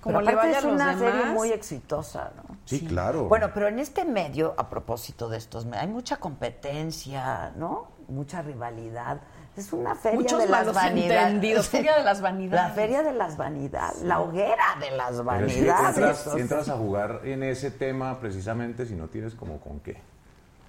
[0.00, 1.12] como Pero le aparte vaya es a los una demás.
[1.14, 2.56] serie muy exitosa, ¿no?
[2.64, 3.28] Sí, claro.
[3.28, 7.86] Bueno, pero en este medio, a propósito de estos, hay mucha competencia, ¿no?
[8.08, 9.20] Mucha rivalidad.
[9.56, 11.68] Es una feria Muchos de las vanidades.
[11.68, 12.74] feria de las La vanidades.
[12.74, 15.96] feria de las vanidades, la hoguera de las Pero vanidades.
[15.96, 16.40] entras, o sea.
[16.40, 19.94] entras a jugar en ese tema precisamente si no tienes como con qué.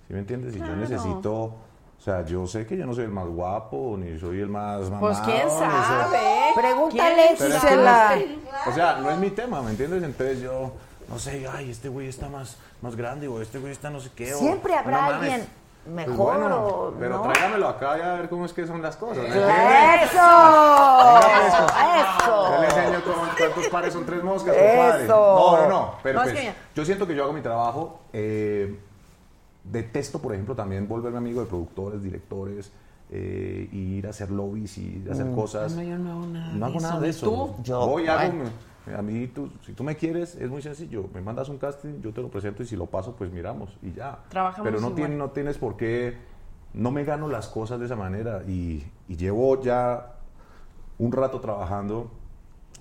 [0.08, 0.54] ¿Sí me entiendes?
[0.54, 0.80] Si yo Claro.
[0.80, 1.56] necesito, o
[2.00, 5.00] sea, yo sé que yo no soy el más guapo, ni soy el más mamado.
[5.02, 6.20] Pues quién ni soy- sabe.
[6.56, 8.18] Pregúntale ¿Quién si se la...
[8.68, 10.02] O sea, no es mi tema, ¿me entiendes?
[10.02, 10.72] Entonces yo,
[11.10, 14.12] no sé, ay, este güey está más, más grande o este güey está no sé
[14.16, 14.34] qué.
[14.34, 15.46] o- Siempre habrá no mames.
[15.94, 17.22] Pues mejor bueno, o Pero no.
[17.32, 19.24] tráigamelo acá y a ver cómo es que son las cosas.
[19.24, 20.18] ¿me ¡Eso!
[20.18, 21.20] Yo
[21.96, 22.62] ¡Eso!
[22.62, 25.08] le enseño cómo- cuántos pares son tres moscas, Eso.
[25.08, 25.92] No, no, no.
[26.04, 28.02] Pero No, es pues, que- yo siento que yo hago mi trabajo.
[28.14, 28.80] eh,
[29.64, 32.72] detesto, por ejemplo, también volverme amigo de productores, directores,
[33.12, 35.36] eh, y ir a hacer lobbies y ir a hacer Mm.
[35.36, 35.74] cosas.
[35.74, 37.02] No, yo no hago nada No hago nada eso.
[37.02, 37.26] de ¿Y eso.
[37.58, 37.64] tú?
[37.64, 38.34] Yo, Voy, hago,
[38.88, 39.04] bueno.
[39.04, 41.10] me- a mí, tú, si tú me quieres, es muy sencillo.
[41.14, 43.94] Me mandas un casting, yo te lo presento y si lo paso, pues miramos y
[43.94, 44.20] ya.
[44.30, 44.96] Trabajamos Pero no, igual.
[44.96, 46.18] tiene- no tienes por qué,
[46.74, 50.14] no me gano las cosas de esa manera y, y llevo ya
[51.00, 52.12] un rato trabajando.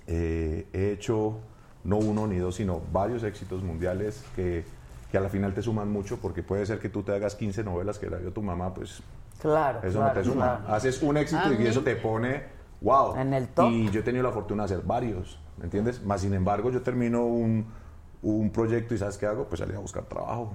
[0.09, 1.37] eh, he hecho
[1.83, 4.63] no uno ni dos, sino varios éxitos mundiales que,
[5.11, 7.61] que a la final te suman mucho porque puede ser que tú te hagas 15
[7.63, 9.01] novelas que la vio tu mamá, pues
[9.41, 10.59] Claro, eso claro, no te suma.
[10.59, 10.73] claro.
[10.75, 12.43] Haces un éxito A y mí- eso te pone,
[12.81, 13.15] wow.
[13.15, 13.71] En el top.
[13.71, 16.03] Y yo he tenido la fortuna de hacer varios, ¿me entiendes?
[16.03, 17.65] Más sin embargo, yo termino un,
[18.21, 19.45] un proyecto y ¿sabes qué hago?
[19.45, 20.53] Pues salir a buscar trabajo,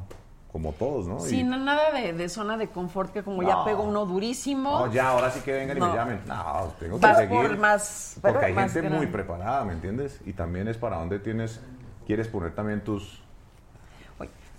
[0.52, 1.18] como todos, ¿no?
[1.20, 3.64] Sí, Y- no, nada de, de zona de confort que como ya No.
[3.64, 4.70] pego uno durísimo.
[4.86, 5.88] No, ya, ahora sí que vengan y No.
[5.88, 6.20] me llamen.
[6.26, 7.36] No, tengo que Vas seguir.
[7.48, 10.20] por más- porque hay más gente muy preparada, ¿me entiendes?
[10.26, 11.60] Y también es para dónde tienes,
[12.06, 13.22] quieres poner también tus...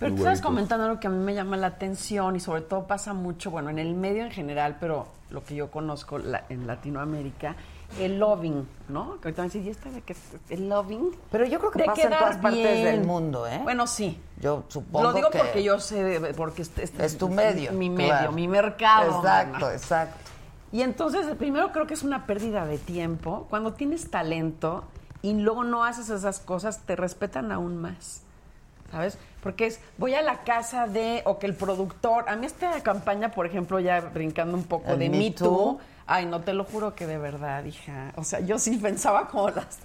[0.03, 0.41] Pero tú huevitos.
[0.41, 3.69] comentando algo que a mí me llama la atención y sobre todo pasa mucho, bueno,
[3.69, 7.55] en el medio en general, pero lo que yo conozco la- en Latinoamérica,
[7.99, 9.19] el loving, ¿no?
[9.21, 10.19] Que ahorita me dicen, ¿y esta de qué es?
[10.49, 11.11] El loving.
[11.31, 13.59] Pero yo creo que De pasa en todas partes del mundo, ¿eh?
[13.63, 14.19] Bueno, sí.
[14.41, 17.71] Yo supongo Lo digo que porque yo sé, de- porque este, este es tu medio.
[17.71, 18.31] Mi medio, claro.
[18.31, 19.17] mi mercado.
[19.17, 19.73] Exacto, mana.
[19.73, 20.17] exacto.
[20.71, 23.45] Y entonces, primero creo que es una pérdida de tiempo.
[23.49, 24.85] Cuando tienes talento
[25.21, 28.23] y luego no haces esas cosas, te respetan aún más.
[28.93, 29.17] ¿Sabes?
[29.41, 33.31] Porque es, voy a la casa de, o que el productor, a mí esta campaña,
[33.31, 35.47] por ejemplo, ya brincando un poco El de Me Too.
[35.47, 38.13] Too, ay, no te lo juro que de verdad, hija.
[38.17, 39.79] O sea, yo sí pensaba como las,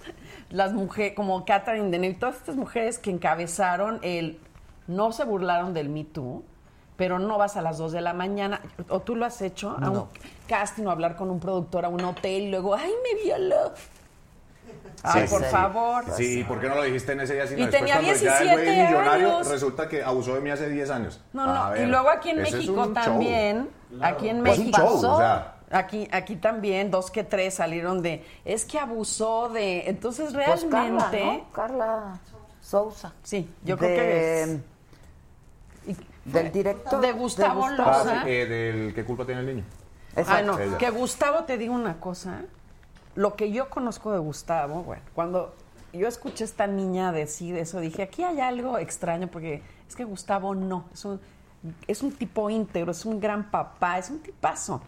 [0.51, 4.39] las mujeres, como Catherine Deneuve, todas estas mujeres que encabezaron el,
[4.85, 6.43] no se burlaron del Me Too,
[6.95, 9.89] pero no vas a las 2 de la mañana, o tú lo has hecho, a
[9.89, 10.05] un
[10.47, 13.73] casting o hablar con un productor a un hotel y luego, ay, me violó.
[15.03, 15.33] Ay, Sí.
[15.33, 15.49] por Sí.
[15.49, 16.05] favor.
[16.17, 17.47] Sí, ¿por qué no lo dijiste en ese día?
[17.47, 19.47] Sino Y después tenía cuando ya el 17 güey millonario años.
[19.49, 21.21] resulta que abusó de mí hace 10 años.
[21.33, 23.69] No, no, A y ver, luego aquí en México también,
[24.01, 25.55] aquí en Pues un México, show, o sea.
[25.71, 31.19] aquí, aquí también dos que tres salieron de, es que abusó de, entonces Pues realmente,
[31.19, 31.51] Carla, ¿no?
[31.53, 32.19] Carla
[32.61, 33.13] Sousa.
[33.23, 34.57] sí, yo creo que es,
[36.25, 38.23] del director de Gustavo Ah, Loza.
[38.29, 39.63] eh, del ¿Qué culpa tiene el niño?
[40.27, 40.77] Ah, no, Ella.
[40.77, 42.41] que Gustavo te diga una cosa,
[43.15, 45.53] lo que yo conozco de Gustavo, bueno, cuando
[45.93, 50.03] yo escuché a esta niña decir eso, dije, aquí hay algo extraño porque es que
[50.03, 51.19] Gustavo no, es un,
[51.87, 54.81] es un tipo íntegro, es un gran papá, es un tipazo.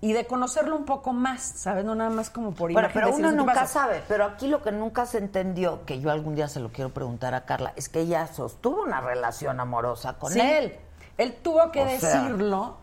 [0.00, 1.84] Y de conocerlo un poco más, ¿sabes?
[1.84, 3.72] No nada más como por Bueno, pero uno "Es un nunca tipazo".
[3.72, 4.02] sabe.
[4.06, 7.34] Pero aquí lo que nunca se entendió, que yo algún día se lo quiero preguntar
[7.34, 10.40] a Carla, es que ella sostuvo una relación amorosa con Sí.
[10.40, 10.76] él.
[11.16, 12.76] Él tuvo que O sea- decirlo.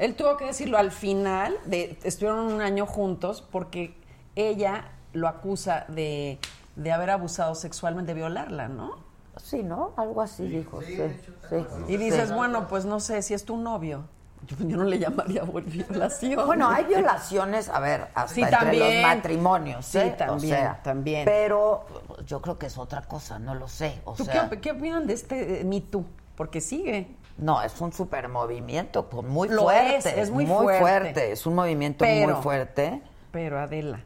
[0.00, 3.94] Él tuvo que decirlo al final, de, estuvieron un año juntos, porque
[4.34, 6.38] ella lo acusa de,
[6.76, 8.96] de haber abusado sexualmente, de violarla, ¿no?
[9.36, 9.92] Sí, ¿no?
[9.96, 10.82] Algo así dijo.
[10.82, 10.96] Sí,
[11.48, 11.56] sí.
[11.88, 12.34] Y dices, Sí.
[12.34, 14.04] bueno, pues no sé, si es tu novio.
[14.46, 16.46] Yo, yo no le llamaría violación.
[16.46, 19.02] Bueno, hay violaciones, a ver, hasta Sí, entre también.
[19.02, 19.84] los matrimonios.
[19.86, 20.14] Sí, ¿eh?
[20.16, 21.24] también, O sea, también.
[21.26, 21.84] Pero
[22.26, 24.00] yo creo que es otra cosa, no lo sé.
[24.06, 26.04] O ¿Tú sea, qué, qué opinan de este eh, Me Too?
[26.36, 27.14] Porque sigue.
[27.40, 29.96] No, es un super movimiento muy Lo fuerte.
[29.96, 30.80] es, es muy fuerte.
[30.80, 31.32] fuerte.
[31.32, 33.02] Es un movimiento Pero- muy fuerte.
[33.32, 34.00] Pero Adela.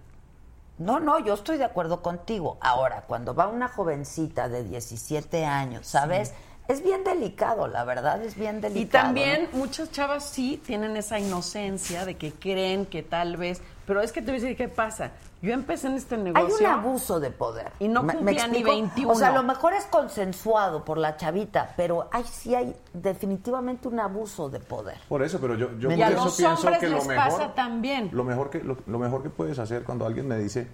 [0.78, 2.58] No, no, yo estoy de acuerdo contigo.
[2.60, 6.32] Ahora, cuando va una jovencita de 17 años, ¿sabes?
[6.66, 8.80] Es bien delicado, la verdad es bien delicado.
[8.82, 9.58] Y también ¿no?
[9.58, 14.20] muchas chavas sí tienen esa inocencia de que creen que tal vez, pero es que
[14.22, 15.12] te voy a decir qué pasa.
[15.42, 17.70] Yo empecé en este Hay negocio un abuso de poder.
[17.78, 18.70] y no ¿Me- me cumplía ni explico?
[18.70, 19.12] 21.
[19.12, 23.88] O sea, a lo mejor es consensuado por la chavita, pero hay, sí hay definitivamente
[23.88, 24.96] un abuso de poder.
[25.08, 27.06] Por eso, pero yo, yo y por a eso los pienso hombres que lo les
[27.08, 28.08] mejor, pasa también.
[28.12, 30.66] lo mejor que lo, lo mejor que puedes hacer cuando alguien me dice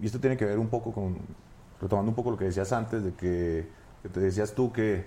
[0.00, 1.16] y esto tiene que ver un poco con
[1.80, 3.68] retomando un poco lo que decías antes de que,
[4.02, 5.06] que te decías tú que,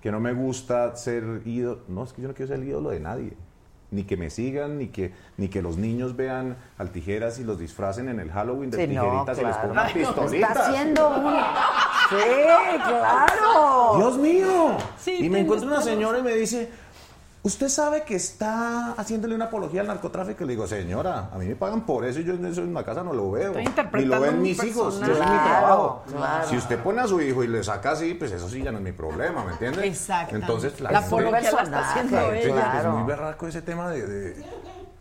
[0.00, 2.90] que no me gusta ser ídolo, no es que yo no quiero ser el ídolo
[2.90, 3.36] de nadie.
[3.92, 7.58] Ni que me sigan, ni que, ni que los niños vean al tijeras y los
[7.58, 10.50] disfracen en el Halloween de Sí, no, tijeritas y les pongan no, pistolitas.
[10.50, 11.34] Está haciendo un...
[12.12, 12.16] Sí,
[12.86, 13.96] claro.
[13.96, 14.76] Dios mío.
[14.98, 16.68] Sí, y me encuentro una señora y me dice,
[17.44, 20.44] ¿usted sabe que está haciéndole una apología al narcotráfico?
[20.44, 22.84] Y le digo, señora, a mí me pagan por eso y yo eso en la
[22.84, 23.52] casa no lo veo.
[23.54, 25.12] Ni interpretando lo ven mis hijos, yo personaje.
[25.12, 26.02] es mi Claro, trabajo.
[26.16, 26.48] claro.
[26.48, 28.78] Si usted pone a su hijo y le saca así, pues eso sí ya no
[28.78, 29.86] es mi problema, ¿me entiende?
[29.86, 30.36] Exactamente.
[30.46, 32.46] Entonces, La gente- apología la está haciendo la gente ella.
[32.46, 33.06] es muy Claro.
[33.06, 34.06] berraco ese tema de...
[34.06, 34.44] de- de-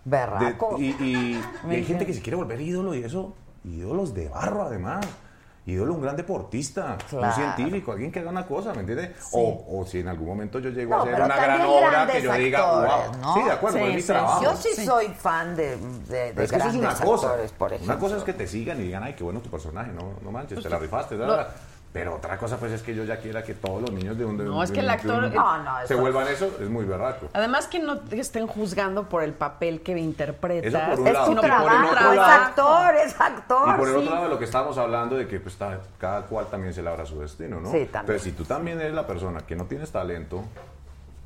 [0.04, 0.78] Berraco.
[0.80, 4.64] y, y- y hay gente que se quiere volver ídolo y eso, ídolos de barro
[4.64, 5.06] además.
[5.64, 7.28] Ídolo, un gran deportista, Claro.
[7.28, 9.12] un científico, alguien que haga una cosa, ¿me entiendes?
[9.32, 12.22] O, o si en algún momento yo llego No, a hacer una gran obra que
[12.24, 13.22] yo diga, wow.
[13.22, 13.34] ¿no?
[13.36, 14.44] Sí, de acuerdo, Sí, es mi sí, trabajo.
[14.44, 14.86] Yo sí Sí.
[14.86, 17.28] soy fan de, de, de es que eso es una grandes cosa.
[17.28, 18.00] actores, por una ejemplo.
[18.00, 20.64] cosa es que te sigan y digan, ay, qué bueno tu personaje, no, no manches,
[20.64, 21.14] te la rifaste.
[21.16, 21.48] lo- ¿verdad?
[21.94, 24.38] Pero otra cosa, pues, es que yo ya quiera que todos los niños de un...
[24.38, 26.70] de No, un- es que el actor- de un- No, no, se vuelvan eso, es
[26.70, 27.28] muy berraco.
[27.34, 30.74] Además que no te estén juzgando por el papel que interpretas.
[30.74, 31.26] Eso por un Es lado.
[31.26, 33.70] tu Y por el trabajo, otro es lado- actor, es actor.
[33.70, 34.00] Y por el sí.
[34.00, 35.58] otro lado, de lo que estábamos hablando de que pues,
[35.98, 37.70] cada cual también se labra su destino, ¿no?
[37.72, 38.00] Sí, también.
[38.02, 40.46] Entonces, si tú también eres la persona que no tienes talento,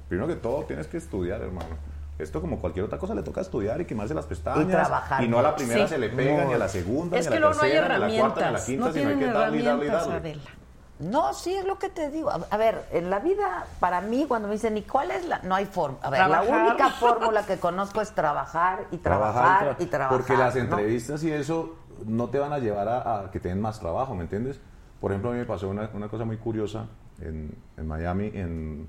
[0.10, 1.76] primero que todo tienes que estudiar, hermano.
[2.18, 4.64] Esto como cualquier otra cosa le toca estudiar y quemarse las pestañas.
[4.66, 5.94] Y trabajar Y no a la primera Sí.
[5.94, 7.72] se le pega, ni a la segunda, Es ni que a la luego no hay
[7.72, 8.66] tercera, ni a la cuarta, ni a la herramientas.
[8.66, 10.30] quinta, No sino hay tienen que darle y darle y herramientas, darle.
[10.30, 10.52] Adela.
[10.98, 12.32] No, sí, es lo que te digo.
[12.32, 15.40] A, ver, en la vida, para mí, cuando me dicen, ¿y cuál es la...?
[15.44, 15.98] No hay forma.
[16.02, 20.18] A ver, la única fórmula que conozco es trabajar y trabajar, Trabajar y trabajar.
[20.18, 20.62] Porque las ¿no?
[20.62, 21.76] entrevistas y eso
[22.06, 24.58] no te van a llevar a, a que te den más trabajo, ¿me entiendes?
[25.02, 26.86] Por ejemplo, a mí me pasó una, una cosa muy curiosa
[27.20, 28.88] en, en Miami, en,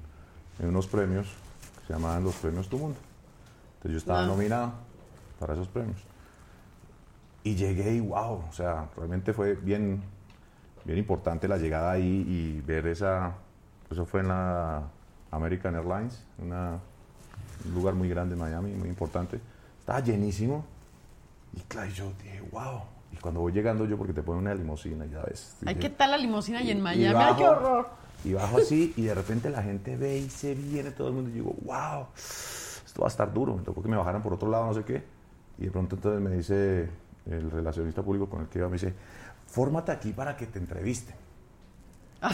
[0.61, 1.27] en unos premios
[1.81, 2.99] que se llamaban los premios Tu Mundo.
[3.87, 4.27] Entonces yo estaba Ah.
[4.27, 4.73] nominado
[5.39, 5.99] para esos premios.
[7.45, 10.03] Y llegué y wow, o sea, realmente fue bien,
[10.85, 13.35] bien importante la llegada ahí y ver esa,
[13.89, 14.83] eso fue en la
[15.31, 16.81] American Airlines, una-
[17.65, 19.39] un lugar muy grande en Miami, muy importante.
[19.79, 20.65] Estaba llenísimo.
[21.55, 22.81] Y claro, yo dije, wow.
[23.13, 25.55] Y cuando voy llegando yo, porque te ponen una limusina, ya ves.
[25.65, 27.07] Ay, ¿qué tal la limusina y en y Miami?
[27.07, 27.89] Ay, bajo, qué horror.
[28.25, 31.31] Y bajo así, y de repente la gente ve y se viene todo el mundo.
[31.31, 32.07] Y digo, wow,
[32.97, 33.55] esto va a estar duro.
[33.55, 35.03] Me tocó que me bajaran por otro lado, no sé qué.
[35.59, 36.89] Y de pronto entonces me dice
[37.31, 38.95] el relacionista público con el que iba, me dice,
[39.47, 41.15] fórmate aquí para que te entrevisten.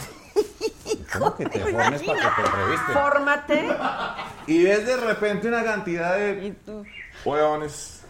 [1.13, 2.93] ¿Cómo que te formes para que te entrevisten?
[2.93, 3.77] Fórmate.
[4.47, 6.55] Y ves de repente una cantidad de
[7.25, 8.05] hueones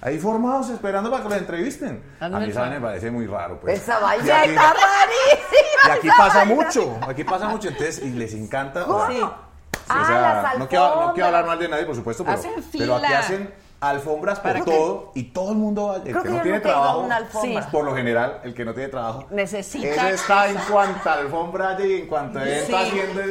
[0.00, 2.02] ahí formados esperando para que los entrevisten.
[2.20, 3.58] Hazme A mí esa me parece muy raro.
[3.60, 3.80] Pues.
[3.80, 5.88] Esa vaina está rarísima.
[5.88, 8.84] y aquí pasa mucho, aquí pasa mucho, entonces, y les encanta.
[8.84, 9.51] o sea,
[9.82, 12.38] O Ah, sea, las no, quiero, no quiero hablar mal de nadie, por supuesto, pero,
[12.38, 16.28] Hacen pero aquí hacen alfombras por todo y todo el mundo, el Creo que, que
[16.30, 17.62] no yo tiene trabajo, una alfombra.
[17.62, 21.12] sí, por lo general, el que no tiene trabajo, Necesita ese está en cuanto a
[21.14, 23.30] alfombra y en cuanto a él está haciendo ahí,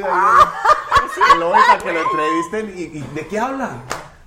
[1.32, 3.82] que lo ven para que lo entrevisten y, y ¿de qué hablan?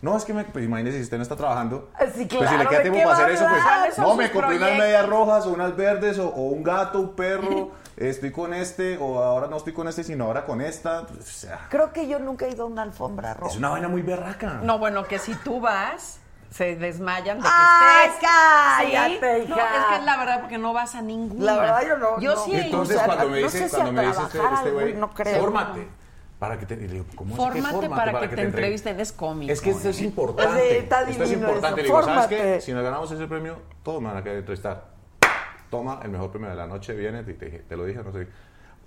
[0.06, 1.90] No, es que me, pues imagínese si usted no está trabajando.
[2.15, 4.57] Sí, pues si le claro, queda ¿de tiempo para hacer eso, pues no, me compré
[4.57, 8.98] unas medias rojas o unas verdes o, o un gato, un perro, estoy con este
[8.99, 11.07] o ahora no estoy con este sino ahora con esta.
[11.07, 13.52] pues, o sea, Creo que yo nunca he ido a una alfombra roja.
[13.53, 14.60] es una vaina muy berraca.
[14.61, 16.19] No, bueno, que si tú vas,
[16.52, 18.30] se desmayan de que ¡Ay, estés.
[18.30, 19.49] cállate, Sí.
[19.49, 19.65] No, hija!
[19.80, 21.45] es que es la verdad, porque no vas a ninguna.
[21.53, 22.41] La verdad, yo no- Yo no.
[22.44, 22.65] sí Y he ido.
[22.65, 24.72] entonces o sea, cuando me no dice, sé si cuando a me dice este, este
[24.72, 25.40] güey, no creo.
[25.40, 25.88] fórmate.
[26.40, 29.14] Para que te, y le digo, ¿cómo es que Fórmate para, que, te entrevisten, es
[29.14, 29.52] cómico.
[29.52, 30.03] Es que esto es ¿eh?
[30.03, 30.70] importante.
[30.70, 31.68] Sí, está esto es importante.
[31.68, 32.36] eso, Le digo, ¿sabes fórmate.
[32.38, 32.62] qué?
[32.62, 34.86] Si nos ganamos ese premio, todos me van a querer entrevistar.
[35.70, 38.28] Toma el mejor premio de la noche, viene, te, te, te lo dije, no sé.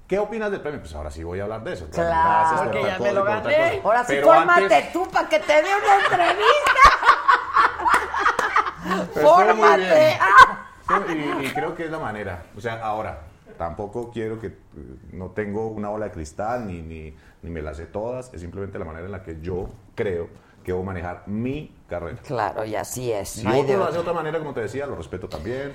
[0.07, 0.81] ¿Qué opinas del premio?
[0.81, 1.87] Pues ahora sí voy a hablar de eso.
[1.91, 3.81] Claro, Gracias porque ya me lo gané.
[3.85, 6.81] Ahora sí, Pero fórmate antes- tú para que te dé una entrevista.
[8.85, 10.19] Muy Fórmate.
[10.21, 10.65] Ah.
[11.43, 12.43] Y creo que es la manera.
[12.57, 13.19] O sea, ahora,
[13.59, 14.53] tampoco quiero que eh,
[15.13, 18.33] no tengo una bola de cristal ni, ni, ni me las sé todas.
[18.33, 20.29] Es simplemente la manera en la que yo creo
[20.65, 22.19] que debo manejar mi carrera.
[22.23, 23.29] Claro, y así es.
[23.31, 24.13] Si no de lo hace de otra.
[24.13, 25.73] manera, como te decía, lo respeto también.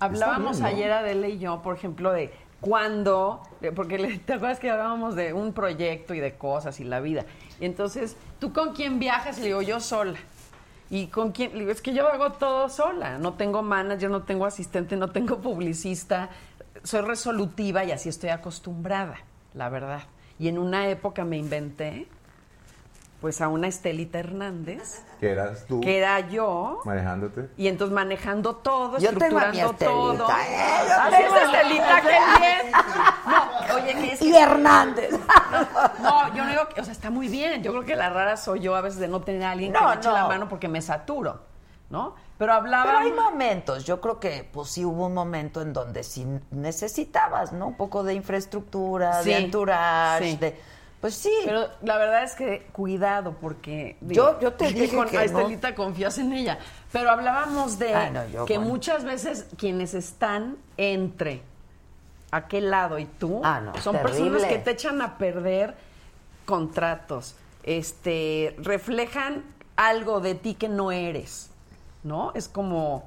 [0.00, 0.68] Hablábamos bien, ¿no?
[0.68, 3.42] ayer Adele y yo, por ejemplo, de cuándo,
[3.74, 7.24] porque te acuerdas que hablábamos de un proyecto y de cosas y la vida.
[7.60, 9.38] Y entonces, ¿tú con quién viajas?
[9.38, 10.18] Le digo, yo sola.
[10.90, 11.52] ¿Y con quién?
[11.52, 13.18] Le digo, es que yo hago todo sola.
[13.18, 16.30] No tengo manager, no tengo asistente, no tengo publicista.
[16.84, 19.16] Soy resolutiva y así estoy acostumbrada,
[19.54, 20.02] la verdad.
[20.38, 22.06] Y en una época me inventé,
[23.20, 26.80] pues, a una Estelita Hernández, Que eras tú que era yo.
[26.84, 27.48] manejándote.
[27.56, 30.28] Y entonces manejando todo, Yo tengo a mi estructurando todo.
[30.28, 30.88] Estelita, ¿eh?
[30.88, 32.72] Yo tengo ¿sí, a mi Estelita, qué bien.
[33.26, 35.10] No, oye, que es Y Hernández.
[36.00, 37.62] No, yo no digo que, o sea, está muy bien.
[37.64, 39.80] Yo creo que la rara soy yo a veces de no tener a alguien que
[39.80, 40.14] me eche no.
[40.14, 41.40] la mano porque me saturo,
[41.90, 42.14] ¿no?
[42.38, 42.84] Pero hablaba.
[42.84, 47.52] Pero hay momentos, yo creo que pues sí hubo un momento en donde sí necesitabas,
[47.52, 47.68] ¿no?
[47.68, 50.36] Un poco de infraestructura, Sí, de entourage, sí.
[50.36, 50.60] de
[51.00, 51.32] pues sí.
[51.44, 53.96] Pero la verdad es que cuidado, porque.
[54.00, 55.38] Yo- yo te dije con que a no.
[55.40, 56.58] Estelita confías en ella.
[56.90, 58.72] Pero hablábamos de Ay, no, yo, que bueno.
[58.72, 61.42] muchas veces quienes están entre
[62.32, 64.18] aquel lado y tú Ah, no, son terrible.
[64.30, 65.76] personas que te echan a perder
[66.44, 69.44] contratos, este, reflejan
[69.76, 71.50] algo de ti que no eres,
[72.08, 72.32] ¿no?
[72.34, 73.04] Es como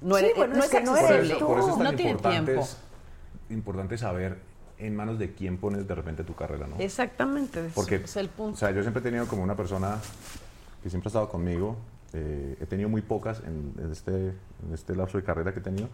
[0.00, 1.84] no Sí, eres, bueno, no es es, que no Por eso, por eso es tan
[1.84, 2.62] no tiene importante, tiempo.
[2.64, 2.78] es-
[3.50, 4.38] importante saber
[4.78, 6.76] en manos de quién pones de repente tu carrera, ¿no?
[6.78, 8.54] Exactamente, es, Porque, es el punto.
[8.54, 9.96] o sea, yo siempre he tenido como una persona
[10.82, 11.76] que siempre ha estado conmigo.
[12.14, 15.62] eh, he tenido muy pocas en, en este, en este lapso de carrera que he
[15.62, 15.88] tenido,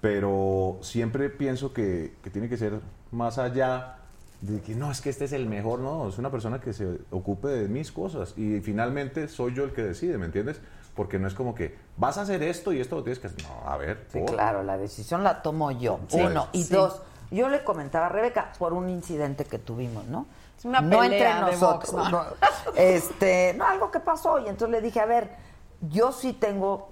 [0.00, 2.80] pero siempre pienso que, que tiene que ser
[3.12, 3.97] más allá
[4.40, 6.98] de que no, es que este es el mejor, no, es una persona que se
[7.10, 10.60] ocupe de mis cosas y finalmente soy yo el que decide, ¿me entiendes?
[10.94, 13.42] Porque no es como que vas a hacer esto y esto lo tienes que hacer.
[13.44, 16.00] No, a ver, Sí, por- claro, la decisión la tomo yo.
[16.08, 16.20] Sí.
[16.20, 16.48] Uno.
[16.52, 16.74] Y Sí.
[16.74, 20.26] dos, yo le comentaba a Rebeca por un incidente que tuvimos, ¿no?
[20.56, 21.92] Es una no pelea entre de nosotros.
[21.92, 22.10] box, ¿no?
[22.10, 22.24] no.
[22.76, 24.38] Este, no, algo que pasó.
[24.40, 25.30] Y entonces le dije, a ver,
[25.82, 26.90] yo sí tengo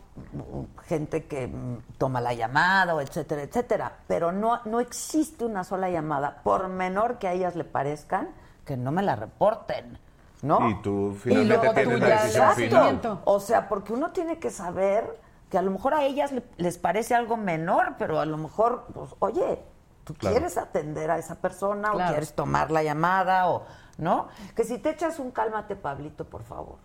[0.84, 3.92] gente que mm, toma la llamada, o etcétera, etcétera.
[4.06, 8.28] Pero no, no existe una sola llamada, por menor que a ellas le parezcan,
[8.64, 9.98] que no me la reporten.
[10.42, 10.68] ¿No?
[10.68, 12.22] Y tú finalmente luego tienes tú la ya
[12.54, 12.54] decisión
[13.00, 13.20] final.
[13.24, 15.18] O sea, porque uno tiene que saber
[15.50, 18.84] que a lo mejor a ellas le- les parece algo menor, pero a lo mejor,
[18.92, 19.62] pues, oye,
[20.04, 20.36] tú Claro.
[20.36, 23.64] quieres atender a esa persona o quieres tomar la llamada o,
[23.98, 24.28] ¿no?
[24.54, 26.76] Que si te echas un cálmate, Pablito, por favor.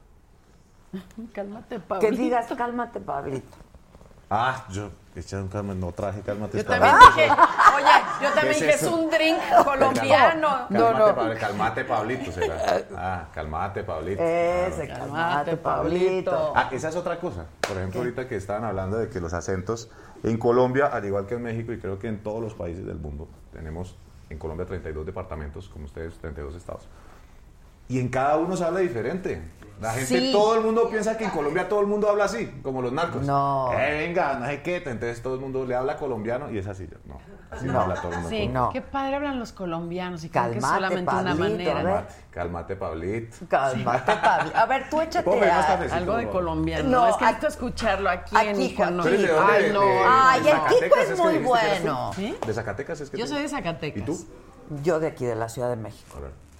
[1.33, 2.15] Cálmate, Que Pablito.
[2.15, 3.57] digas cálmate, Pablito.
[4.33, 6.53] Ah, yo eché un calma, no traje cálmate.
[6.53, 7.29] Yo esta también dije,
[7.75, 10.67] oye, yo también es dije, es un drink colombiano.
[10.69, 12.31] Calmate, Pablo, calmate, Pablito.
[12.31, 12.55] será.
[12.95, 14.23] Ah, calmate, Pablito.
[14.23, 15.01] Ese, Claro.
[15.03, 16.53] cálmate, Pablito.
[16.55, 17.45] Ah, esa es otra cosa.
[17.67, 19.89] Por ejemplo, ahorita que estaban hablando de que los acentos
[20.23, 22.99] en Colombia, al igual que en México y creo que en todos los países del
[22.99, 23.97] mundo, tenemos
[24.29, 26.87] en Colombia 32 departamentos, como ustedes, 32 estados.
[27.89, 29.41] Y en cada uno se habla diferente.
[29.81, 30.31] La gente, Sí.
[30.31, 33.23] todo el mundo piensa que en Colombia todo el mundo habla así, como los narcos.
[33.25, 33.71] No.
[33.73, 34.75] Eh, venga, no sé qué.
[34.77, 36.87] Entonces todo el mundo le habla colombiano y es así.
[37.05, 37.17] No,
[37.49, 38.29] así no, habla todo el mundo.
[38.29, 38.69] Sí, No.
[38.69, 41.71] qué padre hablan los colombianos y creo que solamente una Pablito, manera.
[41.71, 41.83] a ver.
[41.83, 43.37] Calmate, cálmate, Pablito.
[43.49, 44.57] Cálmate, Pablito.
[44.57, 46.87] A ver, tú échate Ponme a- Algo de colombiano.
[46.89, 49.01] No, es que a- necesito escucharlo aquí, aquí, en hijo, no.
[49.01, 49.53] ¿Tú eres de dónde?
[49.53, 49.81] Ay, De- no.
[49.81, 52.11] de- Ay, de el Kiko es muy bueno.
[52.15, 52.37] ¿Sí?
[52.45, 53.99] ¿De Zacatecas es que Yo soy de Zacatecas.
[54.03, 54.25] ¿Y tú?
[54.83, 56.17] Yo de aquí, de la Ciudad de México.
[56.17, 56.50] A ver.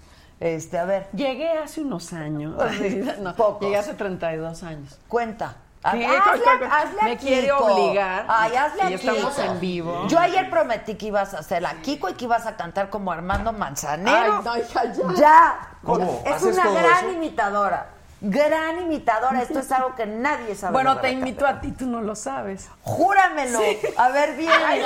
[0.42, 2.56] Este, a ver, Llegué hace unos años.
[3.20, 3.62] No, Pocos.
[3.62, 5.00] llegué hace 32 años.
[5.08, 5.56] cuenta.
[5.84, 7.58] Hazle- hazle a Me quiere Kiko.
[7.66, 8.26] obligar.
[8.28, 9.42] Ay, hazle a Y estamos Kiko.
[9.42, 10.08] en vivo.
[10.08, 13.12] Yo ayer prometí que ibas a hacer a Kiko y que ibas a cantar como
[13.12, 14.36] Armando Manzanero.
[14.38, 15.14] Ay, no, hija, ya.
[15.16, 15.60] Ya.
[15.84, 16.22] ¿Cómo?
[16.26, 17.12] Es ¿Haces una todo gran eso?
[17.14, 17.90] imitadora.
[18.22, 19.42] Gran imitadora.
[19.42, 20.74] Esto es algo que nadie sabe.
[20.74, 22.70] Bueno, te invito a ti, tú no lo sabes.
[22.84, 23.60] Júramelo.
[23.60, 23.80] Sí.
[23.98, 24.84] A ver, viene.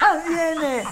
[0.00, 0.84] Ah, viene.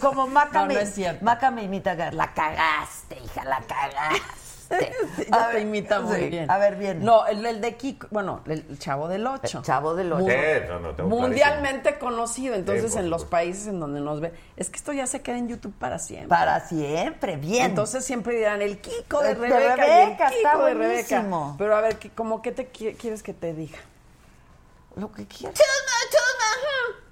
[0.00, 1.18] Como Maca No, me, no.
[1.20, 1.94] Maca me imita.
[2.12, 4.41] La cagaste, hija, la cagaste.
[5.30, 6.50] Ya te imita muy sí, bien.
[6.50, 7.04] A ver, bien.
[7.04, 9.58] No, el, el de Kiko, bueno, el Chavo del Ocho.
[9.58, 10.26] El Chavo del Ocho.
[10.28, 14.32] Eh, no, no, tengo Mundialmente conocido, entonces Sí, en los países en donde nos ve.
[14.56, 16.28] Es que esto ya se queda en YouTube para siempre.
[16.28, 17.66] Para siempre, bien.
[17.66, 21.24] Entonces siempre dirán el Kiko de De Rebeca, Rebeca, y el Kiko está de Rebeca.
[21.58, 23.78] Pero a ver, ¿qué- ¿cómo qué te qui- quieres que te diga?
[24.96, 25.58] Lo que quieras.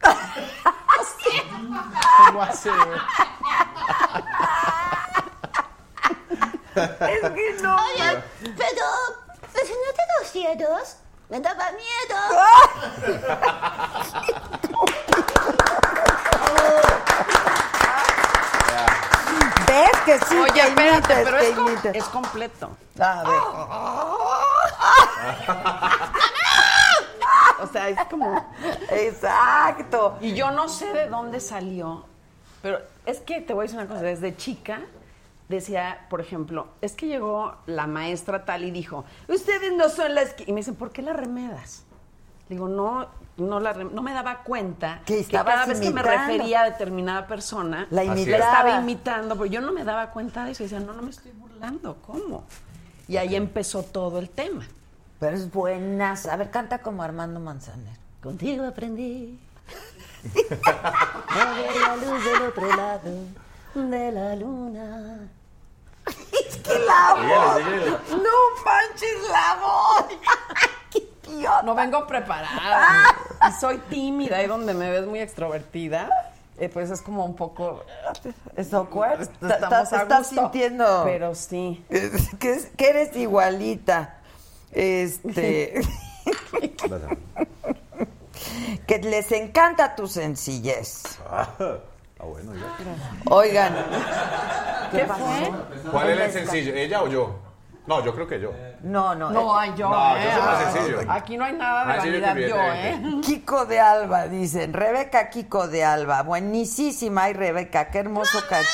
[2.26, 2.70] ¿Cómo hace?
[6.74, 7.74] Es que no.
[7.76, 8.22] Oye,
[8.56, 8.86] pero
[9.52, 10.96] si no tengo cielos,
[11.28, 12.16] me daba miedo.
[19.66, 20.36] ¿Ves que sí?
[20.36, 21.94] Oye, que espérate, imites, pero que es, com- imites.
[21.96, 22.70] es completo.
[22.98, 23.40] A ver.
[27.62, 28.46] O sea, es como...
[28.90, 30.16] Exacto.
[30.20, 32.04] Y yo no sé de dónde salió,
[32.62, 34.80] pero es que te voy a decir una cosa, desde chica
[35.50, 40.32] decía, por ejemplo, es que llegó la maestra tal y dijo, ustedes no son las
[40.32, 40.44] que...
[40.46, 41.84] Y me dicen, ¿por qué la remedas?
[42.48, 46.62] Digo, no, no, la no me daba cuenta Que que, cada vez que me refería
[46.62, 50.62] a determinada persona, La estaba imitando, pero yo no me daba cuenta de eso.
[50.62, 52.44] Y decía, no, no me estoy burlando, ¿cómo?
[53.06, 54.66] Y ahí empezó todo el tema.
[55.18, 56.26] Pero es buenas.
[56.26, 57.98] A ver, canta como Armando Manzanero.
[58.22, 59.38] Contigo aprendí
[60.52, 63.10] a ver la luz del otro lado
[63.74, 65.28] de la luna.
[66.48, 67.62] Es que la voz.
[68.10, 70.04] No manches la voz.
[70.90, 71.62] ¡Qué idiota!
[71.62, 73.04] No vengo preparada.
[73.48, 76.08] y soy tímida, ahí donde me ves muy extrovertida.
[76.58, 77.84] eh, pues es como un poco.
[78.56, 79.22] Es awkward.
[79.22, 81.02] Estamos Estás, sintiendo.
[81.04, 81.84] Pero sí.
[82.38, 84.16] Que, que eres igualita.
[84.72, 85.80] Este.
[88.86, 91.02] que les encanta tu sencillez.
[92.20, 93.34] Ah, ah, bueno, ya.
[93.34, 93.74] Oigan.
[94.92, 95.24] ¿Qué pasó?
[95.24, 95.50] fue?
[95.90, 96.74] ¿Cuál es el sencillo?
[96.74, 97.38] ¿Ella o yo?
[97.86, 98.52] No, yo creo que yo.
[98.82, 99.30] No, no.
[99.30, 99.88] No, eh, hay yo.
[99.88, 100.20] No, ¿eh?
[100.24, 100.98] yo soy más sencillo.
[101.08, 103.20] Aquí no hay nada de Ah, vanidad, yo, también, ¿eh?
[103.22, 104.72] Kiko de Alba, dicen.
[104.72, 106.22] Rebeca Kiko de Alba.
[106.22, 107.24] Buenísima.
[107.24, 108.66] Ay, Rebeca, qué hermoso cach.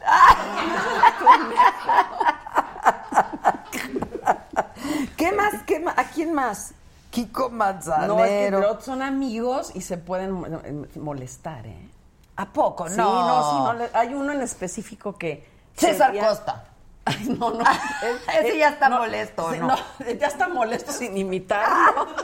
[5.16, 5.54] ¿Qué más?
[5.66, 5.98] ¿Qué más?
[5.98, 6.72] ¿A quién más?
[7.10, 8.60] Kiko Manzanero.
[8.60, 10.46] No, es que son amigos y se pueden mo-
[10.96, 11.88] molestar, ¿eh?
[12.38, 12.84] ¿A poco?
[12.88, 12.90] No.
[12.90, 13.72] Sí, no, sí, no.
[13.74, 15.44] le- Hay uno en específico que.
[15.76, 16.64] César sería- Costa.
[17.04, 17.64] Ay, no, no.
[18.40, 19.74] Ese ya está molesto, sí, ¿no?
[20.20, 22.06] Ya está molesto sin imitarlo.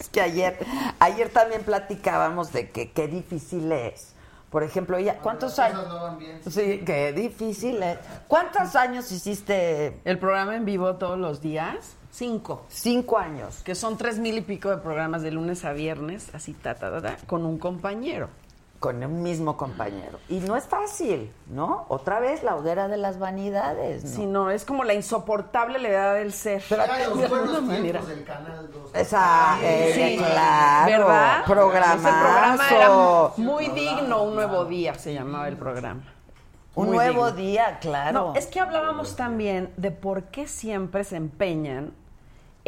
[0.00, 0.58] Es que ayer,
[0.98, 4.12] ayer también platicábamos de que qué difícil es.
[4.50, 5.80] Por ejemplo, ella, ¿cuántos años?
[5.84, 6.40] cosas no van bien.
[6.50, 7.98] Sí, qué difícil es.
[8.26, 10.00] ¿Cuántos años hiciste?
[10.04, 11.76] El programa en vivo todos los días,
[12.18, 12.64] cinco.
[12.68, 13.62] Cinco años.
[13.64, 16.90] Que son tres mil y pico de programas de lunes a viernes, así, ta, ta,
[16.90, 18.28] ta, ta, con un compañero.
[18.80, 20.20] Con un mismo compañero.
[20.28, 21.86] Y no es fácil, ¿no?
[21.88, 24.10] Otra vez la hoguera de las vanidades, ¿no?
[24.10, 26.62] Si no, es como la insoportable levedad del ser.
[26.70, 28.00] Era los buenos manera.
[28.02, 28.94] del Canal 2.
[28.94, 30.90] Esa, eh, claro.
[30.92, 31.44] ¿Verdad?
[31.44, 32.08] Programazo.
[32.08, 36.02] Ese programa era muy digno, un nuevo día se llamaba el programa.
[36.76, 37.36] Un nuevo digno.
[37.36, 38.12] día, claro.
[38.12, 41.92] No, es que hablábamos también de por qué siempre se empeñan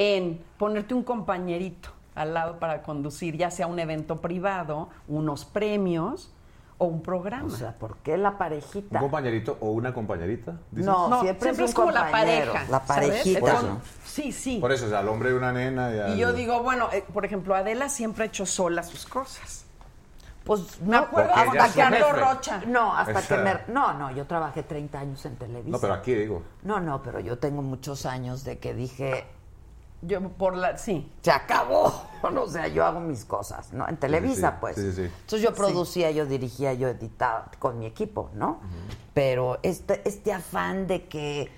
[0.02, 6.32] en ponerte un compañerito al lado para conducir, ya sea un evento privado, unos premios
[6.78, 7.44] o un programa.
[7.44, 8.98] O sea, ¿por qué la ¿Un parejita?
[8.98, 10.54] compañerito o una compañerita?
[10.70, 10.86] dices?
[10.86, 13.08] No, No, siempre, siempre es, es un como la pareja, La ¿sabes?
[13.10, 13.40] parejita.
[13.40, 13.62] Por eso.
[13.62, 13.80] ¿no?
[14.06, 14.56] Sí, sí.
[14.58, 16.08] Por eso, o sea, al hombre y una nena.
[16.08, 19.66] Y, Y yo digo, bueno, eh, por ejemplo, Adela siempre ha hecho sola sus cosas.
[20.44, 22.12] Pues Me acuerdo hasta que jefe.
[22.14, 22.62] Rocha.
[22.66, 23.54] No, hasta Esa- que me...
[23.74, 25.68] No, no, yo trabajé 30 años en Televisa.
[25.70, 26.42] No, pero aquí digo.
[26.62, 29.26] No, no, pero yo tengo muchos años de que dije,
[30.02, 31.10] Yo por la, sí.
[31.22, 32.08] se acabó.
[32.22, 33.88] O sea, yo hago mis cosas, ¿no?
[33.88, 34.56] En Televisa, sí.
[34.60, 34.76] pues.
[34.76, 35.02] Sí, sí, sí.
[35.04, 38.60] Entonces yo producía, yo dirigía, yo editaba con mi equipo, ¿no?
[39.14, 41.50] Pero este, este afán de que,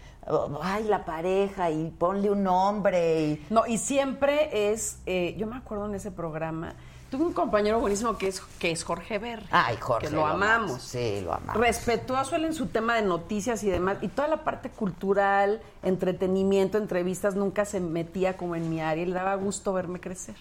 [0.60, 3.47] ay, la pareja y ponle un nombre y...
[3.51, 6.77] No, y siempre es, eh, yo me acuerdo en ese programa,
[7.12, 9.44] tuve un compañero buenísimo que es, que es Jorge Berry.
[9.51, 10.09] Ay, Jorge.
[10.09, 10.80] Que lo amamos.
[10.80, 11.56] Sí, lo amamos.
[11.56, 16.78] Respetuoso él en su tema de noticias y demás, y toda la parte cultural, entretenimiento,
[16.78, 20.36] entrevistas, nunca se metía como en mi área y le daba gusto verme crecer.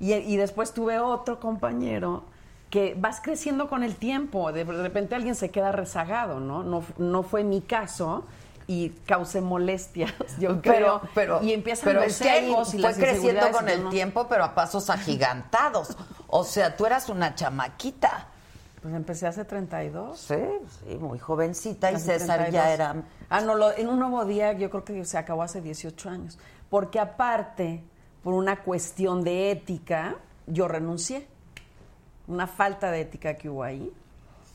[0.00, 2.24] Y, y después tuve otro compañero
[2.70, 6.64] que vas creciendo con el tiempo, de, de repente alguien se queda rezagado, ¿no?
[6.64, 8.24] No, no fue mi caso
[8.68, 11.00] y causé molestias, yo Pero, creo.
[11.14, 13.84] pero, y empiezan pero los es que ahí egos y fue las creciendo con el
[13.84, 15.96] no- tiempo, pero a pasos agigantados.
[16.28, 18.28] O sea, tú eras una chamaquita.
[18.82, 20.18] Pues empecé hace 32.
[20.18, 20.34] Sí,
[20.84, 21.90] sí, muy jovencita.
[21.92, 22.52] Y César 32.
[22.52, 22.94] ya era...
[23.30, 26.38] Ah, no, lo- en un nuevo día yo creo que se acabó hace 18 años.
[26.70, 27.82] Porque aparte,
[28.22, 30.16] por una cuestión de ética,
[30.46, 31.26] yo renuncié.
[32.28, 33.92] Una falta de ética que hubo ahí.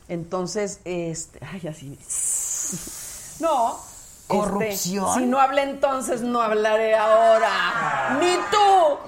[0.08, 1.38] Entonces, este.
[1.44, 1.98] Ay, así.
[3.40, 3.78] No.
[4.32, 5.14] Este, ¿Corrupción?
[5.14, 8.16] si no hablé entonces, no hablaré ahora.
[8.20, 8.98] ¡Ni tú!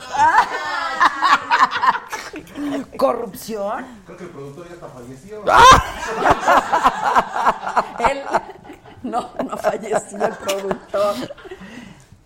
[2.97, 3.85] ¿Corrupción?
[4.07, 5.45] Creo que el productor ya está fallecido.
[8.11, 8.23] Él
[9.03, 11.15] no, no falleció el productor.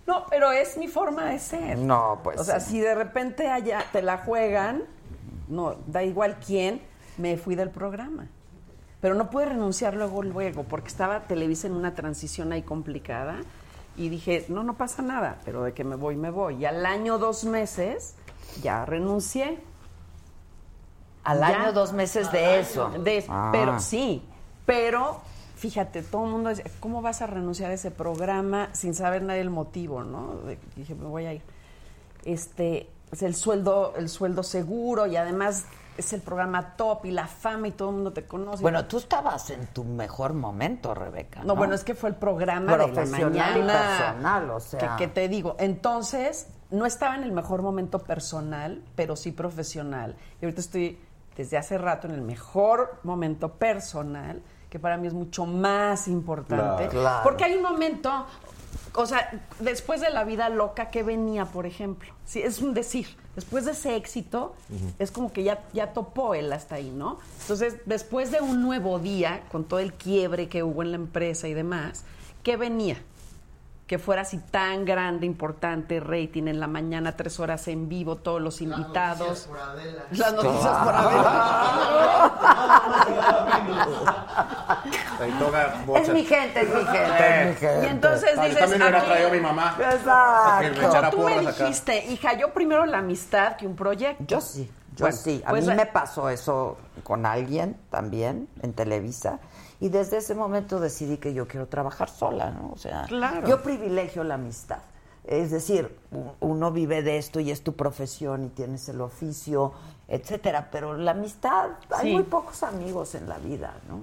[0.07, 1.79] No, pero es mi forma de ser.
[1.79, 2.71] No, pues O sea, sí.
[2.73, 4.85] si de repente allá te la juegan,
[5.49, 6.81] no, da igual quién,
[7.19, 8.27] me fui del programa.
[9.01, 13.37] Pero no pude renunciar luego, luego, porque estaba Televisa en una transición ahí complicada.
[13.97, 16.57] Y dije, no, no pasa nada, pero de que me voy, me voy.
[16.57, 18.15] Y al año, dos meses,
[18.63, 19.59] ya renuncié.
[21.25, 21.47] Al Ya.
[21.49, 22.91] año, dos meses de eso.
[22.91, 23.51] De- Ah.
[23.53, 24.23] Pero sí,
[24.67, 25.21] pero
[25.57, 29.41] fíjate, todo el mundo dice, ¿cómo vas a renunciar a ese programa sin saber nadie
[29.41, 30.37] el motivo, no?
[30.47, 31.43] De- dije, me voy a ir.
[32.25, 35.65] Este, es el sueldo, el sueldo seguro y además
[35.99, 38.63] es el programa top y la fama y todo el mundo te conoce.
[38.63, 41.43] Bueno, tú estabas en tu mejor momento, Rebeca.
[41.43, 43.73] No, bueno, es que fue el programa de la Profesional y mañana.
[43.73, 44.97] personal, o sea.
[44.97, 50.17] Que, que te digo, entonces, no estaba en el mejor momento personal, pero sí profesional.
[50.41, 51.01] Y ahorita estoy
[51.37, 56.89] desde hace rato en el mejor momento personal, que para mí es mucho más importante.
[56.89, 56.91] Claro.
[56.91, 57.21] Claro.
[57.25, 58.27] Porque hay un momento,
[58.95, 62.15] o sea, después de la vida loca que venía, por ejemplo.
[62.25, 63.17] Sí, es un decir.
[63.39, 64.57] Después de ese éxito,
[64.99, 67.21] es como que ya, ya topó él hasta ahí, ¿no?
[67.43, 71.47] Entonces, después de un nuevo día, con todo el quiebre que hubo en la empresa
[71.47, 72.03] y demás,
[72.43, 72.97] ¿qué venía?
[73.89, 78.41] Que fuera así tan grande, importante, rating en la mañana, tres horas en vivo, todos
[78.41, 79.47] los invitados.
[79.49, 80.05] por Adela.
[80.11, 82.33] Las noticias por Adela.
[86.01, 87.41] Es mi gente, es mi gente.
[87.41, 87.87] es mi gente.
[87.87, 89.77] Y entonces Ah, yo dices, también hubiera a mí- traído a mi mamá.
[89.79, 91.11] Exacto.
[91.11, 91.65] Tú me acá.
[91.65, 94.23] dijiste, hija, yo primero la amistad que un proyecto.
[94.27, 95.43] Yo sí, yo Bueno, sí.
[95.45, 99.41] A pues, mí me pasó eso con alguien también en Televisa.
[99.81, 102.73] Y desde ese momento decidí que yo quiero trabajar sola, ¿no?
[102.73, 103.47] O sea, Claro.
[103.47, 104.79] yo privilegio la amistad.
[105.25, 105.95] Es decir,
[106.41, 109.73] uno vive de esto y es tu profesión y tienes el oficio,
[110.09, 110.69] etcétera.
[110.73, 114.01] Pero la amistad, hay muy pocos amigos en la vida, ¿no?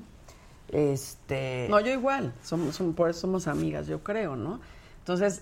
[0.70, 1.68] Este.
[1.70, 4.60] No, yo igual, somos, somos- por eso somos amigas, yo creo, ¿no?
[5.00, 5.42] Entonces,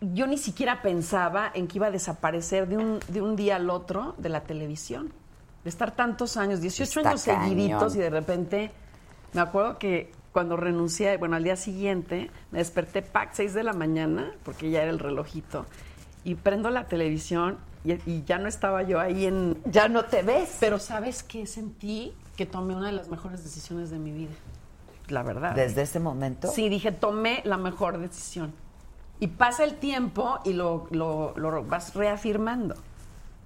[0.00, 3.70] yo ni siquiera pensaba en que iba a desaparecer de un, de un día al
[3.70, 5.12] otro de la televisión.
[5.64, 8.70] De estar tantos años, 18 Está años seguiditos y de repente,
[9.32, 13.72] me acuerdo que cuando renuncié, bueno, al día siguiente, me desperté, pac, 6 de la
[13.72, 15.66] mañana, porque ya era el relojito,
[16.24, 19.56] y prendo la televisión y, y ya no estaba yo ahí en...
[19.64, 20.56] Ya no te ves.
[20.60, 21.46] Pero ¿sabes qué?
[21.46, 24.30] Sentí que tomé una de las mejores decisiones de mi vida.
[25.08, 25.54] La verdad.
[25.54, 26.48] Desde ese momento.
[26.48, 28.52] Sí, dije, tomé la mejor decisión.
[29.18, 32.74] Y pasa el tiempo y lo, lo- lo vas reafirmando.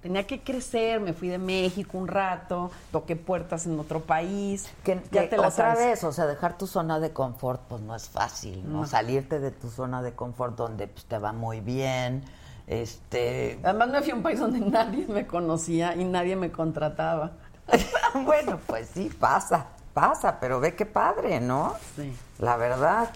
[0.05, 4.69] Tenía que crecer, me fui de México un rato, toqué puertas en otro país.
[4.83, 5.79] Que, ya que te la otra sabes.
[5.79, 8.81] vez, o sea, dejar tu zona de confort, pues no es fácil, ¿no?
[8.81, 8.85] No.
[8.85, 12.23] Salirte de tu zona de confort donde pues, te va muy bien,
[12.67, 13.59] este...
[13.63, 17.31] Además me fui a un país donde nadie me conocía y nadie me contrataba.
[18.25, 19.65] bueno, pues sí, pasa,
[19.95, 21.73] pasa, pero ve qué padre, ¿no?
[21.95, 22.15] Sí.
[22.37, 23.09] La verdad.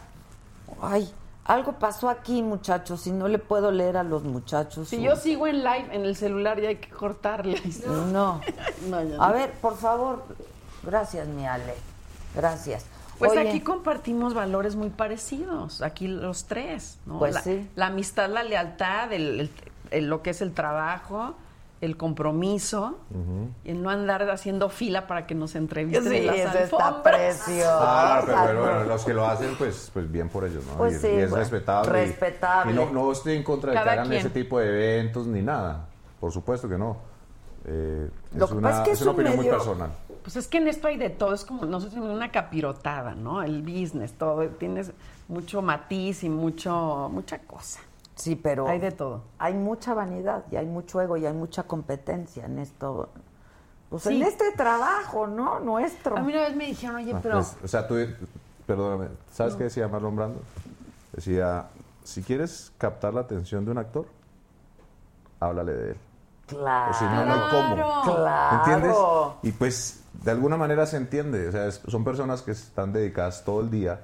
[0.82, 1.14] Ay,
[1.50, 4.88] algo pasó aquí, muchachos, y no le puedo leer a los muchachos.
[4.90, 7.60] Si yo sigo en live en el celular ya hay que cortarle.
[7.88, 8.40] No.
[8.88, 9.34] No, ya A no.
[9.34, 10.24] ver, por favor.
[10.84, 11.74] Gracias, mi Ale.
[12.36, 12.86] Gracias.
[13.18, 17.20] Pues Oye, aquí compartimos valores muy parecidos, aquí los tres, ¿no?
[17.20, 17.68] Pues la, sí.
[17.76, 19.52] la amistad, la lealtad, el- el-
[19.92, 21.34] el- lo que es el trabajo,
[21.82, 22.98] el compromiso,
[23.64, 27.02] y el no andar haciendo fila para que nos entrevisten Sí, en las eso está
[27.02, 27.70] precioso.
[27.72, 28.62] Ah, pero, pero, Exacto.
[28.62, 30.74] bueno, los que lo hacen, pues, pues bien por ellos, ¿no?
[30.74, 31.90] Pues y, sí, y es bueno, respetable.
[32.04, 32.72] y- respetable.
[32.74, 34.20] Y, no, no estoy en contra de Cada que hagan quien.
[34.20, 35.88] ese tipo de eventos ni nada.
[36.20, 36.98] Por supuesto que no.
[37.66, 39.92] Eh, Lo es, que una, pasa es que es una un opinión muy personal.
[40.24, 43.42] Pues es que en esto hay de todo, es como nosotros tenemos una capirotada, ¿no?
[43.42, 44.92] El business, todo, tienes
[45.30, 47.80] mucho matiz y mucho, mucha cosa.
[48.20, 49.24] Sí, pero Hay de todo.
[49.40, 53.10] hay mucha vanidad y hay mucho ego y hay mucha competencia en esto.
[53.90, 54.18] Pues Sí.
[54.22, 55.60] en este trabajo, ¿no?
[55.62, 56.18] Nuestro.
[56.18, 57.36] A mí una vez me dijeron, oye, Ah, pero...
[57.38, 57.96] pues, o sea, tú,
[58.68, 60.42] perdóname, ¿sabes qué decía Marlon Brando?
[61.14, 61.68] Decía,
[62.04, 64.06] si quieres captar la atención de un actor,
[65.40, 65.98] háblale de él.
[66.48, 66.92] Claro.
[66.92, 68.16] O si no, no, ¿cómo?
[68.16, 68.58] Claro.
[68.58, 68.98] ¿Entiendes?
[69.44, 73.44] Y pues de alguna manera se entiende, o sea, es- son personas que están dedicadas
[73.46, 74.02] todo el día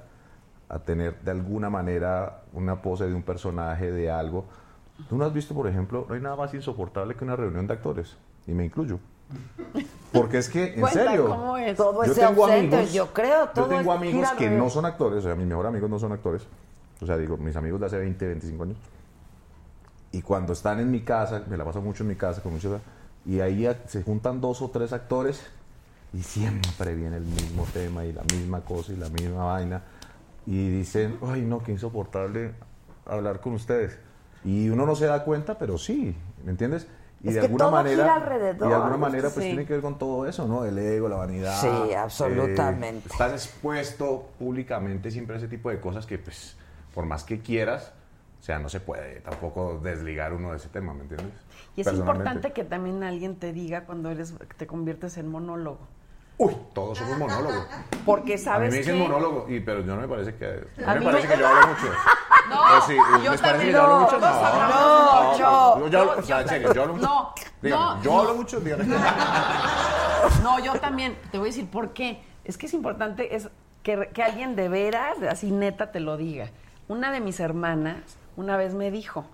[0.68, 4.46] a tener de alguna manera una pose de un personaje, de algo.
[5.08, 7.74] Tú no has visto, por ejemplo, no hay nada más insoportable que una reunión de
[7.74, 8.16] actores,
[8.46, 8.98] y me incluyo.
[10.12, 11.76] Porque es que, en Cuenta, serio, ¿cómo es?
[11.76, 15.18] Todo yo ese tengo amigos, yo creo, todo yo tengo amigos que no son actores,
[15.18, 16.46] o sea, mis mejores amigos no son actores.
[17.00, 18.78] O sea, digo, mis amigos de hace 20, 25 años.
[20.12, 22.80] Y cuando están en mi casa, me la paso mucho en mi casa con muchos,
[23.26, 25.44] y ahí se juntan dos o tres actores
[26.12, 29.82] y siempre viene el mismo tema y la misma cosa y la misma vaina.
[30.46, 32.52] Y dicen, ay no, qué insoportable
[33.04, 33.98] hablar con ustedes.
[34.44, 36.14] Y uno no se da cuenta, pero sí,
[36.44, 36.86] ¿me entiendes?
[37.22, 38.66] Y Es de que alguna todo manera, gira alrededor.
[38.66, 39.50] y de alguna manera, pues Sí.
[39.50, 40.64] tiene que ver con todo eso, ¿no?
[40.64, 41.60] El ego, la vanidad.
[41.60, 43.08] Sí, eh, absolutamente.
[43.10, 46.56] estás expuesto públicamente siempre a ese tipo de cosas que, pues,
[46.94, 47.92] por más que quieras,
[48.38, 51.32] o sea, no se puede tampoco desligar uno de ese tema, ¿me entiendes?
[51.74, 55.78] Y es importante que también alguien te diga cuando eres te conviertes en monólogo.
[56.38, 57.66] Uy, todos somos monólogos.
[58.04, 60.66] Porque A mí sabes me dicen que monólogo, y, pero yo no me parece que.
[60.76, 61.86] No A me mí parece me- que yo hablo mucho.
[62.48, 62.94] No, ¿O sí?
[63.24, 64.18] yo ¿Les parece también que yo hablo no, mucho?
[64.20, 67.06] No, no, yo, yo hablo, Yo- o sea, en yo serio, yo hablo mucho.
[67.06, 68.20] No, Dígame, no, yo no.
[68.20, 68.84] hablo mucho, dígame.
[70.42, 71.16] No, yo también.
[71.32, 72.22] Te voy a decir por qué.
[72.44, 73.48] Es que es importante es
[73.82, 76.50] que, que alguien de veras, así neta, te lo diga.
[76.88, 77.96] Una de mis hermanas
[78.36, 79.24] una vez me dijo,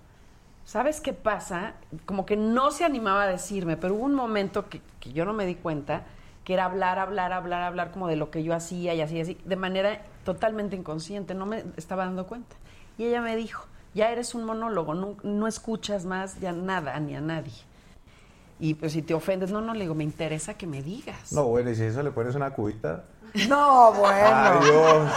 [0.64, 1.74] ¿sabes qué pasa?
[2.06, 5.32] Como que no se animaba a decirme, pero hubo un momento que, que yo no
[5.34, 6.04] me di cuenta,
[6.44, 9.38] que era hablar, hablar, hablar, hablar como de lo que yo hacía y así, así,
[9.44, 12.56] de manera totalmente inconsciente, no me estaba dando cuenta.
[12.98, 17.14] Y ella me dijo, ya eres un monólogo, no, no escuchas más ya nada ni
[17.14, 17.52] a nadie.
[18.58, 21.32] Y pues si te ofendes, no, no, le digo, me interesa que me digas.
[21.32, 23.04] No, bueno, y si eso le pones una cubita.
[23.48, 24.36] No, bueno.
[24.36, 25.12] Adiós.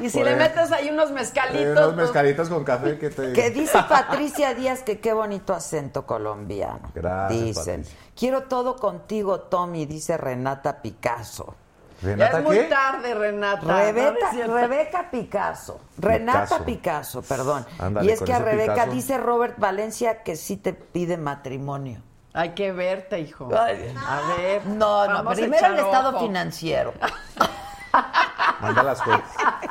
[0.00, 1.60] Y si le metes ahí unos mezcalitos.
[1.60, 3.32] Eh, unos pues, mezcalitos con café que te.
[3.32, 6.90] Que dice Patricia Díaz que qué bonito acento colombiano.
[6.94, 7.82] Gracias, Dicen.
[7.82, 8.01] Patricia.
[8.16, 11.54] Quiero todo contigo, Tommy, dice Renata Picasso.
[12.00, 12.64] ya ¿Renata es muy qué?
[12.64, 13.62] tarde, Renata.
[13.66, 15.80] no Rebeca, Picasso.
[15.98, 16.64] Renata Picasso.
[16.64, 17.66] Picasso, perdón.
[17.78, 18.92] Ándale, y es que a Rebeca Picasso.
[18.92, 22.02] dice Robert Valencia que sí te pide matrimonio.
[22.34, 23.50] Hay que verte, hijo.
[23.56, 23.94] Ay.
[24.06, 24.66] A ver.
[24.66, 26.20] No, no, primero el estado ojo.
[26.20, 26.94] financiero.
[28.60, 29.22] Manda las cosas.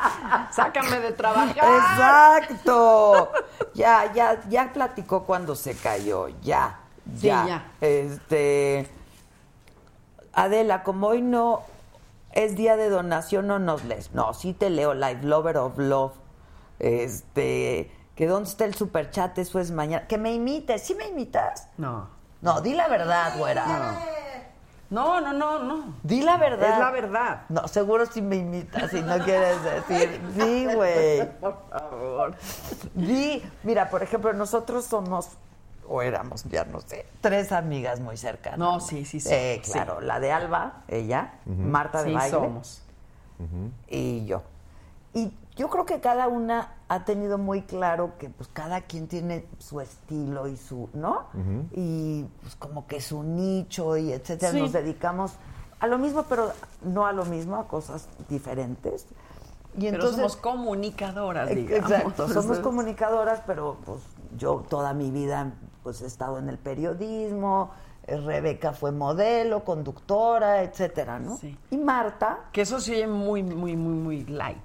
[0.52, 1.56] Sácame de trabajar.
[1.58, 3.32] Exacto.
[3.74, 6.81] Ya, ya, ya platicó cuando se cayó, ya.
[7.16, 7.46] Sí, ya.
[7.48, 7.72] ya.
[7.82, 8.88] Este
[10.34, 11.62] Adela, como hoy no
[12.32, 14.14] es día de donación, no nos lees.
[14.14, 16.14] No, sí te leo, Live Lover of Love.
[16.80, 20.08] Este, que dónde está el superchat, eso es mañana.
[20.08, 21.68] Que me imites, ¿sí me imitas?
[21.78, 22.08] No.
[22.42, 24.00] No, di la verdad, güera.
[24.90, 25.96] No, no, no, no.
[26.04, 26.74] Di la verdad.
[26.74, 27.42] Es la verdad.
[27.50, 30.20] No, seguro si me imitas, si no quieres decir.
[30.36, 31.40] Di, güey.
[31.40, 32.36] Por favor.
[32.94, 35.30] Di, mira, por ejemplo, nosotros somos,
[35.88, 38.60] o éramos, ya no sé, tres amigas muy cercanas.
[38.60, 39.30] No, sí, sí, sí.
[39.32, 39.72] Eh, Sí.
[39.72, 42.82] claro, la de Alba, ella, Marta de Sí, Baile somos.
[43.88, 44.44] y yo.
[45.14, 49.46] Y yo creo que cada una ha tenido muy claro que pues cada quien tiene
[49.60, 51.26] su estilo y su, ¿no?
[51.74, 54.52] Y pues como que su nicho y etcétera.
[54.54, 54.60] Sí.
[54.62, 55.34] Nos dedicamos
[55.80, 56.52] a lo mismo, pero
[56.84, 59.06] no a lo mismo, a cosas diferentes.
[59.76, 61.90] Y Pero entonces somos comunicadoras, digamos.
[61.92, 64.02] Exacto, somos comunicadoras, pero pues
[64.38, 65.52] yo toda mi vida
[65.84, 67.72] pues he estado en el periodismo,
[68.08, 71.38] eh, Rebeca fue modelo, conductora, etcétera, ¿no?
[71.38, 71.58] Sí.
[71.70, 74.58] Y Marta, Que eso se oye muy, muy, muy, muy light.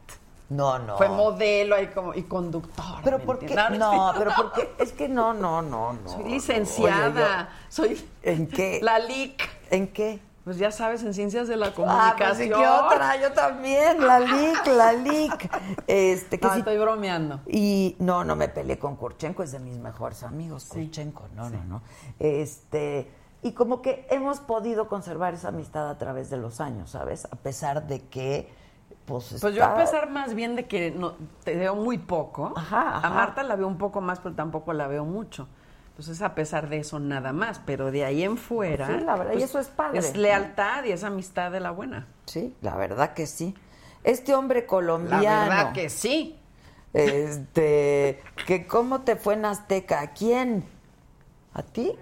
[0.48, 0.97] no, no.
[0.97, 3.01] Fue modelo ahí como, y conductora.
[3.05, 3.55] Pero ¿me ¿por qué?
[3.78, 6.09] No, pero porque es que no, no, no, no.
[6.09, 7.48] Soy licenciada.
[7.68, 8.80] Soy Oye, yo- ¿En qué?
[8.82, 9.43] la LIC.
[9.70, 10.20] ¿En qué?
[10.47, 12.60] Pues ya sabes, en ciencias de la Ah, pues, ¿y comunicación.
[12.60, 13.20] ¿qué otra?
[13.20, 15.51] Yo también, la LIC, la LIC.
[15.89, 17.40] Este, que No, sí- estoy bromeando.
[17.48, 21.64] Y no, no me peleé con Kurchenko, es de mis mejores amigos, Kurchenko, no, no,
[21.64, 21.82] no.
[22.20, 23.10] Este,
[23.43, 27.24] y como que hemos podido conservar esa amistad a través de los años, ¿sabes?
[27.24, 28.48] A pesar de que,
[29.05, 32.98] pues, Pues yo a pesar más bien de que no, te veo muy poco, Ajá,
[32.98, 33.06] ajá.
[33.09, 35.48] a Marta la veo un poco más, pero tampoco la veo mucho.
[35.98, 37.59] Entonces, a pesar de eso, nada más.
[37.64, 38.86] Pero de ahí en fuera.
[38.86, 39.98] pues, Sí, la verdad, y eso es padre.
[39.98, 42.06] Es lealtad y es amistad de la buena.
[42.27, 43.55] Sí, la verdad que sí.
[44.05, 45.23] Este hombre colombiano.
[45.23, 46.39] La verdad que sí.
[46.93, 50.64] Este, que cómo te fue en Azteca, ¿a quién?
[51.55, 51.93] ¿A ti?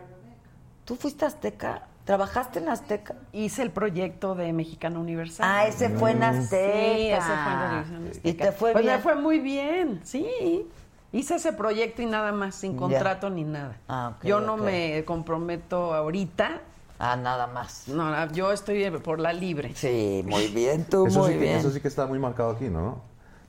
[0.85, 1.83] ¿Tú fuiste Azteca?
[2.05, 3.15] ¿Trabajaste en Azteca?
[3.33, 5.47] Hice el proyecto de Mexicana Universal.
[5.49, 6.95] Ah, ese fue en Azteca.
[6.97, 8.29] Sí, ese fue en Azteca.
[8.29, 8.97] ¿Y te fue Pues bien?
[8.97, 10.67] me fue muy bien, sí.
[11.15, 12.79] Hice ese proyecto y nada más, sin Ya.
[12.79, 13.77] contrato ni nada.
[13.89, 16.61] Ah, yo no me comprometo ahorita.
[16.99, 17.87] Ah, nada más.
[17.87, 19.73] No, yo estoy por la libre.
[19.77, 21.57] Sí, muy bien, tú Eso muy sí, que, bien.
[21.59, 23.01] eso sí que está muy marcado aquí, ¿no?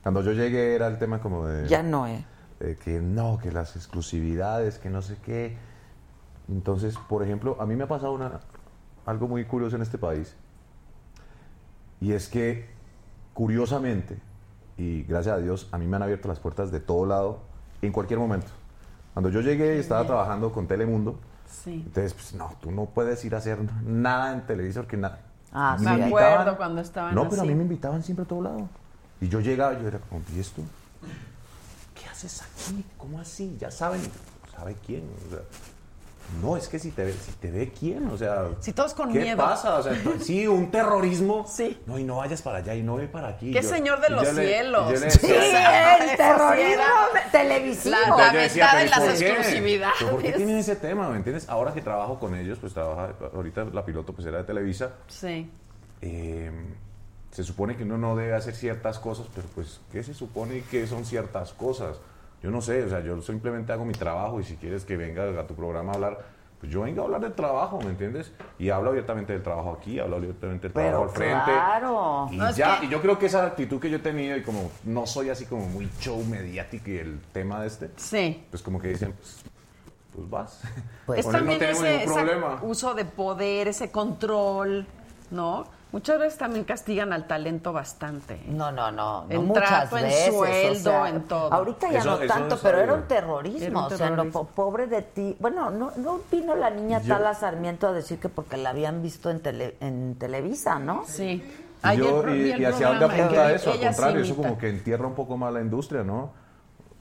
[0.04, 1.66] Cuando yo llegué era el tema como de...
[1.66, 2.24] Ya no, ¿eh?
[2.60, 5.56] eh, que no, que las exclusividades, que no sé qué.
[6.48, 8.38] Entonces, por ejemplo, a mí me ha pasado una,
[9.06, 10.36] algo muy curioso en este país.
[12.00, 12.68] Y es que,
[13.34, 14.18] curiosamente,
[14.76, 17.40] y gracias a Dios, a mí me han abierto las puertas de todo lado,
[17.82, 18.48] en cualquier momento.
[19.14, 21.18] Cuando yo llegué estaba trabajando con Telemundo,
[21.50, 21.82] Sí.
[21.86, 25.20] entonces pues no, tú no puedes ir a hacer nada en televisor que nada.
[25.52, 27.48] Ah, me invitaban- acuerdo cuando estaban No, pero a así.
[27.48, 28.68] mí me invitaban siempre a todo lado.
[29.20, 30.60] Y yo llegaba y yo era como, ¿y esto?
[31.94, 32.84] ¿Qué haces aquí?
[32.98, 33.56] ¿Cómo así?
[33.58, 34.02] Ya saben,
[34.54, 35.04] ¿sabe quién?
[35.26, 35.40] O sea,
[36.42, 39.12] no, es que si te ve, si te ve quién, o sea, Si todos con
[39.12, 39.36] ¿qué miedo.
[39.38, 39.76] pasa?
[39.78, 41.46] O sea, sí, un terrorismo.
[41.48, 41.78] Sí.
[41.86, 43.52] No, y no vayas para allá y no ve para aquí.
[43.52, 44.90] Qué Yo- señor de los le- cielos.
[45.00, 46.82] le Sí, el terrorismo
[47.32, 47.96] televisivo.
[47.96, 49.94] La, la ventana ¿pero las exclusividades.
[49.98, 51.08] ¿Pero ¿Por qué tienen ese tema?
[51.08, 51.48] ¿Me entiendes?
[51.48, 54.90] Ahora que trabajo con ellos, pues trabaja, ahorita la piloto pues era de Televisa.
[55.08, 55.50] Sí.
[56.02, 56.50] eh,
[57.30, 60.86] se supone que uno no debe hacer ciertas cosas, pero pues, ¿qué se supone que
[60.86, 61.96] son ciertas cosas?
[62.42, 65.24] Yo no sé, o sea, yo simplemente hago mi trabajo y si quieres que venga
[65.40, 66.18] a tu programa a hablar,
[66.60, 68.32] pues yo vengo a hablar del trabajo, ¿me entiendes?
[68.58, 71.44] Y hablo abiertamente del trabajo aquí, hablo abiertamente del Pero trabajo al frente.
[71.44, 72.28] claro.
[72.30, 74.36] Y No, es ya, que- y yo creo que esa actitud que yo he tenido
[74.36, 78.44] y como no soy así como muy show mediático y el tema de este, Sí.
[78.50, 79.42] pues como que dicen, pues,
[80.14, 80.62] pues vas.
[81.16, 82.58] es Con él también no tenemos ese, ningún ese problema.
[82.62, 84.86] uso de poder, ese control,
[85.30, 85.64] ¿no?
[85.92, 88.40] Muchas veces también castigan al talento bastante.
[88.48, 89.24] No, no, no.
[89.24, 91.52] no En muchas trato, en veces, o sueldo, sea, en todo.
[91.52, 93.58] Ahorita ya Eso- no eso tanto, pero era un terrorismo.
[93.66, 95.36] Era un O sea, po- pobre de ti.
[95.40, 99.00] Bueno, no, no vino la niña Yo- Tala Sarmiento a decir que porque la habían
[99.00, 101.04] visto en, tele- en Televisa, ¿no?
[101.06, 101.42] Sí.
[101.84, 105.14] Y, yo- y- y hacia dónde apunta eso, al contrario, eso como que entierra un
[105.14, 106.32] poco más la industria, ¿no?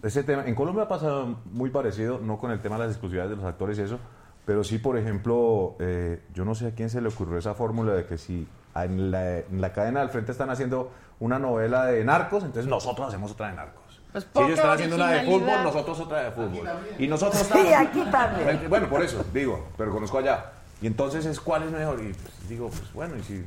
[0.04, 3.38] Ese tema, en Colombia pasa muy parecido, no con el tema de las exclusividades de
[3.38, 3.98] los actores y eso,
[4.46, 7.94] pero sí, por ejemplo, eh, yo no sé a quién se le ocurrió esa fórmula
[7.94, 8.48] de que si
[8.84, 13.08] en la, en la cadena del frente están haciendo una novela de narcos, entonces nosotros
[13.08, 13.84] hacemos otra de narcos.
[14.12, 16.70] Pues si ellos están haciendo una de fútbol, nosotros otra de fútbol.
[17.00, 18.70] Y nosotros Sí, estamos- aquí también.
[18.70, 20.52] Bueno, por eso, digo, pero conozco allá.
[20.82, 22.00] Y entonces es cuál es mejor.
[22.02, 23.46] Y pues, digo, pues bueno, y si,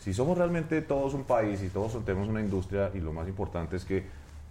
[0.00, 3.76] si somos realmente todos un país y todos tenemos una industria y lo más importante
[3.76, 4.06] es que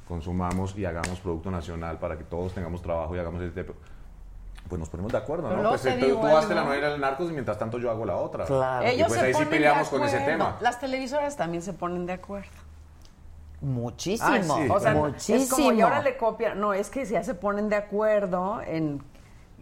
[0.08, 3.66] consumamos y hagamos producto nacional para que todos tengamos trabajo y hagamos este
[4.68, 5.70] pues nos ponemos de acuerdo, ¿no?
[5.70, 8.06] Pues te tú, digo tú hazte la novela del narcos y mientras tanto yo hago
[8.06, 8.46] la otra.
[8.46, 8.86] Claro.
[8.86, 10.58] Y Ellos pues se ahí sí ponen peleamos con ese tema.
[10.60, 12.50] Las televisoras también se ponen de acuerdo.
[13.62, 14.30] Muchísimo.
[14.30, 14.70] Ay, sí.
[14.70, 15.38] O sea, muchísimo.
[15.38, 16.60] es como y ahora le copian.
[16.60, 19.04] No, es que ya se ponen de acuerdo en.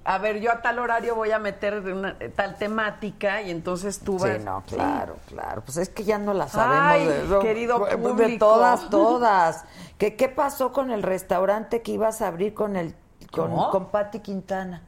[0.05, 4.01] A ver, yo a tal horario voy a meter una, eh, tal temática y entonces
[4.01, 4.37] tú vas.
[4.37, 5.61] Sí, no, claro, claro.
[5.63, 6.81] Pues es que ya no la sabemos.
[6.81, 7.39] Ay, de, eso.
[7.39, 8.45] querido Pues, De público.
[8.45, 9.65] todas, todas.
[9.97, 12.95] ¿Qué, ¿Qué pasó con el restaurante que ibas a abrir con el
[13.31, 13.69] con, ¿Cómo?
[13.69, 14.83] con Patti Quintana?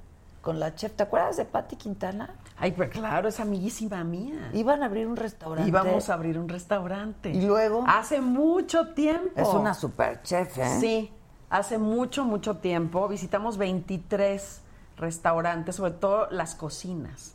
[0.46, 0.94] Con la chef.
[0.94, 2.30] ¿Te acuerdas de Patti Quintana?
[2.60, 4.52] Ay, pues claro, es amiguísima mía.
[4.54, 5.68] Iban a abrir un restaurante.
[5.68, 7.32] Íbamos a abrir un restaurante.
[7.32, 7.84] ¿Y luego?
[7.88, 9.32] Hace mucho tiempo.
[9.36, 10.78] Es una super chef, ¿eh?
[10.80, 11.12] Sí,
[11.50, 14.62] hace mucho, mucho tiempo visitamos 23
[14.98, 17.34] restaurantes, sobre todo las cocinas.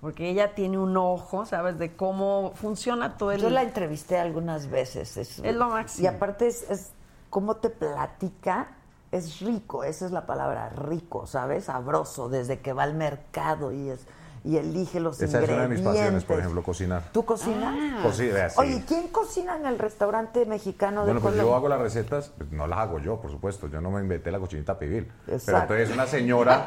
[0.00, 1.80] Porque ella tiene un ojo, ¿sabes?
[1.80, 3.40] De cómo funciona todo el...
[3.40, 5.16] Yo la entrevisté algunas veces.
[5.16, 6.04] Es, Es lo máximo.
[6.04, 6.92] Y aparte es, es
[7.28, 8.68] cómo te platica,
[9.16, 11.64] es rico, esa es la palabra, rico, ¿sabes?
[11.64, 14.06] Sabroso, desde que va al mercado y es
[14.44, 15.84] y elige los Esa es una de mis ingredientes.
[15.84, 17.02] pasiones, por ejemplo, cocinar.
[17.10, 17.74] ¿Tú cocinas?
[18.14, 18.30] Sí.
[18.58, 21.50] Oye, ¿quién cocina en el restaurante mexicano de Bueno, pues Colombia?
[21.50, 23.66] yo hago las recetas, pues no las hago yo, por supuesto.
[23.66, 25.10] Yo no me inventé la cochinita pibil.
[25.26, 26.64] Pero entonces una señora,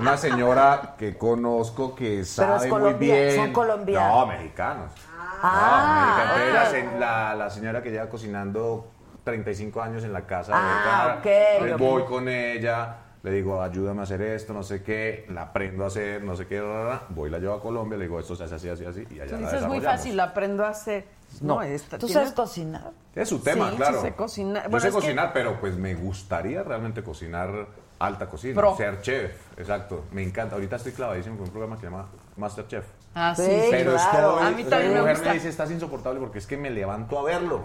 [0.00, 3.36] una señora que conozco que sabe muy colombia- bien.
[3.36, 4.16] son colombianos.
[4.18, 4.92] No, mexicanos.
[5.42, 6.36] Ah, no, mexicanos.
[6.48, 8.86] Entonces, la, se- la- la señora que lleva cocinando
[9.36, 10.52] 35 años en la casa.
[10.54, 11.78] Ah, de ok.
[11.78, 12.98] Voy con ella.
[13.24, 16.46] Le digo, ayúdame a hacer esto, no sé qué, la aprendo a hacer, no sé
[16.46, 17.02] qué, ra.
[17.08, 19.32] voy la llevo a Colombia, le digo, esto se hace así, así, así, y allá
[19.32, 19.48] la dices muy
[19.78, 19.84] desarrollamos.
[19.84, 21.04] fácil, aprendo a hacer.
[21.40, 22.92] No, esta- ¿Tú sabes cocinar?
[23.16, 24.00] Es su tema, Sí, sí claro.
[24.00, 24.62] sé cocinar.
[24.64, 27.66] Yo Bueno, sé es que- cocinar, pero pues me gustaría realmente cocinar
[27.98, 28.76] alta cocina, Pro.
[28.76, 30.04] ser chef, exacto.
[30.12, 30.54] Me encanta.
[30.54, 32.84] Ahorita estoy clavadísimo con un programa que se llama Masterchef.
[33.18, 34.38] Ah, sí, Sí, Pero claro.
[34.38, 35.28] estoy, A mí también mi me mujer gusta.
[35.30, 37.62] me dice, estás insoportable porque es que me levanto a verlo.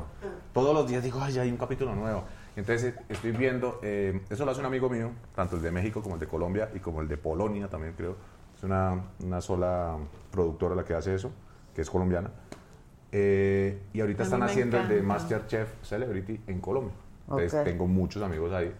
[0.53, 2.23] Todos los días digo, ay, ya hay un capítulo nuevo.
[2.55, 6.15] Entonces estoy viendo, eh, eso lo hace un amigo mío, tanto el de México como
[6.15, 8.15] el de Colombia y como el de Polonia también creo.
[8.57, 9.97] Es una, una sola
[10.31, 11.31] productora la que hace eso,
[11.75, 12.29] que es colombiana.
[13.11, 15.01] Eh, y ahorita A están me haciendo el de.
[15.01, 16.93] Masterchef Celebrity en Colombia.
[17.29, 18.73] Entonces tengo muchos amigos ahí.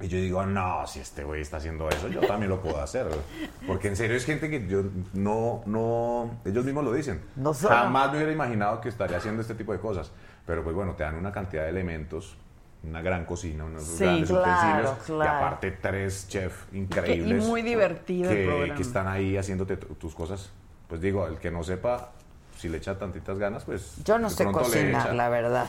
[0.00, 3.06] Y yo digo, no, si este güey está haciendo eso, yo también lo puedo hacer.
[3.06, 3.18] güey".
[3.66, 4.82] Porque en serio es gente que yo
[5.14, 7.22] no, no, ellos mismos lo dicen.
[7.36, 10.10] No son- Jamás me hubiera imaginado que estaría haciendo este tipo de cosas.
[10.44, 12.36] Pero pues bueno, te dan una cantidad de elementos,
[12.84, 14.98] una gran cocina, unos Sí, grandes claro, utensilios.
[15.02, 15.38] Y claro.
[15.46, 17.42] aparte tres chefs increíbles.
[17.44, 20.50] y muy divertido que, que están ahí haciéndote tu- tus cosas.
[20.88, 22.12] Pues digo, el que no sepa,
[22.58, 23.94] si le echa tantitas ganas, pues...
[24.04, 25.68] Yo no sé cocinar, la verdad.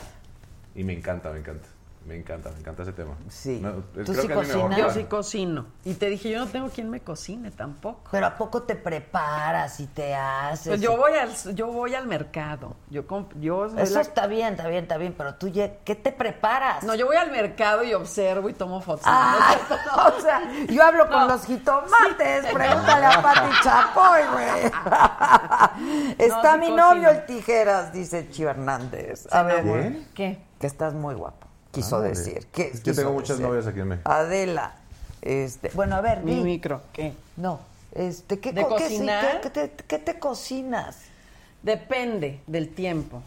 [0.74, 1.66] Y me encanta, me encanta.
[2.08, 3.14] Me encanta, me encanta ese tema.
[3.28, 3.60] Sí.
[3.62, 4.78] No, ¿Tú creo sí cocinas?
[4.78, 5.66] Yo sí cocino.
[5.84, 8.08] Y te dije, yo no tengo quien me cocine tampoco.
[8.10, 10.68] Pero ¿a poco te preparas y te haces?
[10.68, 12.76] Pues yo voy al, yo voy al mercado.
[12.88, 15.94] Yo, comp- yo Eso la- está bien, está bien, está bien, pero tú, ya- ¿qué
[15.94, 16.82] te preparas?
[16.82, 19.02] No, yo voy al mercado y observo y tomo fotos.
[19.04, 19.54] Ah,
[20.16, 24.72] o sea, yo hablo con los jitomates, pregúntale a Pati Chapoy, güey.
[26.18, 26.94] Está sí mi cocino.
[26.94, 29.28] novio el tijeras, dice Chivo Hernández.
[29.30, 29.98] A ver.
[30.14, 30.46] ¿Qué?
[30.58, 32.46] que estás muy guapo, quiso Ah, decir.
[32.52, 33.46] ¿Qué Yo quiso tengo muchas decir?
[33.46, 34.10] novias aquí en México.
[34.10, 34.72] Adela,
[35.22, 36.40] este, bueno, a ver, Mi di.
[36.42, 37.12] micro, ¿qué?
[37.36, 37.60] No,
[37.94, 39.40] este, ¿qué, ¿De co- sí- cocinar?
[39.40, 40.96] qué- qué te, qué te cocinas?
[41.62, 43.22] Depende del tiempo.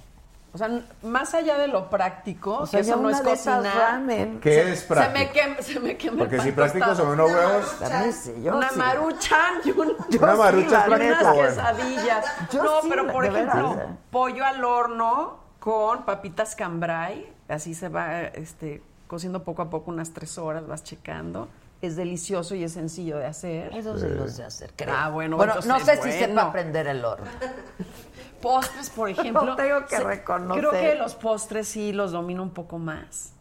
[0.53, 0.69] O sea,
[1.03, 3.63] más allá de lo práctico, O sea, que eso no es cocinar.
[3.73, 4.41] ramen.
[4.41, 5.17] ¿Qué es Se práctico?
[5.19, 7.09] me quema, se me quema Porque si prácticos tostado.
[7.09, 7.65] son unos huevos.
[8.11, 8.77] Sí, una sí.
[8.77, 11.47] maruchan y un, Una marucha es y unas práctico, bueno.
[11.49, 12.25] quesadillas.
[12.51, 13.79] Yo no, sí, pero por ejemplo,
[14.11, 20.11] pollo al horno con papitas cambray, así se va este, cociendo poco a poco unas
[20.13, 21.47] tres horas, vas checando.
[21.81, 23.75] Es delicioso y es sencillo de hacer.
[23.75, 24.93] Eso sí lo sé hacer, creo.
[24.95, 26.41] Ah, bueno, bueno entonces, no sé si bueno.
[26.41, 27.25] sepa prender el horno.
[28.41, 29.43] Postres, por ejemplo.
[29.45, 30.59] Lo tengo que se- reconocer.
[30.67, 33.33] Creo que los postres sí los domino un poco más.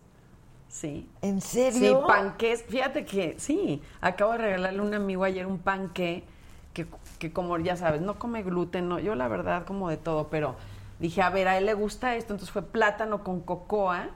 [0.69, 1.09] Sí.
[1.20, 2.07] ¿En Sí, serio?
[2.07, 2.62] panqués.
[2.69, 6.23] Fíjate que sí, acabo de regalarle a un amigo ayer un panqué
[6.73, 6.87] que,
[7.19, 10.55] que como ya sabes, no come gluten, no, yo la verdad como de todo, pero
[11.01, 14.10] dije, a ver, a él le gusta esto, entonces fue plátano con cocoa,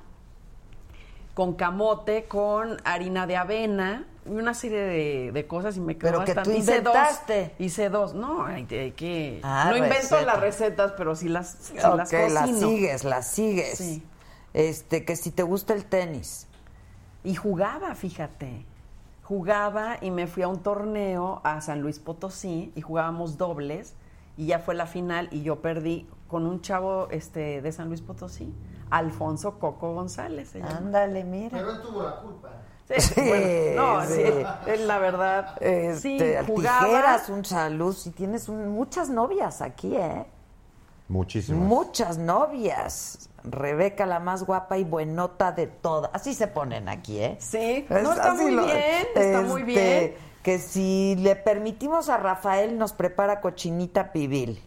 [1.34, 6.12] con camote, con harina de avena, y una serie de, de cosas y me quedó
[6.12, 6.58] Pero que bastante.
[6.58, 7.54] Hice dos, inventaste.
[7.58, 9.40] hice dos, no, hay, hay que...
[9.42, 13.78] Ah, no invento las recetas, pero sí las, sí Ok, las las sigues, las sigues.
[13.78, 14.02] Sí.
[14.54, 16.46] Este, que si te gusta el tenis.
[17.22, 18.64] Y jugaba, fíjate.
[19.24, 23.94] Jugaba y me fui a un torneo a San Luis Potosí y jugábamos dobles
[24.36, 28.00] y ya fue la final y yo perdí con un chavo este de San Luis
[28.00, 28.52] Potosí,
[28.90, 30.48] Alfonso Coco González.
[30.48, 30.78] se llama.
[30.78, 31.56] Ándale, mira.
[31.58, 32.50] Pero él tuvo la culpa.
[32.88, 34.14] Sí, Sí, bueno, no, sí.
[34.16, 36.86] sí, él, la verdad, sí, Este, jugaba.
[36.86, 37.94] tijeras, un salud.
[37.94, 40.26] Si tienes un- muchas novias aquí, ¿eh?
[41.06, 41.62] Muchísimas.
[41.68, 43.30] Muchas novias.
[43.44, 46.10] Rebeca, la más guapa y buenota de todas.
[46.12, 47.36] Así se ponen aquí, ¿eh?
[47.38, 50.14] Sí, no, está muy lo- bien, está muy este, bien.
[50.42, 54.60] Que si le permitimos a Rafael, nos prepara cochinita pibil.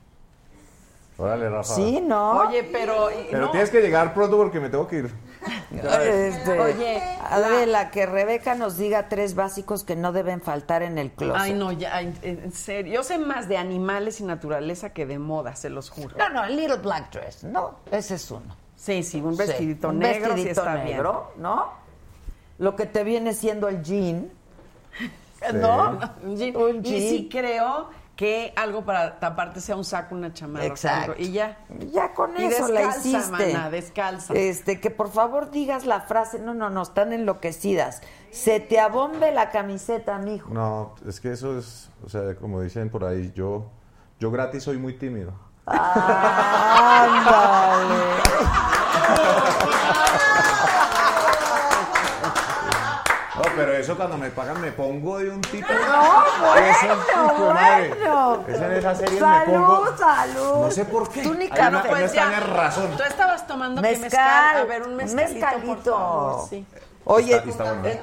[1.18, 1.74] Órale, Rafa.
[1.74, 2.42] ¿Sí, no?
[2.48, 3.10] Oye, pero...
[3.10, 5.12] y- Pero no, tienes que llegar pronto porque me tengo que ir.
[5.72, 11.12] Este, Oye, Adela, que Rebeca nos diga tres básicos que no deben faltar en el
[11.12, 11.42] closet.
[11.42, 12.94] Ay, no, ya, en, serio.
[12.94, 16.16] Yo sé más de animales y naturaleza que de moda, se los juro.
[16.18, 18.56] No, no, el Little Black Dress, no, ese es uno.
[18.76, 21.68] Sí, sí, un Sí, vestidito un negro sí vestidito está negro, ¿no?
[22.60, 24.30] Lo que te viene siendo el jean,
[25.00, 25.56] Sí.
[25.56, 26.00] ¿no?
[26.24, 26.56] Un jean.
[26.56, 27.02] Un Y jean.
[27.02, 30.66] sí creo que algo para taparte sea un saco, una chamarra.
[30.66, 31.12] Exacto.
[31.14, 31.60] algo, Y ya.
[31.92, 33.54] Ya con Y eso la descalza, hiciste.
[33.54, 34.34] mana, descalza.
[34.34, 36.40] Este, que por favor digas la frase.
[36.40, 38.02] No, no, no, están enloquecidas.
[38.32, 40.52] Se te abombe la camiseta, mijo.
[40.52, 43.70] No, es que eso es, o sea, como dicen por ahí, yo,
[44.20, 45.32] yo gratis soy muy tímido.
[45.68, 45.88] Ándale.
[53.58, 55.68] Pero eso cuando me pagan me pongo de un tipo.
[55.72, 58.46] No, bueno, Eso, de bueno.
[58.48, 59.98] Eso en esas series salud, me pongo.
[59.98, 60.62] salud.
[60.62, 61.24] No sé por qué.
[61.24, 62.92] Tú ni Hay una, extraña razón.
[62.96, 64.58] Tú estabas tomando Mezcal, mezcal.
[64.58, 65.92] A ver, un un mezcalito, mezcalito.
[65.92, 66.50] por favor.
[66.50, 66.66] Sí.
[67.06, 67.88] Oye, Está- está bueno.
[67.88, 68.02] eh,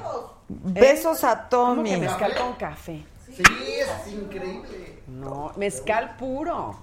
[0.49, 1.89] besos a ¿Cómo Tommy.
[1.91, 3.03] que mezcal con café?
[3.35, 3.43] Sí,
[3.79, 4.99] es increíble.
[5.07, 6.75] No, mezcal puro.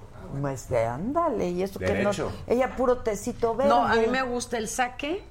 [0.53, 2.11] Este, ándale, y eso que no.
[2.47, 3.69] Ella puro tecito verde.
[3.69, 5.23] No, a mí me gusta el saque,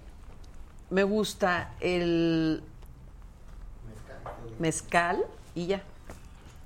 [0.91, 2.63] me gusta el
[4.61, 5.23] mezcal
[5.55, 5.81] y ya.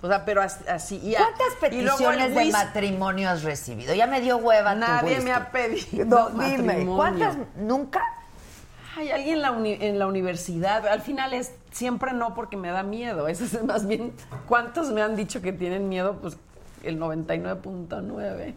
[0.01, 0.97] O sea, pero as- así.
[1.03, 1.19] Y ya.
[1.19, 3.95] ¿Cuántas Y peticiones de matrimonio has recibido?
[3.95, 6.95] Ya me dio hueva Nadie me ha pedido No, dime, matrimonio.
[6.95, 7.37] ¿cuántas?
[7.55, 8.03] ¿Nunca?
[8.97, 10.87] Hay alguien en la, uni- en la universidad.
[10.87, 13.27] Al final es siempre no porque me da miedo.
[13.29, 14.13] Eso es más bien.
[14.47, 16.17] ¿Cuántos me han dicho que tienen miedo?
[16.21, 16.37] Pues
[16.83, 18.53] el 99.9.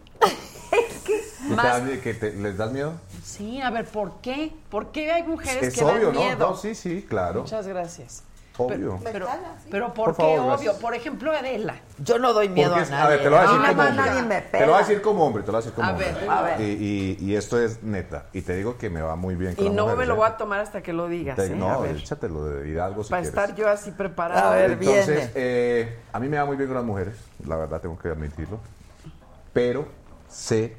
[1.41, 2.93] ¿Y te Más- que te- ¿Les das miedo?
[3.23, 4.51] Sí, a ver, ¿por qué?
[4.69, 6.19] ¿por qué hay mujeres Es que obvio, dan ¿no?
[6.21, 6.49] miedo?
[6.51, 7.41] No, sí, sí, claro.
[7.41, 8.23] Muchas gracias.
[8.59, 8.99] Obvio.
[9.03, 9.27] Pero,
[9.71, 10.47] pero ¿por, Por qué favor, obvio?
[10.49, 10.75] gracias.
[10.75, 11.75] Por ejemplo, Adela.
[11.99, 13.05] Yo no doy miedo Porque a nadie.
[13.05, 14.05] a ver, te lo voy a decir mí como nada más hombre.
[14.11, 14.77] nadie me Te lo voy a pela.
[14.87, 16.11] decir como hombre, te lo voy a decir como A hombre.
[16.13, 16.61] ver, a ver.
[16.61, 18.25] Y, y- y esto es neta.
[18.33, 20.17] Y te digo que me va muy bien con Y no me lo ¿eh?
[20.17, 21.37] voy a tomar hasta que lo digas.
[21.37, 21.53] Te- ¿eh?
[21.53, 23.39] a no, ver, échatelo de Hidalgo si para quieres.
[23.39, 24.51] estar yo así preparada.
[24.51, 25.31] A ver, Entonces, viene.
[25.35, 27.15] eh, a mí me va muy bien con las mujeres,
[27.47, 28.59] la verdad tengo que admitirlo.
[29.53, 29.85] Pero
[30.27, 30.75] sé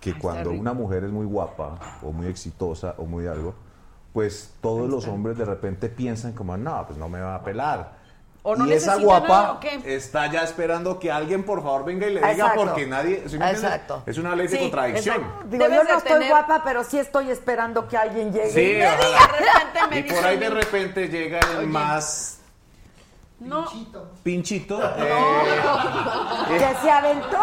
[0.00, 3.54] que cuando una mujer es muy guapa o muy exitosa o muy algo,
[4.14, 8.02] pues todos los hombres de repente piensan como, no, pues no me va a pelar.
[8.44, 9.80] ¿O no y esa guapa nada, o qué?
[9.96, 12.64] está ya esperando que alguien por favor venga y le diga Exacto.
[12.64, 13.24] porque nadie.
[13.26, 13.62] ¿sí me entiendes?
[13.64, 14.02] Exacto.
[14.06, 15.16] Es una ley de Sí, contradicción.
[15.16, 15.44] exacto.
[15.48, 18.50] Digo, Debes yo no estoy tener- guapa, pero sí estoy esperando que alguien llegue.
[18.50, 18.96] Sí, y me diga.
[18.96, 22.38] De repente me Y por ahí de repente llega el más
[23.40, 23.64] No,
[24.22, 24.78] pinchito.
[24.98, 25.12] eh,
[26.48, 27.38] Que se aventó.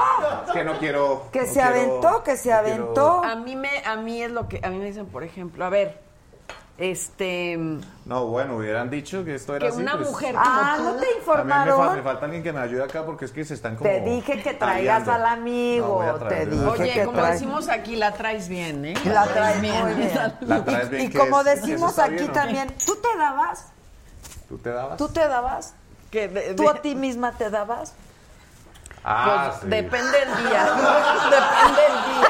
[0.45, 1.23] es que no quiero.
[1.31, 3.23] Que no se quiero- aventó, que se no quiero- aventó.
[3.23, 5.69] a mí me, a mí es lo que, a mí me dicen, por ejemplo, a
[5.69, 5.99] ver,
[6.81, 7.57] este,
[8.05, 9.81] No, bueno, hubieran dicho que esto era que así.
[9.81, 11.95] una pues, mujer como Ah, tú, ¿no te A mí me, fa- informaron?
[11.95, 13.87] me falta alguien que me ayude acá porque es que se están como.
[13.89, 15.11] Te dije que traigas aliando.
[15.11, 16.03] al amigo.
[16.27, 16.65] te dije.
[16.65, 18.93] Oye, que como traes- decimos aquí, la traes bien, ¿eh?
[19.05, 20.11] La traes muy bien.
[20.41, 22.33] La traes bien, Y como es- decimos aquí bien, ¿no?
[22.33, 23.67] también, ¿tú te dabas?
[24.49, 24.97] ¿Tú te dabas?
[24.97, 25.73] ¿Tú te dabas?
[26.09, 27.93] Que de- ¿Tú a ti misma te dabas?
[29.03, 29.68] Ah, pues, sí.
[29.68, 30.64] depende del día.
[31.30, 32.30] depende del día.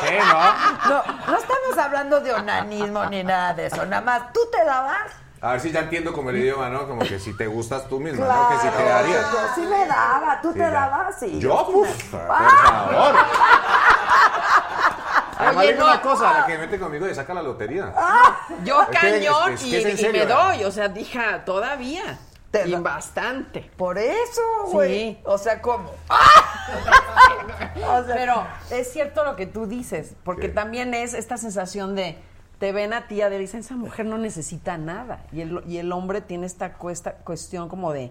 [0.00, 0.42] Sí, ¿no?
[0.90, 3.84] No, no estamos hablando de onanismo ni nada de eso.
[3.84, 5.12] Nada más, ¿tú te dabas?
[5.40, 6.88] A ver si ya entiendo como el idioma, ¿no?
[6.88, 8.48] Como que si te gustas tú misma, ¿no?
[8.48, 9.30] Que si te Claro, darías.
[9.32, 10.40] Yo sí me daba.
[10.42, 10.70] ¿Tú Sí, te ya.
[10.70, 11.16] dabas?
[11.20, 11.38] Sí.
[11.38, 12.86] Yo, pues, por ¡Ah!
[12.90, 13.14] favor.
[15.40, 17.92] Además, Oye, una cosa, la que mete conmigo y saca la lotería.
[18.64, 22.18] Yo Es que- cañón es que y, y me doy, o sea, dija, todavía.
[22.50, 23.70] Te y bastante.
[23.76, 24.42] Por eso,
[24.72, 25.12] güey.
[25.14, 25.18] Sí.
[25.24, 25.90] O sea, ¿cómo?
[27.76, 30.54] O sea, Pero es cierto lo que tú dices, porque ¿Qué?
[30.54, 32.18] también es esta sensación de
[32.58, 35.24] te ven a ti, y dicen, esa mujer no necesita nada.
[35.32, 38.10] Y el, y el hombre tiene esta cuesta, cuestión como de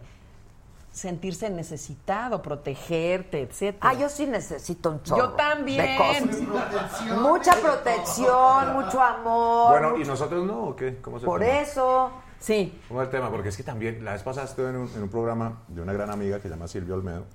[0.91, 3.89] sentirse necesitado, protegerte, etcétera.
[3.89, 5.85] Ah, yo sí necesito un chorro Yo también.
[5.85, 7.17] de cosas.
[7.19, 9.79] Mucha protección, mucho amor.
[9.79, 10.97] Bueno, ¿y nosotros no o qué?
[11.01, 12.11] ¿Cómo se Por eso.
[12.39, 12.79] Sí.
[12.87, 13.29] ¿Cómo es el tema?
[13.31, 15.93] Porque es que también, la vez pasada estuve en un, en un programa de una
[15.93, 17.25] gran amiga que se llama Silvia Olmedo.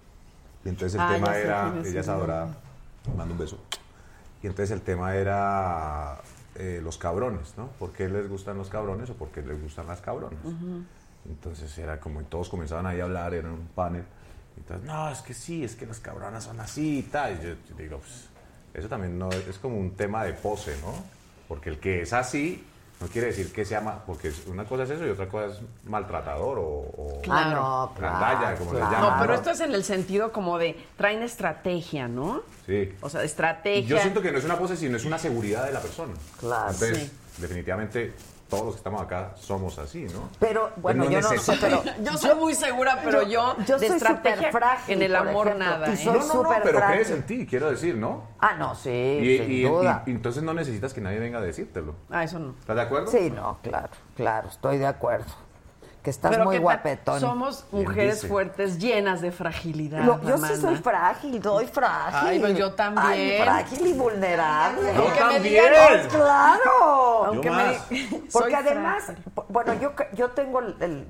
[0.65, 2.57] Y entonces el Ah, tema era, ella es adorada,
[3.16, 3.59] mando un beso.
[4.43, 6.19] Y entonces el tema era
[6.55, 7.66] eh, los cabrones, ¿no?
[7.79, 10.39] ¿Por qué les gustan los cabrones o por qué les gustan las cabronas?
[11.29, 14.05] Entonces era como, y todos comenzaban ahí a hablar, era un panel.
[14.57, 17.39] Y entonces, no, es que sí, es que las cabronas son así y tal.
[17.41, 18.29] Y yo digo, pues,
[18.74, 20.93] eso también no es como un tema de pose, ¿no?
[21.49, 22.65] Porque el que es así
[23.03, 25.61] no quiere decir que sea más, porque una cosa es eso y otra cosa es
[25.85, 28.87] maltratador o, o claro, gandalla, como claro.
[28.91, 29.11] le llaman.
[29.11, 32.43] No, pero esto es en el sentido como de traen estrategia, ¿no?
[32.66, 32.95] Sí.
[33.01, 33.89] O sea, Y estrategia.
[33.89, 36.15] yo siento que no es una pose, sino es una seguridad de la persona.
[36.39, 36.70] Claro.
[36.70, 37.11] Entonces, Sí.
[37.43, 38.12] definitivamente,
[38.53, 40.29] todos los que estamos acá somos así, ¿no?
[40.39, 41.83] Pero, bueno, no yo no sé, pero...
[42.03, 45.66] Yo soy muy segura, pero yo, yo de soy estrategia frágil, en el amor ejemplo,
[45.69, 45.89] nada.
[45.89, 45.97] y ¿eh?
[45.97, 46.95] soy no, no, pero frágil.
[46.97, 48.24] crees en ti, quiero decir, ¿no?
[48.41, 50.03] Ah, no, sí, Y, sin y- duda.
[50.07, 51.95] y- y entonces no necesitas que nadie venga a decírtelo.
[52.11, 52.55] Ah, eso no.
[52.61, 53.07] ¿Estás de acuerdo?
[53.11, 55.33] Sí, no, claro, claro, estoy de acuerdo.
[56.03, 56.62] Que estás Pero muy ¿qué tal?
[56.65, 57.20] guapetón.
[57.20, 60.01] Somos mujeres fuertes, llenas de fragilidad.
[60.05, 62.29] Lo- yo sí soy frágil, soy frágil.
[62.29, 63.07] Ay, pues yo también.
[63.07, 64.95] Ay, frágil y vulnerable.
[64.95, 65.43] Yo Aunque me también.
[65.43, 67.24] digan, Pues claro.
[67.27, 67.77] aunque Yo me más.
[67.89, 69.24] Porque soy además, frágil.
[69.49, 71.07] bueno, yo, yo tengo el, el-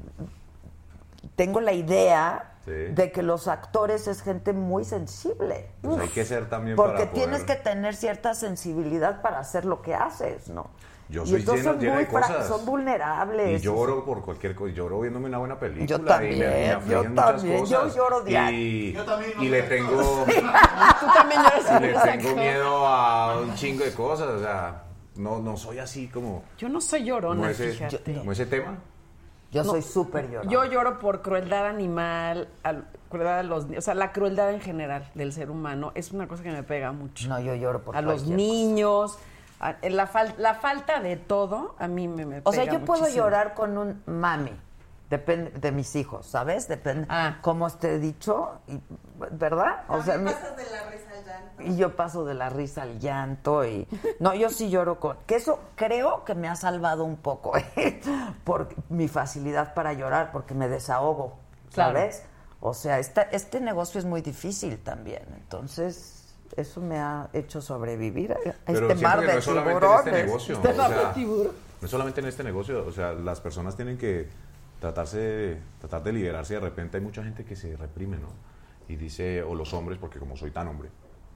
[1.36, 2.70] tengo la idea Sí.
[2.70, 5.68] de que los actores es gente muy sensible.
[5.80, 9.64] Pues hay que ser también Porque para poder- tienes que tener cierta sensibilidad para hacer
[9.64, 10.66] lo que haces, ¿no?
[11.12, 12.48] Yo y soy entonces lleno- son lleno muy de cosas.
[12.48, 13.60] son vulnerables.
[13.60, 15.86] Y lloro por cualquier cosa, lloro viéndome una buena película.
[15.86, 17.94] Yo y me- también, me yo también, yo cosas.
[17.96, 18.58] lloro diario.
[18.58, 23.40] Y, Yo también, no y le tengo, Tú también lloras y le tengo miedo a
[23.40, 24.26] un chingo de cosas.
[24.28, 24.84] O sea,
[25.16, 28.14] no, no soy así como, Yo no soy como, llorona, ese, fíjate.
[28.18, 28.78] como ese tema.
[29.50, 30.50] Yo soy súper llorona.
[30.50, 35.10] Yo lloro por crueldad animal, al- crueldad a los, o sea, la crueldad en general
[35.14, 37.28] del ser humano es una cosa que me pega mucho.
[37.28, 39.18] No, yo lloro por a los niños,
[39.82, 43.54] la, fal- la falta de todo a mí me, me O sea, yo puedo llorar
[43.54, 44.52] con un mami.
[45.08, 46.68] Depende de mis hijos, ¿sabes?
[46.68, 47.36] Depende Ah.
[47.42, 48.80] cómo esté dicho, y-
[49.32, 49.84] ¿verdad?
[49.88, 51.62] O sea, pasas de la risa al llanto.
[51.64, 53.86] y yo paso de la risa al llanto y
[54.20, 58.00] no, yo sí lloro con que eso creo que me ha salvado un poco ¿eh?
[58.44, 61.36] por mi facilidad para llorar porque me desahogo,
[61.74, 61.92] Claro.
[61.98, 62.24] ¿sabes?
[62.60, 66.11] O sea, esta- este negocio es muy difícil también, entonces
[66.56, 69.98] eso me ha hecho sobrevivir a Pero este mar de no tiburones.
[70.06, 70.54] este negocio.
[70.56, 71.52] Este mar de tiburón.
[71.80, 72.86] no es solamente en este negocio.
[72.86, 74.28] O sea, las personas tienen que
[74.80, 76.54] tratarse, tratar de liberarse.
[76.54, 78.28] De repente hay mucha gente que se reprime, ¿no?
[78.88, 80.90] Y dice, o los hombres, porque como soy tan hombre,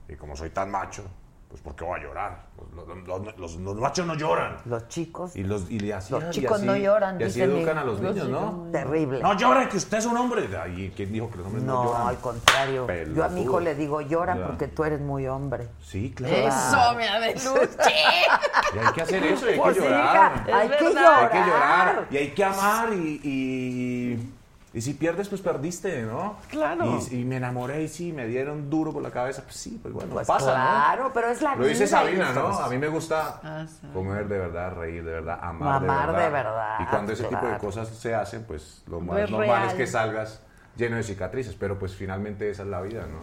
[0.09, 1.05] y como soy tan macho,
[1.49, 2.47] pues ¿por qué voy a llorar?
[2.75, 4.57] Los, los- los- machos no lloran.
[4.65, 7.47] Los chicos Y, los, y así, Los y chicos así- no lloran, Y así dice
[7.47, 8.65] mi- educan a los los niños, chicos ¿no?
[8.65, 9.21] no- Terrible.
[9.21, 10.49] No lloren, que usted es un hombre.
[10.61, 12.09] Ay, ¿quién dijo que los hombres no, No, lloran?
[12.09, 12.87] al contrario.
[13.15, 13.61] Yo a mi hijo Pelotudo.
[13.61, 14.47] le digo, llora Ya.
[14.47, 15.69] porque tú eres muy hombre.
[15.83, 16.35] Sí, claro.
[16.35, 17.95] Eso, mi Adeluche.
[18.75, 20.05] Y hay que hacer eso, y hay Pues que sí, llorar.
[20.47, 21.23] hija, hay Es que llorar.
[21.23, 24.36] Hay que llorar y hay que amar y, y,
[24.77, 26.37] Y si pierdes, pues perdiste, ¿no?
[26.51, 26.99] Claro.
[27.11, 29.41] Y, y me enamoré y sí, me dieron duro por la cabeza.
[29.43, 31.13] Pues sí, pues bueno, Pues pasa, claro, ¿no?
[31.15, 32.49] pero es la Lo dice vida, Sabina, ¿no?
[32.59, 33.87] A mí me gusta Ah, sí.
[33.95, 36.31] comer de verdad, reír de verdad, amar, Amar de, de verdad.
[36.31, 39.73] verdad, Y cuando ese tipo de cosas se hacen, pues lo No más normal es
[39.73, 40.43] que salgas
[40.77, 41.55] lleno de cicatrices.
[41.59, 43.21] Pero pues finalmente esa es la vida, ¿no?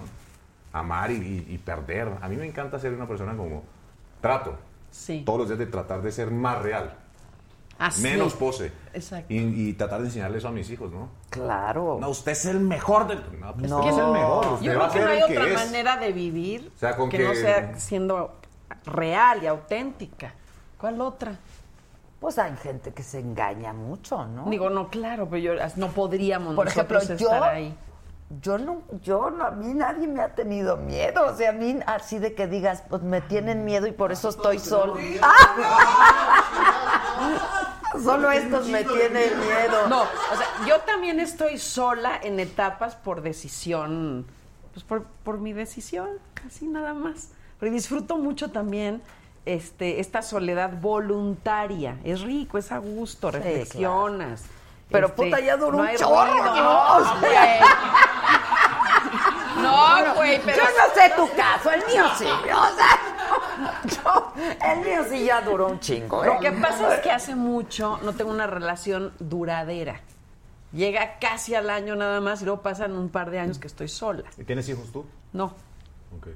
[0.80, 2.09] Amar y, y- y perder.
[2.19, 3.63] A mí me encanta ser una persona como
[4.21, 4.55] trato.
[4.89, 5.21] Sí.
[5.23, 6.95] Todos los días de tratar de ser más real.
[7.85, 8.01] Así.
[8.01, 8.72] Menos pose.
[8.93, 9.26] Exacto.
[9.34, 9.38] Y,
[9.69, 11.10] y tratar de enseñarle eso a mis hijos, ¿no?
[11.30, 11.97] Claro.
[11.99, 13.22] No, usted es el mejor del.
[13.39, 13.80] No, pues No.
[13.80, 14.45] usted es el mejor.
[14.53, 15.65] Usted Yo va a creo que ser no hay que otra es.
[15.65, 18.35] manera de vivir O sea, con que, que- no sea siendo
[18.85, 20.34] real y auténtica.
[20.77, 21.35] ¿Cuál otra?
[22.19, 24.45] Pues hay gente que se engaña mucho, ¿no?
[24.49, 27.77] Digo, no, claro, pero yo no podríamos Por ejemplo, nosotros yo, estar ahí.
[28.41, 31.77] yo no, yo no, a mí nadie me ha tenido miedo, o sea, a mí
[31.85, 34.95] así de que digas, pues me tienen miedo y por eso estoy solo.
[38.03, 39.88] Solo estos me tienen miedo.
[39.88, 44.26] No, o sea, yo también estoy sola en etapas por decisión,
[44.74, 46.10] pues por, por mi decisión,
[46.45, 47.30] así nada más.
[47.60, 49.02] Pero disfruto mucho también
[49.45, 51.98] este, esta soledad voluntaria.
[52.03, 54.44] Es rico, es a gusto, reflexionas.
[54.90, 56.99] Pero, Este, puta, ya duró no un chorro, ruido, ¿no?
[56.99, 57.34] No, güey.
[59.61, 60.57] No, güey, pero...
[60.57, 62.26] Yo no sé tu caso, el mío sí.
[62.26, 62.99] O sea,
[64.44, 66.24] el mío sí ya duró un chingo.
[66.24, 66.28] ¿eh?
[66.28, 70.02] Lo que pasa es que hace mucho no tengo una relación duradera.
[70.72, 73.88] Llega casi al año nada más y luego pasan un par de años que estoy
[73.88, 74.24] sola.
[74.38, 75.06] ¿Y ¿Tienes hijos tú?
[75.32, 75.53] No.
[76.18, 76.30] Ok.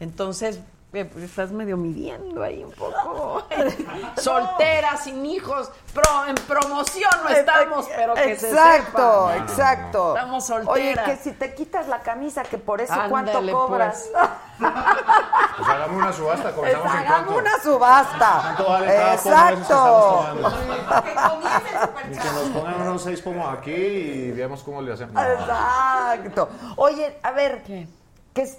[0.00, 0.60] Entonces,
[0.92, 3.44] eh, pues, estás medio midiendo ahí un poco.
[4.16, 9.36] Soltera, sin hijos, pro, en promoción no estamos, pero que se Exacto, sepa.
[9.36, 10.16] exacto.
[10.16, 11.04] Estamos Oye, solteras.
[11.08, 14.08] que si te quitas la camisa, que por eso cuánto cobras.
[14.60, 18.40] Pues hagamos una subasta, comenzamos en Hagamos una subasta.
[18.42, 20.24] ¿Cuánto vale cada pomo de esos que Exacto.
[20.34, 20.50] tomando?
[22.10, 25.14] Y que nos pongan unos seis pomos aquí y veamos cómo le hacemos.
[25.22, 26.48] Exacto.
[26.76, 27.86] Oye, a ver, ¿qué?
[28.34, 28.58] es?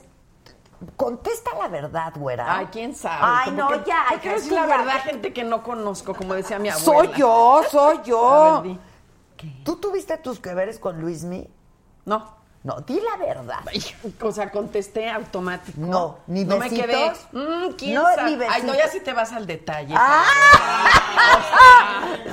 [0.97, 2.57] Contesta la verdad, güera.
[2.57, 3.17] Ay, quién sabe.
[3.21, 4.05] Ay, no, que- ya.
[4.09, 6.85] hay que es decir la verdad, gente que no conozco, como decía mi abuela.
[6.85, 8.61] Soy yo, soy yo.
[8.63, 8.77] ver,
[9.63, 11.47] ¿Tú tuviste tus que veres con Luismi?
[12.05, 12.39] No.
[12.63, 13.61] No, di la verdad.
[14.21, 15.79] O sea, contesté automático.
[15.81, 17.11] No, ni No me quedé.
[17.31, 18.37] mm, ¿Quién No, sabe?
[18.37, 18.43] ni.
[18.43, 19.95] Ay, no, ya si te vas al detalle.
[19.97, 20.23] ¡Ah!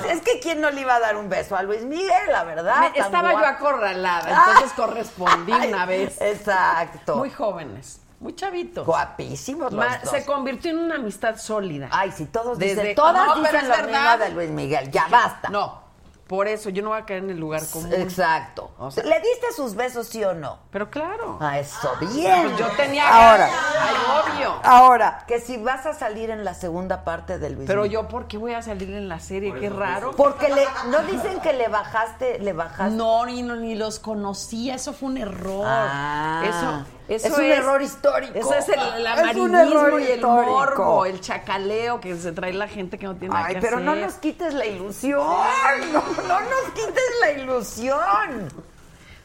[0.07, 2.91] es que quién no le iba a dar un beso a Luis Miguel, la verdad.
[2.91, 4.45] Me- estaba yo acorralada, Ah.
[4.49, 6.21] entonces correspondí una vez.
[6.21, 7.15] Exacto.
[7.15, 8.85] Muy jóvenes, muy chavitos.
[8.85, 10.11] Guapísimos los Ma- dos.
[10.11, 11.87] Se convirtió en una amistad sólida.
[11.91, 13.87] Ay, sí, todos Desde- dicen, todas No, dicen lo verdad.
[14.17, 14.91] mismo de Luis Miguel.
[14.91, 15.49] Ya basta.
[15.49, 15.87] No,
[16.27, 17.91] por eso yo no voy a caer en el lugar común.
[17.93, 18.71] Exacto.
[18.77, 20.59] O sea- ¿Le diste sus besos, sí o no?
[20.69, 21.37] Pero claro.
[21.39, 22.43] Ah, eso, bien.
[22.43, 23.47] Pues yo tenía Ahora.
[23.47, 23.59] ganas.
[23.79, 23.95] Ay,
[24.35, 24.53] obvio.
[24.63, 27.93] Ahora, que si vas a salir en la segunda parte de Luis Pero Miguel.
[28.03, 29.53] yo, ¿por qué voy a salir en la serie?
[29.55, 30.11] Qué raro.
[30.15, 32.95] Porque le, no dicen que le bajaste, le bajaste.
[32.95, 35.63] No, ni, no, ni los conocía, eso fue un error.
[35.65, 38.33] Ah, eso, eso es un error histórico.
[38.37, 40.51] Eso es el, el amarillismo y el histórico.
[40.51, 43.79] morbo, el chacaleo que se trae la gente que no tiene nada Ay, que pero
[43.79, 45.19] no nos quites la ilusión.
[45.19, 48.49] No, no nos quites la ilusión.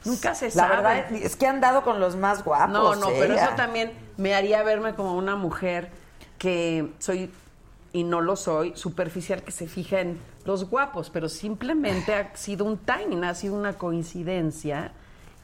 [0.05, 0.77] Nunca se La sabe.
[0.77, 2.71] verdad es que han dado con los más guapos.
[2.71, 3.17] No, no, ¿eh?
[3.19, 5.91] pero eso también me haría verme como una mujer
[6.39, 7.31] que soy,
[7.93, 12.67] y no lo soy, superficial que se fija en los guapos, pero simplemente ha sido
[12.67, 14.93] un timing, ha sido una coincidencia.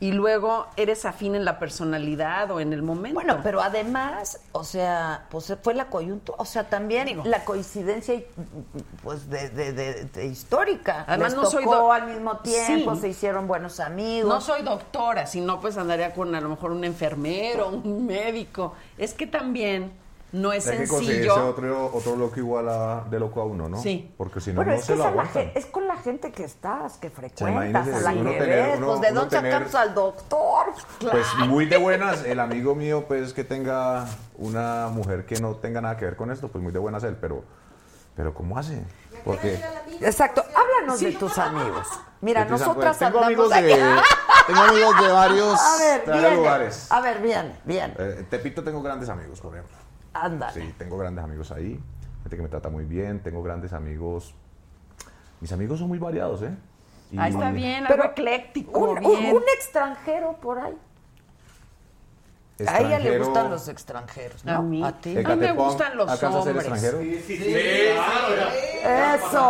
[0.02, 3.14] Y luego eres afín en la personalidad o en el momento.
[3.14, 8.18] Bueno, pero además, o sea, pues fue la coyuntura, o sea, también la coincidencia,
[9.02, 11.04] pues, de, de- de- de histórica.
[11.06, 13.00] Además, Les no soy tocó do- al mismo tiempo, Sí.
[13.02, 14.26] se hicieron buenos amigos.
[14.28, 18.74] No soy doctora, sino pues andaría con a lo mejor un enfermero, un médico.
[18.96, 19.92] Es que también
[20.32, 21.48] no es Hay que sencillo.
[21.48, 23.80] otro, otro loco igual a, de loco a uno, ¿no?
[23.80, 24.12] Sí.
[24.16, 25.24] Porque si no, no es se lo la
[25.54, 28.78] es con la gente que estás, que frecuentas, a la que tener- ves.
[28.78, 30.66] uno- pues, ¿de dónde tener- sacamos al doctor?
[31.10, 34.06] Pues muy de buenas, el amigo mío, pues que tenga
[34.38, 37.16] una mujer que no tenga nada que ver con esto, pues muy de buenas él,
[37.20, 37.42] pero,
[38.16, 38.82] pero ¿cómo hace?
[39.24, 39.60] Porque
[40.00, 41.86] Exacto, háblanos de tus amigos.
[42.22, 43.62] Mira, Yo te- nosotras pues, tengo amigos de,
[44.46, 46.86] tengo amigos de varios, A ver, de lugares.
[46.90, 47.94] A ver, bien, bien.
[47.98, 49.76] Eh, Tepito tengo grandes amigos, por ejemplo.
[50.12, 50.52] Ándale.
[50.52, 51.80] Sí, tengo grandes amigos ahí,
[52.22, 54.34] gente que me trata muy bien, tengo grandes amigos.
[55.40, 56.50] Mis amigos son muy variados, ¿eh?
[57.12, 59.34] Y- Ahí está bien, Pero algo ecléctico, Un, un- bien.
[59.36, 60.76] un extranjero por ahí.
[62.68, 64.52] A ella le Extranjero- gustan los extranjeros, ¿no?
[64.52, 64.82] A mí.
[65.00, 65.16] ti.
[65.16, 66.66] ¿El A mí me gustan los alcanza a ser hombres.
[66.82, 67.00] extranjero?
[67.00, 67.22] Eso,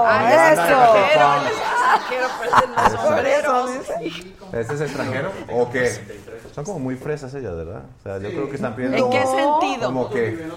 [0.07, 0.63] Ay, eso.
[0.63, 3.73] extranjero, él es extranjero, pero es de los Por eso sombreros.
[3.73, 3.95] dice.
[4.53, 5.31] ¿Este es extranjero?
[5.53, 5.91] ¿O qué?
[6.55, 7.83] Son como muy fresas ellas, ¿verdad?
[8.01, 8.97] O sea, yo creo que están pidiendo...
[8.99, 9.87] ¿En qué sentido?
[9.87, 10.49] Como que...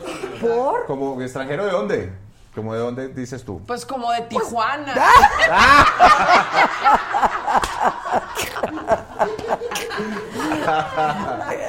[0.41, 0.85] ¿Por?
[0.85, 2.11] Como extranjero de dónde?
[2.55, 3.61] Como de dónde dices tú.
[3.65, 4.93] Pues como de Tijuana.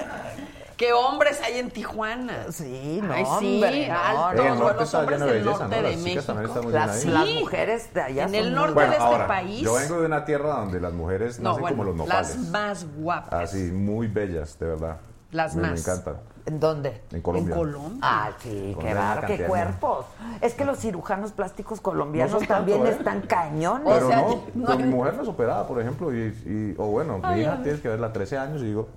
[0.77, 2.47] ¿Qué hombres hay en Tijuana?
[2.51, 5.89] Sí, no, Ay, sí, hombre, no, altos, el norte hombres del norte ¿no?
[5.89, 6.35] de México.
[6.71, 7.11] Las, ahí.
[7.13, 7.39] las Sí.
[7.41, 9.61] mujeres de allá En son el muy norte Bueno, de este ahora, país.
[9.61, 12.37] yo vengo de una tierra donde las mujeres No, nacen bueno, como los nopales.
[12.37, 13.51] las más guapas.
[13.51, 14.97] Así, muy bellas, de verdad.
[15.31, 15.73] Las me, más.
[15.73, 16.17] Me encantan.
[16.47, 17.03] ¿En dónde?
[17.13, 17.55] En Colombia.
[17.55, 17.99] En Colombia.
[18.03, 20.07] Ah, sí, qué bárbaro, qué cuerpos.
[20.41, 22.97] Es que los cirujanos plásticos colombianos No son tanto, también ¿eh?
[22.99, 23.93] están cañones.
[23.95, 26.87] Pero O sea, no, no mi mujer no es operada, por ejemplo, y, y- o
[26.87, 28.89] bueno, Ay, mi hija tienes que verla 13 años y digo,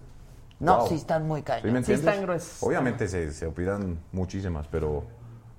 [0.59, 0.87] No, wow.
[0.87, 1.85] sí están muy ¿Sí me cañones.
[1.85, 2.63] Sí están gruesos.
[2.63, 5.03] Obviamente se, se opinan muchísimas, pero,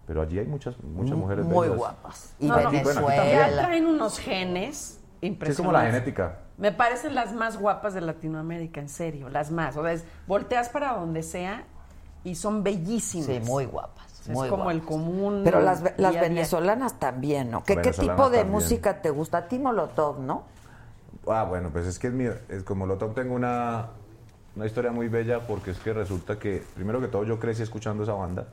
[0.06, 1.78] pero allí hay muchas, muchas mujeres muy bellas.
[1.78, 2.34] guapas.
[2.40, 2.84] Y No, no, bueno, Ya
[3.22, 3.62] Venezuela.
[3.62, 5.50] traen unos genes Sí, impresionantes.
[5.50, 6.38] es como la genética.
[6.58, 9.76] Me parecen las más guapas de Latinoamérica, en serio, las más.
[9.76, 11.64] O sea, es- volteas para donde sea
[12.24, 13.26] y son bellísimas.
[13.26, 14.20] Sí, muy guapas.
[14.22, 15.42] Es muy como el común.
[15.44, 17.62] Pero las, las venezolanas también, ¿no?
[17.62, 18.50] ¿Qué, qué tipo de también.
[18.50, 19.38] música te gusta?
[19.38, 20.42] A ti Molotov, ¿no?
[21.28, 23.88] Ah, bueno, pues es que es, mi, es como lo tengo una,
[24.58, 28.02] una historia muy bella porque es que resulta que, primero que todo, yo crecí escuchando
[28.02, 28.48] esa banda.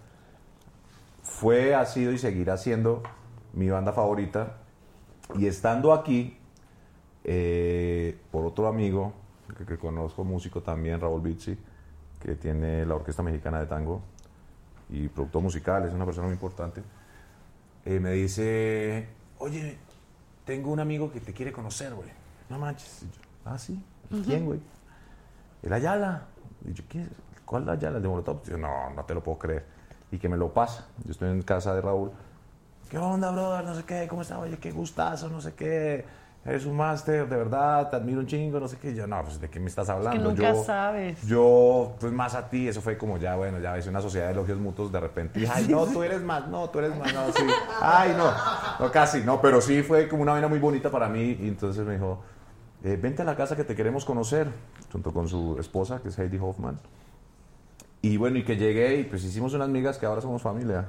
[1.23, 3.01] Fue, ha sido y seguirá siendo
[3.53, 4.57] mi banda favorita.
[5.33, 6.37] Y estando aquí,
[7.23, 9.13] eh, por otro amigo
[9.57, 11.57] que, que conozco, músico también, Raúl Bizzi,
[12.19, 14.03] que tiene la Orquesta Mexicana de Tango
[14.91, 16.83] y productor musical, es una persona muy importante,
[17.83, 19.07] eh, me dice,
[19.39, 19.79] oye,
[20.45, 22.09] tengo un amigo que te quiere conocer, güey.
[22.47, 23.01] No manches.
[23.01, 23.81] Y yo, ah, sí.
[24.23, 24.59] ¿Quién, güey?
[25.65, 26.21] El Ayala.
[26.63, 27.07] Y yo, es?
[27.43, 27.97] ¿Cuál Ayala?
[27.97, 28.43] ¿El de Molotov?
[28.43, 29.65] Yo, no, no te lo puedo creer.
[30.11, 30.85] Y que me lo pasa.
[31.03, 32.11] Yo estoy en casa de Raúl.
[32.89, 33.65] ¿Qué onda, brother?
[33.65, 34.07] No sé qué.
[34.07, 34.37] ¿Cómo está?
[34.37, 36.05] Oye, qué gustazo, no sé qué.
[36.45, 38.93] Eres un máster, de verdad, te admiro un chingo, no sé qué.
[38.93, 40.23] Yo, no, pues, ¿de qué me estás hablando?
[40.23, 41.25] nunca yo, sabes.
[41.25, 42.67] Yo, pues, más a ti.
[42.67, 45.39] Eso fue como ya, bueno, ya ves, una sociedad de elogios mutuos de repente.
[45.39, 47.43] Y, ay, no, tú eres más, no, tú eres más, no, sí.
[47.81, 48.31] Ay, no,
[48.79, 51.35] no, casi, no, pero sí fue como una vaina muy bonita para mí.
[51.41, 52.21] Y entonces me dijo,
[52.83, 54.47] eh, vente a la casa que te queremos conocer,
[54.91, 56.79] junto con su esposa, que es Heidi Hoffman.
[58.01, 60.85] Y bueno, y que llegué y pues hicimos unas migas que ahora somos familia.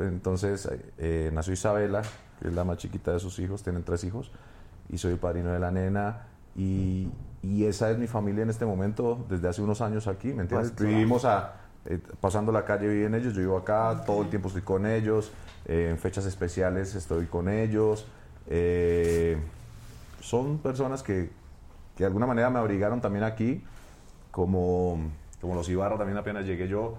[0.00, 0.68] Entonces
[0.98, 2.02] eh, nació Isabela,
[2.40, 4.30] que es la más chiquita de sus hijos, tienen tres hijos,
[4.88, 6.26] y soy el padrino de la nena.
[6.56, 7.08] Y,
[7.42, 10.72] y esa es mi familia en este momento, desde hace unos años aquí, ¿me entiendes?
[10.76, 10.88] Pues.
[10.88, 11.54] Vivimos a,
[11.86, 15.30] eh, pasando la calle viven ellos, yo vivo acá, todo el tiempo estoy con ellos,
[15.66, 18.06] eh, en fechas especiales estoy con ellos.
[18.48, 19.36] eh,
[20.20, 21.30] son personas que,
[21.98, 23.60] que de alguna manera me abrigaron también aquí,
[24.30, 25.00] como,
[25.40, 26.94] como los Ibarra también apenas llegué yo,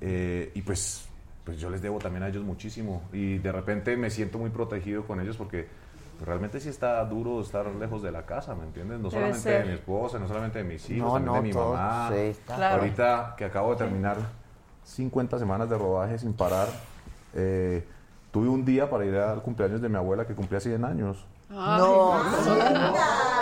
[0.00, 1.06] eh, y pues,
[1.44, 5.04] pues yo les debo también a ellos muchísimo, y de repente me siento muy protegido
[5.04, 5.68] con ellos porque
[6.16, 8.98] pues, realmente sí está duro estar lejos de la casa, ¿me entiendes?
[8.98, 9.62] No Debe solamente ser.
[9.64, 12.08] de mi esposa, no solamente de mis hijos, No, también no, de mi todo, mamá.
[12.10, 12.56] sí, está.
[12.56, 12.80] Claro.
[12.80, 14.16] Ahorita que acabo de terminar
[14.84, 16.68] 50 semanas de rodaje sin parar,
[17.34, 17.84] eh,
[18.30, 21.26] tuve un día para ir al cumpleaños de mi abuela que cumplía 100 años.
[21.50, 22.14] Ay, No,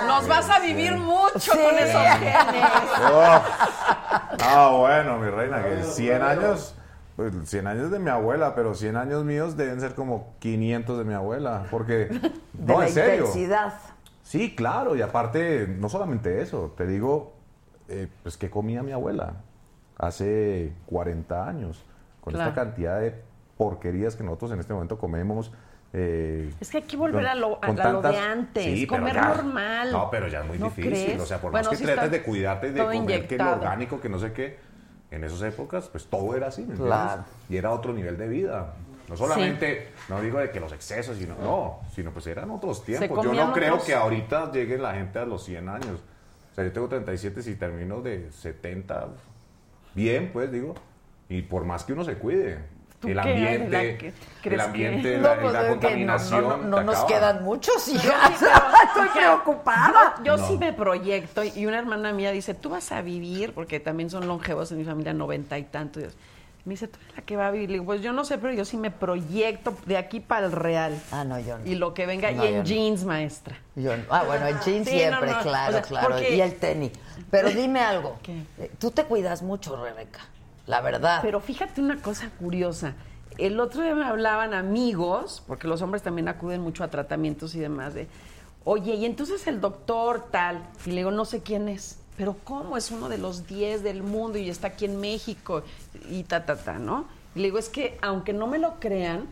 [0.06, 1.50] Nos vas a vivir mucho Sí.
[1.50, 2.64] con esos genes.
[3.12, 3.42] Oh.
[4.40, 6.74] Ah, bueno, mi reina, que 100 años,
[7.16, 11.04] pues 100 años de mi abuela, pero 100 años míos deben ser como 500 de
[11.04, 12.06] mi abuela, porque,
[12.52, 13.26] de no, la en serio.
[13.26, 13.74] intensidad.
[14.22, 17.34] Sí, claro, y aparte, no solamente eso, te digo,
[17.88, 19.34] eh, pues que comía mi abuela
[19.98, 21.82] hace 40 años,
[22.22, 22.50] con Claro.
[22.50, 23.22] esta cantidad de
[23.56, 25.52] porquerías que nosotros en este momento comemos.
[25.92, 28.64] Eh, Es que hay que volver con- a lo, a, con a lo de antes,
[28.64, 29.92] Sí, comer ya- normal.
[29.92, 30.90] No, pero ya es muy ¿No difícil.
[30.92, 31.20] crees?
[31.20, 33.14] O sea, por Bueno, más que está trates de cuidarte de todo comer que lo
[33.16, 33.56] inyectado.
[33.56, 34.58] orgánico, que no sé qué,
[35.10, 36.64] en esas épocas, pues todo era así.
[36.76, 37.24] Claro.
[37.48, 38.74] Y era otro nivel de vida.
[39.08, 43.24] No solamente, no digo de que los excesos, sino, no, sino pues eran otros tiempos.
[43.24, 46.00] Yo no creo que ahorita llegue la gente a los 100 años.
[46.52, 49.08] O sea, yo tengo 37, si termino de 70,
[49.94, 50.74] bien, pues digo.
[51.30, 52.58] Y por más que uno se cuide.
[53.00, 55.80] ¿Tú El qué, ambiente, el crees ambiente, que- la, No, pues, la es que no,
[55.80, 56.42] contaminación.
[56.48, 58.32] no, no, no te nos quedan muchos, Yo hija.
[58.38, 58.44] sí,
[58.88, 60.14] Estoy preocupada.
[60.24, 64.10] Yo, sí me proyecto y una hermana mía dice, tú vas a vivir, porque también
[64.10, 66.02] son longevos en mi familia, noventa y tantos.
[66.64, 67.68] Me dice, tú eres la que va a vivir.
[67.70, 70.52] Le digo, pues yo no sé, pero yo sí me proyecto de aquí para el
[70.52, 71.00] real.
[71.12, 71.64] Ah, no, yo no.
[71.66, 72.64] Y lo que venga, No, y en no.
[72.64, 73.56] jeans, maestra.
[73.76, 74.02] Yo no.
[74.10, 75.42] Ah, bueno, el jean Sí, siempre, no, no.
[75.42, 76.08] claro, O sea, claro.
[76.10, 76.90] porque- Y el tenis.
[77.30, 78.18] Pero dime algo.
[78.22, 78.42] ¿Qué?
[78.58, 80.20] Eh, Tú te cuidas mucho, Rebeca.
[80.68, 81.20] La verdad.
[81.22, 82.94] Pero fíjate una cosa curiosa.
[83.38, 87.58] El otro día me hablaban amigos, porque los hombres también acuden mucho a tratamientos y
[87.58, 88.06] demás, de,
[88.64, 92.76] oye, y entonces el doctor tal, y le digo, no sé quién es, pero ¿cómo?
[92.76, 95.62] Es uno de los 10 del mundo y está aquí en México,
[96.10, 97.06] y ta, ta, ta, ¿no?
[97.34, 99.26] Y le digo, es que aunque no me lo crean,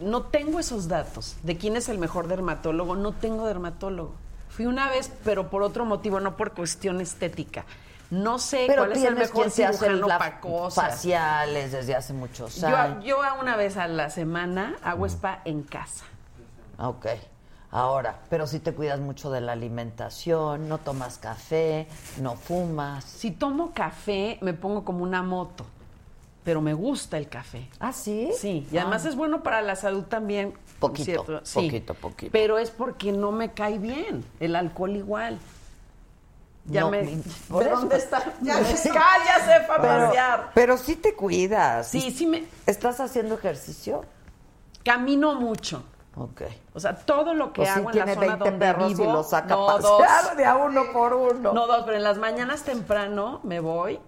[0.00, 4.14] no tengo esos datos de quién es el mejor dermatólogo, no tengo dermatólogo.
[4.48, 7.66] Fui una vez, pero por otro motivo, no por cuestión estética.
[8.12, 10.84] No sé Pero cuál es el mejor cirujano para cosas.
[10.90, 13.02] faciales desde hace muchos Yo, años.
[13.04, 16.04] yo a una vez a la semana hago spa en casa.
[16.78, 17.06] Ok.
[17.70, 21.86] Ahora, pero si te cuidas mucho de la alimentación, no tomas café,
[22.20, 23.02] no fumas.
[23.04, 25.64] Si tomo café, me pongo como una moto.
[26.44, 27.66] Pero me gusta el café.
[27.80, 28.30] ¿Ah, sí?
[28.36, 29.08] Sí, y además Ah.
[29.08, 30.52] es bueno para la salud también.
[30.80, 31.40] Poquito, ¿cierto?
[31.44, 31.54] Sí.
[31.64, 32.30] poquito, poquito.
[32.32, 34.22] Pero es porque no me cae bien.
[34.38, 35.38] El alcohol igual.
[36.64, 37.02] Ya No, me...
[37.04, 38.22] ¿De por dónde está?
[38.40, 38.76] Ya Ya sé.
[38.76, 40.50] se ya para Pero, pasear.
[40.54, 41.88] pero sí te cuidas.
[41.88, 42.44] Sí, sí me...
[42.66, 44.04] ¿Estás haciendo ejercicio?
[44.84, 45.82] Camino mucho.
[46.16, 46.42] Ok.
[46.74, 48.94] O sea, todo lo que Pues sí hago en la zona 20 donde perros y
[48.94, 49.12] vivo...
[49.12, 50.36] los saca no, pasear dos.
[50.36, 51.52] de a uno por uno.
[51.52, 53.98] No, dos, pero en las mañanas temprano me voy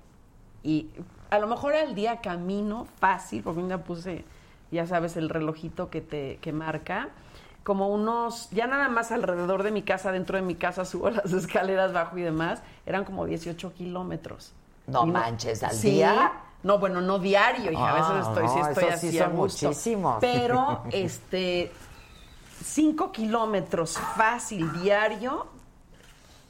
[0.63, 0.91] y
[1.31, 4.25] a lo mejor al día camino fácil, porque un día puse,
[4.71, 7.09] ya sabes, el relojito que te que marca,
[7.65, 11.33] como unos, ya nada más alrededor de mi casa, dentro de mi casa, subo las
[11.33, 14.53] escaleras, bajo y demás, eran como 18 kilómetros.
[14.87, 15.93] No manches, ¿al Sí.
[15.93, 16.33] día?
[16.63, 19.25] No, bueno, no diario, hija, a veces Ah, estoy, sí no, estoy sí así a
[19.25, 19.67] son gusto.
[19.67, 20.17] muchísimos.
[20.21, 21.73] Pero, este,
[22.63, 25.47] 5 kilómetros fácil diario,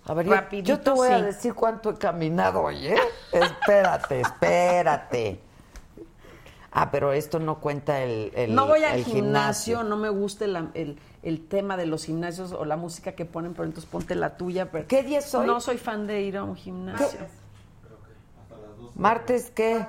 [0.07, 2.99] A ver, yo- Rapidito, yo te voy a decir cuánto he caminado hoy, ¿eh?
[3.33, 5.41] espérate, espérate.
[6.77, 10.57] Ah, pero esto no cuenta el, el no voy al gimnasio, no me gusta el,
[10.75, 14.37] el- el tema de los gimnasios o la música que ponen, pero entonces ponte la
[14.37, 14.71] tuya.
[14.71, 15.47] Pero ¿Qué día es hoy?
[15.47, 17.21] No soy fan de ir a un gimnasio.
[18.97, 19.87] ¿Martes qué?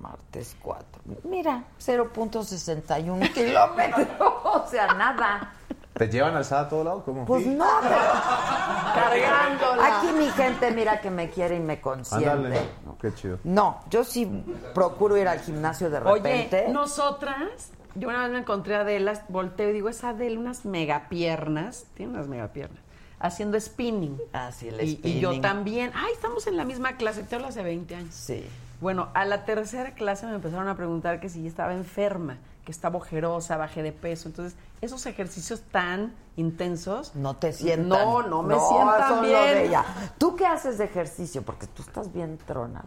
[0.00, 0.86] Martes 4.
[1.24, 4.06] Mira, 0.61 kilómetros.
[4.44, 5.52] o sea, nada.
[5.98, 7.02] ¿Te llevan alzada a todo lado?
[7.04, 7.24] ¿Cómo?
[7.26, 7.64] Pues no,
[8.94, 9.98] Cargándola.
[9.98, 12.28] Aquí mi gente mira que me quiere y me consiente.
[12.28, 12.60] Ándale.
[13.00, 13.38] Qué chido.
[13.44, 14.26] No, yo sí
[14.74, 16.64] procuro ir al gimnasio de repente.
[16.64, 20.64] Oye, nosotras, yo una vez me encontré a Adela, volteo y digo, es Adela, unas
[20.64, 22.80] megapiernas, tiene unas megapiernas,
[23.20, 24.18] haciendo spinning.
[24.32, 25.42] Ah, sí, el y, y yo spinning.
[25.42, 25.92] también.
[25.94, 28.14] Ay, estamos en la misma clase, te hablo hace 20 años.
[28.14, 28.46] Sí.
[28.80, 32.38] Bueno, a la tercera clase me empezaron a preguntar que si yo estaba enferma,
[32.68, 34.28] que estaba ojerosa, bajé de peso.
[34.28, 37.14] Entonces, esos ejercicios tan intensos.
[37.14, 37.88] No te sientan.
[37.88, 39.42] No, no me No, sientan bien.
[39.54, 39.84] de ella.
[40.18, 41.40] ¿Tú qué haces de ejercicio?
[41.40, 42.86] Porque tú estás bien tronado.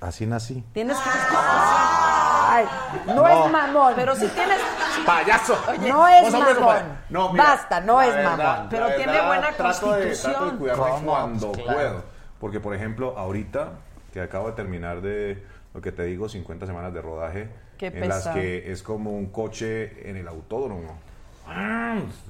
[0.00, 0.64] Así nací.
[0.72, 1.10] Tienes que.
[1.36, 2.64] Ay,
[3.06, 3.28] no, No.
[3.28, 3.92] es mamón.
[3.96, 4.58] Pero si tienes.
[5.04, 5.58] ¡Payaso!
[5.86, 6.98] no es mamón.
[7.10, 8.68] no, mira, Basta, no es verdad, mamón.
[8.70, 10.32] Pero tiene buena trato de, constitución.
[10.32, 11.10] trato de cuidarme ¿Cómo?
[11.12, 11.78] cuando Pues claro.
[11.78, 12.02] puedo.
[12.40, 13.72] Porque, por ejemplo, ahorita
[14.10, 17.50] que acabo de terminar de, lo que te digo, 50 semanas de rodaje,
[17.92, 20.98] Qué en las que es como un coche en el autódromo.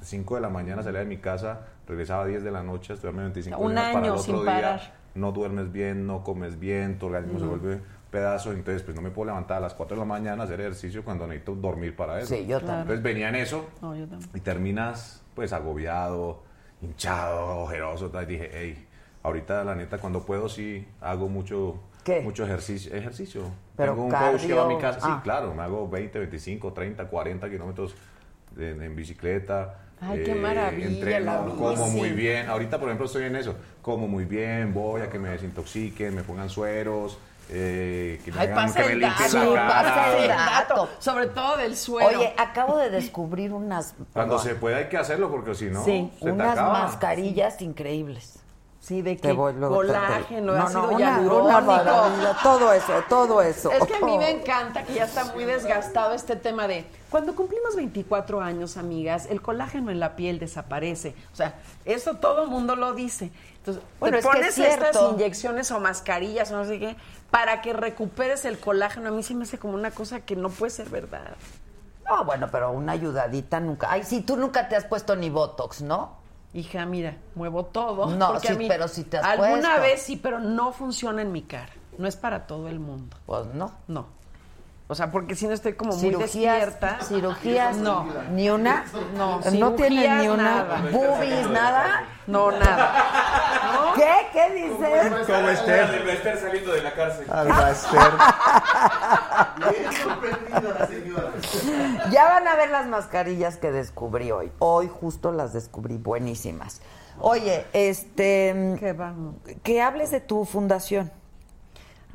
[0.03, 2.95] 5 de la mañana salía de mi casa, regresaba a 10 de la noche, a
[2.95, 4.45] estudiarme 25 Un minutos para el año otro sin día.
[4.53, 4.93] parar.
[5.15, 7.51] No duermes bien, no comes bien, tu organismo se No.
[7.51, 7.79] vuelve
[8.11, 10.59] pedazo, entonces pues no me puedo levantar a las 4 de la mañana a hacer
[10.61, 12.35] ejercicio cuando necesito dormir para eso.
[12.35, 12.79] Sí, yo también.
[12.81, 14.29] Entonces venía en eso No, yo también.
[14.33, 16.43] y terminas pues agobiado,
[16.81, 18.09] hinchado, ojeroso.
[18.09, 18.27] tal.
[18.27, 18.85] Dije, hey,
[19.23, 21.75] ahorita la neta cuando puedo sí hago mucho,
[22.05, 22.21] ¿Qué?
[22.21, 22.93] mucho ejercicio.
[22.95, 23.41] ejercicio.
[23.75, 24.99] Pero Tengo un coach que va a mi cardio, casa.
[25.07, 25.21] Sí, ah.
[25.23, 27.95] claro, me hago 20, 25, 30, 40 kilómetros
[28.57, 29.79] en, en bicicleta.
[30.01, 32.47] eh, Ay, qué maravilla, Entreno, la como muy bien.
[32.47, 33.55] Ahorita, por ejemplo, estoy en eso.
[33.81, 37.17] Como muy bien, voy a que me desintoxiquen, me pongan sueros,
[37.49, 40.21] eh, que me, Ay, hagan, pasa que me el dato, la pasa cara.
[40.21, 40.89] el dato.
[40.99, 42.19] Sobre todo del suelo.
[42.19, 43.95] Oye, acabo de descubrir unas.
[44.13, 44.39] Cuando perdón.
[44.53, 46.83] se puede hay que hacerlo porque si no, Sí, se te unas acaba.
[46.83, 48.39] mascarillas increíbles.
[48.85, 52.35] Sí, de que colágeno, No, ácido no, hialurónico.
[52.43, 53.71] Todo eso, todo eso.
[53.71, 57.33] Es que a mí me encanta que ya está muy desgastado este tema de cuando
[57.33, 61.15] cumplimos 24 años, amigas, el colágeno en la piel desaparece.
[61.33, 63.31] O sea, eso todo el mundo lo dice.
[63.57, 64.85] Entonces, Bueno, te es que pones es cierto.
[64.85, 66.95] estas inyecciones o mascarillas o no sé qué
[67.31, 69.09] para que recuperes el colágeno.
[69.09, 71.33] A mí sí me hace como una cosa que no puede ser verdad.
[72.07, 73.87] No, bueno, pero una ayudadita nunca.
[73.89, 76.23] Ay, sí, tú nunca te has puesto ni Botox, ¿no?
[76.55, 78.05] Hija, mira, muevo todo.
[78.15, 79.81] No, sí, a mí pero sí te has Alguna puesto.
[79.81, 81.73] vez sí, pero no funciona en mi cara.
[81.97, 83.17] No es para todo el mundo.
[83.25, 83.73] Pues no.
[83.89, 84.05] No.
[84.87, 86.99] O sea, porque si no estoy como muy despierta.
[87.01, 88.05] cirugías, No.
[88.33, 88.85] ni una,
[89.17, 90.81] No, no cirugías, ni una, nada.
[90.91, 92.03] boobies, nada.
[92.27, 93.93] No, nada.
[93.95, 94.11] ¿Qué?
[94.31, 95.25] ¿Qué dices?
[95.25, 95.89] ¿Cómo Esther?
[96.01, 97.25] El Esther saliendo de la cárcel.
[97.31, 98.11] Alba Esther.
[102.11, 104.51] Ya van a ver las mascarillas que descubrí hoy.
[104.59, 106.81] Hoy justo las descubrí buenísimas.
[107.19, 109.35] Oye, este, ¿Qué vamos?
[109.63, 111.11] que hables de tu fundación.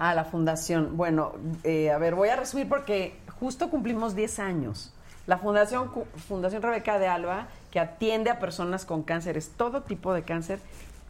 [0.02, 0.96] Ah, la fundación.
[0.96, 4.94] Bueno, eh, a ver, voy a resumir porque justo cumplimos 10 años.
[5.26, 5.90] La Fundación,
[6.26, 10.58] fundación Rebeca de Alba, que atiende a personas con cánceres, todo tipo de cáncer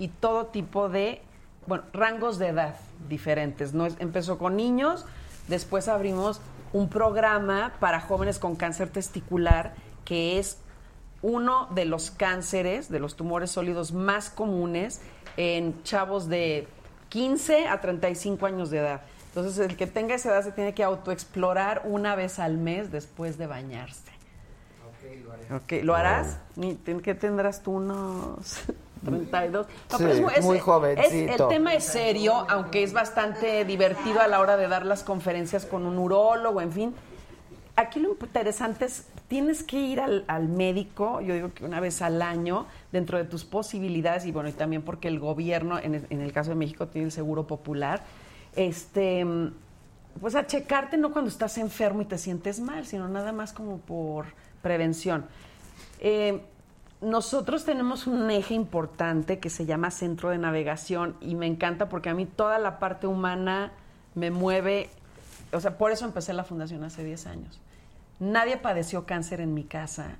[0.00, 1.22] y todo tipo de,
[1.68, 2.74] bueno, rangos de edad
[3.08, 3.74] diferentes.
[3.74, 5.06] No empezó con niños,
[5.46, 6.40] después abrimos
[6.72, 9.72] un programa para jóvenes con cáncer testicular,
[10.04, 10.58] que es
[11.22, 15.00] uno de los cánceres, de los tumores sólidos más comunes
[15.36, 16.66] en chavos de
[17.10, 19.02] 15 a 35 años de edad.
[19.28, 23.36] Entonces, el que tenga esa edad se tiene que autoexplorar una vez al mes después
[23.38, 24.10] de bañarse.
[25.54, 26.38] Ok, ¿lo harás?
[26.56, 27.72] Ni- ten- ¿Qué tendrás tú?
[27.72, 28.60] Unos
[29.04, 29.66] 32.
[29.90, 31.32] No, Sí, pero es muy es- jovencito.
[31.34, 35.02] es- el tema es serio, aunque es bastante divertido a la hora de dar las
[35.02, 36.94] conferencias con un urólogo, en fin.
[37.76, 42.02] Aquí lo interesante es, tienes que ir al, al médico, yo digo que una vez
[42.02, 46.06] al año, dentro de tus posibilidades, y bueno, y también porque el gobierno, en el,
[46.10, 48.02] en el caso de México, tiene el seguro popular,
[48.56, 49.24] este,
[50.20, 53.78] pues a checarte no cuando estás enfermo y te sientes mal, sino nada más como
[53.78, 54.26] por
[54.62, 55.26] prevención.
[56.00, 56.40] Eh,
[57.00, 62.08] nosotros tenemos un eje importante que se llama Centro de Navegación y me encanta porque
[62.08, 63.70] a mí toda la parte humana
[64.16, 64.90] me mueve,
[65.52, 67.60] o sea, por eso empecé la fundación hace 10 años.
[68.20, 70.18] Nadie padeció cáncer en mi casa,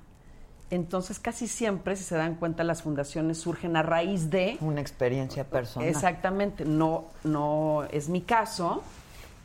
[0.69, 4.57] entonces casi siempre, si se dan cuenta, las fundaciones surgen a raíz de...
[4.61, 5.87] Una experiencia personal.
[5.87, 8.81] Exactamente, no, no es mi caso.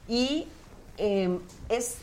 [0.08, 0.46] Y
[0.98, 1.38] eh,
[1.68, 1.98] es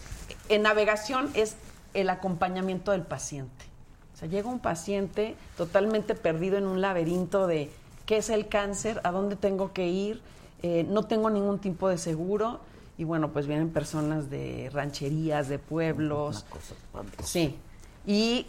[0.50, 1.56] en navegación es
[1.94, 3.66] el acompañamiento del paciente.
[4.14, 7.72] O sea, llega un paciente totalmente perdido en un laberinto de
[8.06, 10.22] qué es el cáncer, a dónde tengo que ir,
[10.62, 12.60] eh, no tengo ningún tipo de seguro.
[12.98, 16.46] Y bueno, pues vienen personas de rancherías, de pueblos.
[17.24, 17.56] Sí.
[18.06, 18.46] Y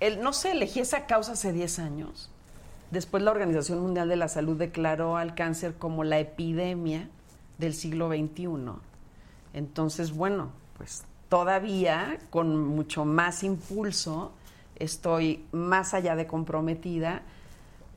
[0.00, 2.30] el, no sé, elegí esa causa hace 10 años.
[2.90, 7.08] Después la Organización Mundial de la Salud declaró al cáncer como la epidemia
[7.58, 8.48] del siglo XXI.
[9.52, 14.32] Entonces, bueno, pues todavía con mucho más impulso
[14.76, 17.22] estoy más allá de comprometida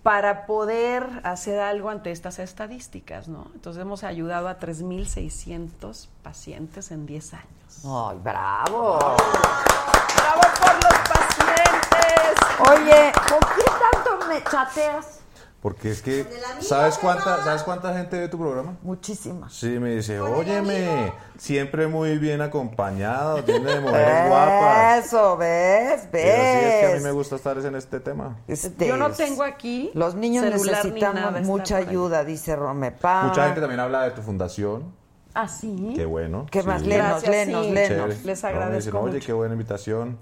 [0.04, 3.48] para poder hacer algo ante estas estadísticas, ¿no?
[3.56, 7.86] Entonces hemos ayudado a 3.600 pacientes en 10 años.
[7.86, 9.00] ¡Ay, bravo!
[9.00, 12.36] ¡Bravo por los pacientes!
[12.60, 15.23] Oye, ¿por qué tanto me chateas?
[15.64, 16.27] Porque es que,
[16.60, 18.76] ¿sabes cuánta, ¿sabes cuánta gente ve tu programa?
[18.81, 19.49] Muchísima.
[19.49, 25.06] Sí, me dice, óyeme, siempre muy bien acompañado, lleno de mujeres guapas.
[25.06, 26.02] Eso, ¿ves?
[26.11, 27.03] Pero sí, es que a mí ¿Ves?
[27.03, 28.40] me gusta estar en este tema.
[28.45, 33.23] Este Yo no tengo aquí Los niños necesitamos mucha ayuda, dice Romepa.
[33.23, 34.94] Mucha gente también habla de tu fundación.
[35.34, 35.94] ¿Ah, sí?
[35.95, 36.45] Qué bueno.
[36.52, 36.81] ¿Qué más?
[36.81, 37.72] Lenos, Gracias, lenos, sí.
[37.72, 38.26] lenos.
[38.26, 39.26] Les No, me agradezco dicen, Oye, mucho.
[39.27, 40.18] qué buena invitación.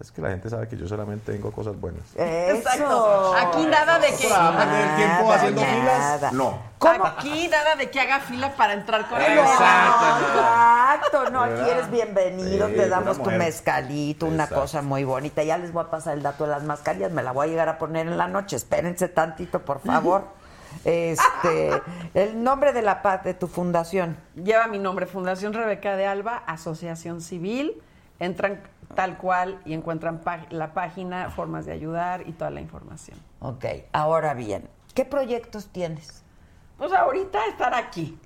[0.00, 2.02] Es que la gente sabe que yo solamente tengo cosas buenas.
[2.16, 3.34] Exacto.
[3.34, 4.28] Aquí nada de que.
[4.28, 6.14] Trabajan el tiempo haciendo nada.
[6.18, 6.32] filas.
[6.32, 6.58] No.
[7.04, 12.68] Aquí nada de que haga fila para entrar con el Exacto, no, aquí eres bienvenido,
[12.68, 14.62] Sí, te damos tu mezcalito, una Exacto.
[14.62, 15.42] cosa muy bonita.
[15.42, 17.68] Ya les voy a pasar el dato de las mascarillas, me la voy a llegar
[17.68, 18.56] a poner en la noche.
[18.56, 20.24] Espérense tantito, por favor.
[20.84, 21.70] Este,
[22.14, 24.16] el nombre de la paz de tu fundación.
[24.36, 27.82] Lleva mi nombre, Fundación Rebeca de Alba, Asociación Civil.
[28.20, 28.60] Entran
[28.94, 30.20] tal cual y encuentran
[30.50, 33.18] la página, formas de ayudar y toda la información.
[33.40, 36.22] Ok, ahora bien, ¿qué proyectos tienes?
[36.76, 38.18] Pues ahorita estar aquí.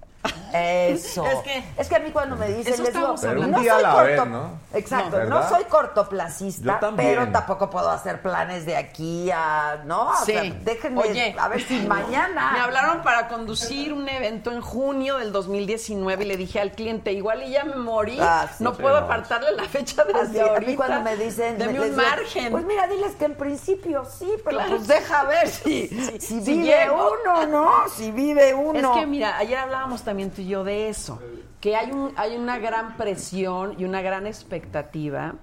[0.55, 1.25] Eso.
[1.27, 3.51] Es que- es que a mí cuando me dicen, Eso les digo, estábamos Pero un
[3.51, 4.51] no día soy a la corto- vez, ¿no?
[4.75, 10.11] Exacto, No, soy cortoplacista, pero tampoco puedo hacer planes de aquí a, ¿no?
[10.11, 10.33] O Sí.
[10.33, 12.53] sea, déjenme Oye, a ver si mañana.
[12.53, 17.13] Me hablaron para conducir un evento en junio del 2019 y le dije al cliente,
[17.13, 19.07] igual y ya me morí, Ah, sí, no sí, puedo no.
[19.07, 20.71] apartarle la fecha desde Así, a ahorita.
[20.71, 22.51] mí cuando me dicen, Deme me- un margen.
[22.53, 24.77] Pues mira, diles que en principio sí, pero Claro.
[24.77, 27.13] pues deja ver si, si, si vive llego.
[27.25, 27.89] uno, ¿no?
[27.89, 28.93] Si vive uno.
[28.95, 31.21] Es que mira, ayer hablábamos también tú y yo de eso,
[31.61, 35.35] que hay, un, hay una gran presión y una gran expectativa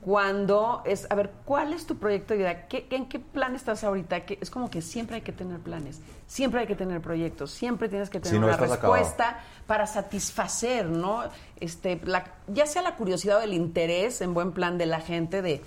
[0.00, 2.66] cuando es, a ver, ¿cuál es tu proyecto de vida?
[2.66, 4.24] ¿Qué, ¿En qué plan estás ahorita?
[4.26, 7.88] Que es como que siempre hay que tener planes, siempre hay que tener proyectos, siempre
[7.88, 8.74] tienes que tener Si no una acabado.
[8.94, 11.22] respuesta para satisfacer, ¿no?
[11.60, 15.40] Este, la- ya sea la curiosidad o el interés en buen plan de la gente
[15.40, 15.62] de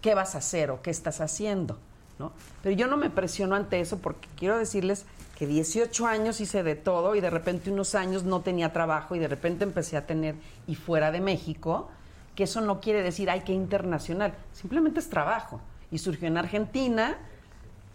[0.00, 1.76] qué vas a hacer o qué estás haciendo,
[2.20, 2.30] ¿no?
[2.62, 5.06] Pero yo no me presiono ante eso porque quiero decirles
[5.36, 9.18] que 18 años hice de todo y de repente unos años no tenía trabajo y
[9.18, 10.34] de repente empecé a tener
[10.66, 11.90] y fuera de México,
[12.34, 15.60] que eso no quiere decir ay que internacional, simplemente es trabajo.
[15.90, 17.18] Y surgió en Argentina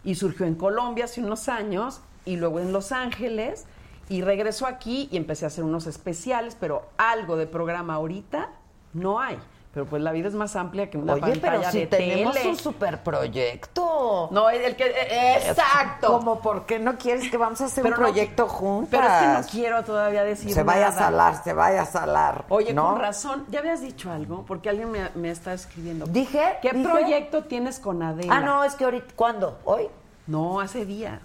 [0.04, 3.66] y surgió en Colombia hace unos años y luego en Los Ángeles
[4.08, 8.50] y regresó aquí y empecé a hacer unos especiales, pero algo de programa ahorita
[8.94, 9.38] no hay.
[9.74, 12.34] Pero pues la vida es más amplia que una Oye, pantalla pero si de tenemos
[12.36, 12.50] tele.
[12.50, 14.28] un superproyecto.
[14.32, 16.08] No, el que eh, exacto.
[16.08, 18.90] Como por qué no quieres que vamos a hacer Pero un no- proyecto juntas.
[18.92, 22.46] Pero es que no quiero todavía decir se vaya a salar, se vaya a salar.
[22.50, 22.90] Oye, ¿no?
[22.92, 24.44] con razón, ¿ya habías dicho algo?
[24.46, 26.06] Porque alguien me, me está escribiendo.
[26.06, 26.90] Dije, ¿Qué dije.
[26.90, 28.36] proyecto tienes con Adela?
[28.36, 29.60] Ah, no, es que ahorita, ¿cuándo?
[29.64, 29.88] ¿Hoy?
[30.28, 31.20] No, hace días.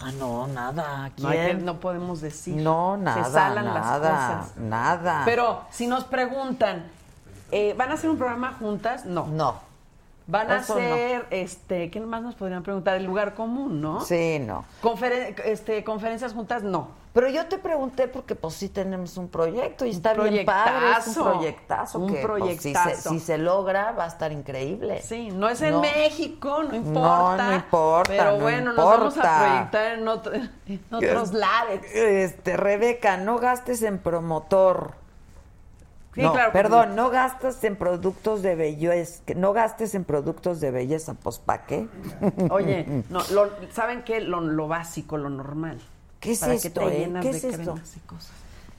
[0.00, 1.10] Ah, no, nada.
[1.18, 2.54] No, no podemos decir.
[2.62, 4.56] No, nada, Se salan las nada, cosas.
[4.56, 5.22] nada.
[5.24, 6.92] Pero si nos preguntan,
[7.50, 9.04] eh, ¿van a hacer un programa juntas?
[9.04, 9.26] No.
[9.26, 9.66] No.
[10.26, 10.80] Van a Eso no.
[10.80, 12.96] ser, este, ¿qué más nos podrían preguntar?
[12.96, 14.02] El lugar común, ¿no?
[14.02, 14.66] Sí, no.
[14.82, 16.88] Conferen- este, conferencias juntas, no.
[17.14, 21.16] Pero yo te pregunté porque pues sí tenemos un proyecto y está bien padre, es
[21.16, 21.98] un proyectazo.
[22.00, 23.08] Un que, pues, si, se, proyectazo.
[23.10, 25.00] si se logra va a estar increíble.
[25.00, 25.80] Sí, no es en No.
[25.80, 27.36] México, no importa.
[27.44, 29.38] No, no importa, Pero no bueno, nos vamos a importa.
[29.70, 31.80] proyectar en, otro- en otros lares.
[31.94, 34.92] Este, Rebeca, no gastes en promotor.
[36.18, 40.72] Sí, no, claro, perdón, no gastes en productos de belleza, no gastes en productos de
[40.72, 41.86] belleza, pues ¿para qué?
[42.50, 44.20] Oye, no, lo- ¿saben qué?
[44.20, 45.78] Lo, lo básico, lo normal.
[46.18, 46.98] ¿Qué es ¿Para esto, qué te eh?
[47.06, 47.62] llenas ¿Qué de es esto?
[47.74, 48.32] cremas y cosas?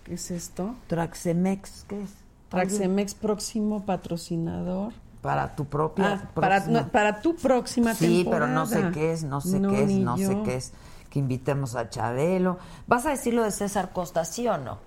[0.03, 0.75] ¿Qué es esto?
[0.87, 2.09] Traxemex, ¿qué es?
[2.49, 4.91] Traxemex próximo patrocinador.
[5.21, 8.45] Para tu propia Ah, para, próxima- no, para tu próxima Sí, temporada.
[8.47, 10.73] pero no sé qué es, no sé qué es, no sé qué es.
[11.09, 12.57] Que invitemos a Chabelo.
[12.87, 14.77] ¿Vas a decir lo de César Costa, sí o no?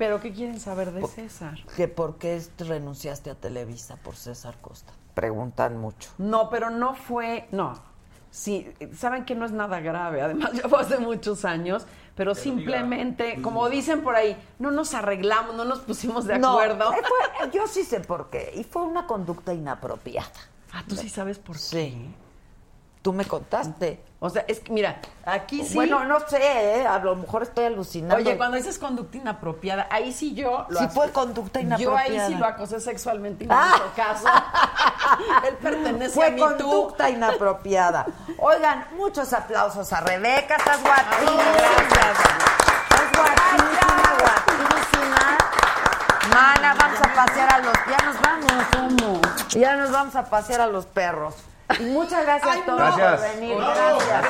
[0.00, 1.58] ¿Pero qué quieren saber de César?
[1.76, 4.94] Que por qué renunciaste a Televisa por César Costa.
[5.12, 6.08] Preguntan mucho.
[6.16, 7.78] No, pero no fue, no.
[8.30, 13.42] Sí, saben que no es nada grave, además ya fue hace muchos años, pero simplemente,
[13.42, 16.94] como dicen por ahí, no nos arreglamos, no nos pusimos de acuerdo.
[16.94, 17.02] eh,
[17.38, 18.52] fue- yo sí sé por qué.
[18.56, 20.30] Y fue una conducta inapropiada.
[20.72, 21.60] Ah, tú sí sabes por qué.
[21.62, 22.14] Sí.
[23.02, 24.02] Tú me contaste.
[24.22, 25.74] O sea, es que, mira, aquí sí.
[25.74, 26.36] Bueno, no sé,
[26.80, 26.86] ¿eh?
[26.86, 28.16] a lo mejor estoy alucinando.
[28.16, 32.28] Oye, cuando dices conducta inapropiada, ahí sí yo lo Sí fue conducta Yo ahí inapropiada.
[32.28, 34.26] sí lo acosé sexualmente y no me hizo caso.
[35.48, 36.42] Él pertenece Fue a tú.
[36.42, 38.04] conducta inapropiada.
[38.38, 41.42] Oigan, muchos aplausos a Rebeca, estás guapísima.
[41.42, 45.38] Estás guapísima, guapísima.
[46.34, 47.72] Mana, vamos a pasear a los...
[47.88, 48.52] Ya nos vamos.
[48.76, 49.20] ¿Cómo?
[49.48, 51.34] Ya nos vamos a pasear a los perros.
[51.78, 53.20] Y muchas gracias a todos Gracias.
[53.20, 53.56] por venir.
[53.56, 54.24] Gracias.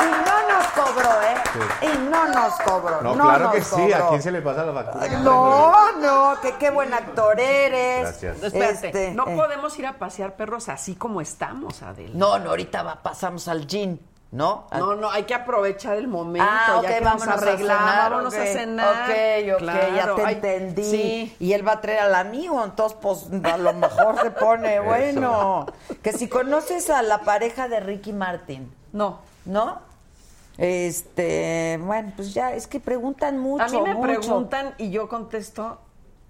[0.00, 1.34] Y no nos cobró, ¿eh?
[1.82, 3.00] Y no nos cobró.
[3.02, 3.92] No, No, claro nos que sí.
[3.92, 5.08] ¿A quién se le pasa la factura?
[5.20, 8.02] No, no, que qué buen actor eres.
[8.02, 8.42] Gracias.
[8.42, 9.36] Espérate, Este, no eh.
[9.36, 12.10] podemos ir a pasear perros así como estamos, Adela.
[12.14, 14.00] No, no, ahorita va- pasamos al gin,
[14.32, 14.66] ¿no?
[14.72, 17.86] No, no, hay que aprovechar el momento, Ah, ok, ya que vámonos nos arreglamos, a
[17.92, 18.40] cenar, vámonos ok.
[18.40, 18.94] a cenar.
[19.02, 20.84] Ok, ok, ya Claro, te ay, entendí.
[20.84, 21.36] Sí.
[21.38, 25.66] Y él va a traer al amigo, entonces pues a lo mejor se pone bueno.
[26.02, 28.72] Que si conoces a la pareja de Ricky Martin.
[28.92, 29.18] No.
[29.44, 29.80] ¿No?
[30.56, 33.64] Este, bueno, pues ya, es que preguntan mucho.
[33.64, 34.20] A mí me mucho.
[34.20, 35.78] preguntan y yo contesto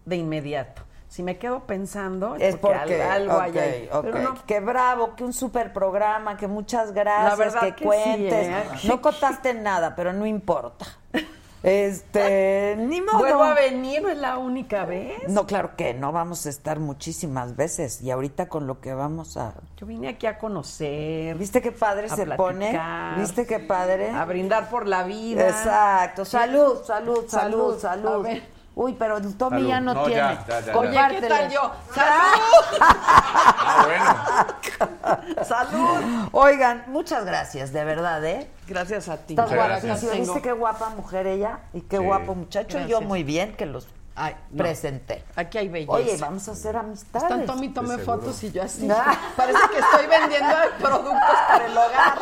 [0.05, 0.83] de inmediato.
[1.13, 3.89] Si me quedo pensando Es porque, al- algo hay ok, ahí.
[3.93, 4.01] ok.
[4.03, 7.79] Pero no, que bravo, que un super programa, que muchas gracias, La verdad que, que
[7.81, 8.49] sí, cuentes.
[8.49, 8.65] ¿eh?
[8.89, 10.87] No contaste nada, pero no importa.
[11.65, 13.19] Este, ni modo.
[13.19, 15.29] vuelvo a venir, no es la única vez.
[15.29, 19.37] No, claro que no, vamos a estar muchísimas veces y ahorita con lo que vamos
[19.37, 19.55] a...
[19.77, 21.37] Yo vine aquí a conocer.
[21.37, 22.77] ¿Viste qué padre se pone?
[23.17, 24.11] ¿Viste qué padre?
[24.11, 25.47] A brindar por la vida.
[25.49, 26.25] Exacto.
[26.25, 28.25] Salud, salud, salud, Salud.
[28.25, 28.27] salud.
[28.75, 29.69] Uy, pero el Tommy Salud.
[29.69, 30.17] ya no, No, tiene.
[30.21, 30.79] ya, ya, ya, ya.
[30.79, 31.73] Oye, ¿qué tal yo?
[31.95, 32.79] ¡Salud!
[32.81, 35.45] Ah, bueno.
[35.45, 36.29] ¡Salud!
[36.33, 38.51] Oigan, muchas gracias, de verdad, ¿eh?
[38.67, 39.35] Gracias a ti.
[39.35, 40.13] Estás guapísima.
[40.15, 41.59] ¿Viste qué guapa mujer ella?
[41.75, 42.03] Y qué Sí.
[42.05, 42.79] guapo muchacho.
[42.81, 44.59] Y yo muy bien que los Ay, no.
[44.63, 45.25] presenté.
[45.37, 45.93] Aquí hay belleza.
[45.93, 47.31] Oye, vamos a hacer amistades.
[47.31, 48.87] Están tome y tome fotos y yo así.
[48.91, 49.17] Ah.
[49.37, 52.19] Parece que estoy vendiendo productos para el hogar.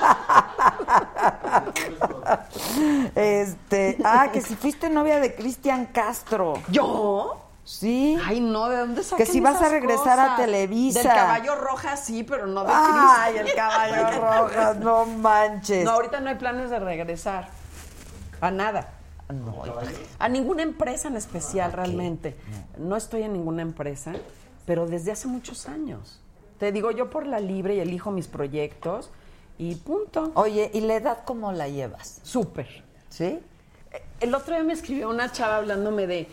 [3.15, 6.55] Este, ah, que si fuiste novia de Cristian Castro.
[6.69, 7.41] ¿Yo?
[7.65, 8.19] Sí.
[8.25, 10.37] Ay, no, ¿de dónde Que si vas a regresar a?
[10.37, 11.01] Televisa.
[11.03, 13.47] Del caballo roja sí, pero no de Ay, Cristian.
[13.47, 15.85] el caballo rojo, no manches.
[15.85, 17.49] No, ahorita no hay planes de regresar.
[18.41, 18.89] A nada.
[19.33, 19.63] No,
[20.19, 22.37] A ninguna empresa en especial, realmente.
[22.79, 24.13] No estoy en ninguna empresa,
[24.67, 26.21] pero desde hace muchos años.
[26.59, 29.11] Te digo, yo por la libre y elijo mis proyectos
[29.59, 30.33] y punto.
[30.35, 32.21] Oye, ¿y la edad cómo la llevas?
[32.23, 32.85] Súper.
[33.09, 33.41] ¿Sí?
[34.21, 36.29] El otro día me escribió una chava hablándome de,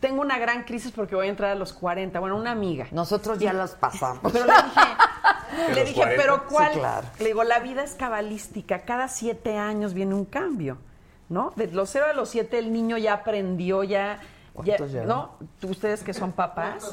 [0.00, 2.20] tengo una gran crisis porque voy a entrar a los 40.
[2.20, 2.86] Bueno, una amiga.
[2.92, 4.32] Nosotros ya las pasamos.
[4.32, 6.22] Pero le dije, ¿De le dije 40?
[6.22, 6.72] pero ¿cuál?
[6.72, 7.08] Sí, claro.
[7.18, 8.82] Le digo, la vida es cabalística.
[8.82, 10.78] Cada siete años viene un cambio,
[11.30, 11.52] ¿no?
[11.56, 14.18] De los cero a los siete el niño ya aprendió, ya...
[14.18, 14.20] ya-
[14.52, 15.04] ¿Cuántos ya?
[15.04, 15.30] ¿No?
[15.60, 16.84] Tú- Ustedes que son papás.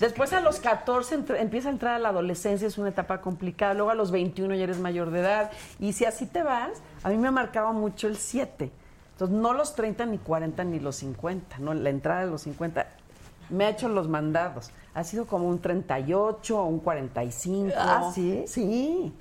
[0.00, 3.74] Después a los 14 entr- empieza a entrar a la adolescencia, es una etapa complicada.
[3.74, 5.50] Luego a los 21 ya eres mayor de edad.
[5.78, 6.70] Y si así te vas,
[7.02, 8.70] a mí me ha marcado mucho el 7.
[9.12, 11.74] Entonces, no los 30, ni 40, ni los 50, ¿no?
[11.74, 12.86] La entrada de los 50
[13.50, 14.70] me ha hecho los mandados.
[14.94, 17.74] Ha sido como un 38 o un 45.
[17.76, 18.44] Ah, ¿sí?
[18.46, 19.12] Sí.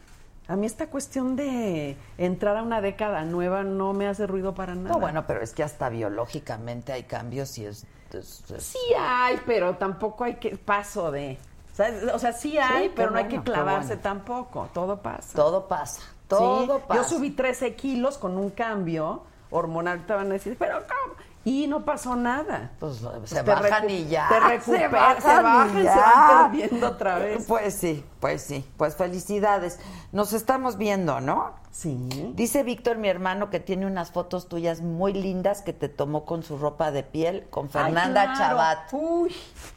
[0.51, 4.75] A mí esta cuestión de entrar a una década nueva no me hace ruido para
[4.75, 4.89] nada.
[4.95, 7.85] No, bueno, pero es que hasta biológicamente hay cambios y es...
[8.13, 11.37] es- es- Sí hay, pero tampoco hay que paso de...
[11.73, 12.03] ¿sabes?
[12.13, 14.01] O sea, sí hay, pero no hay que clavarse bueno.
[14.01, 14.69] tampoco.
[14.73, 15.33] Todo pasa.
[15.35, 17.01] Todo pasa, todo Sí, pasa.
[17.01, 20.05] Yo subí 13 kilos con un cambio hormonal.
[20.05, 21.15] Te van a decir, pero ¿cómo?
[21.43, 22.71] Y no pasó nada.
[22.79, 24.27] Pues se te bajan y ya.
[24.29, 25.95] Te recuperas, se bajan y bajan, se ya.
[25.95, 27.45] van perdiendo otra vez.
[27.47, 28.63] Pues sí, pues sí.
[28.77, 29.79] Pues felicidades.
[30.11, 31.59] Nos estamos viendo, ¿no?
[31.71, 32.31] Sí.
[32.35, 36.43] Dice Víctor, mi hermano, que tiene unas fotos tuyas muy lindas que te tomó con
[36.43, 38.37] su ropa de piel, con Fernanda Ay, claro.
[38.37, 38.93] Chabat.
[38.93, 39.29] Uy.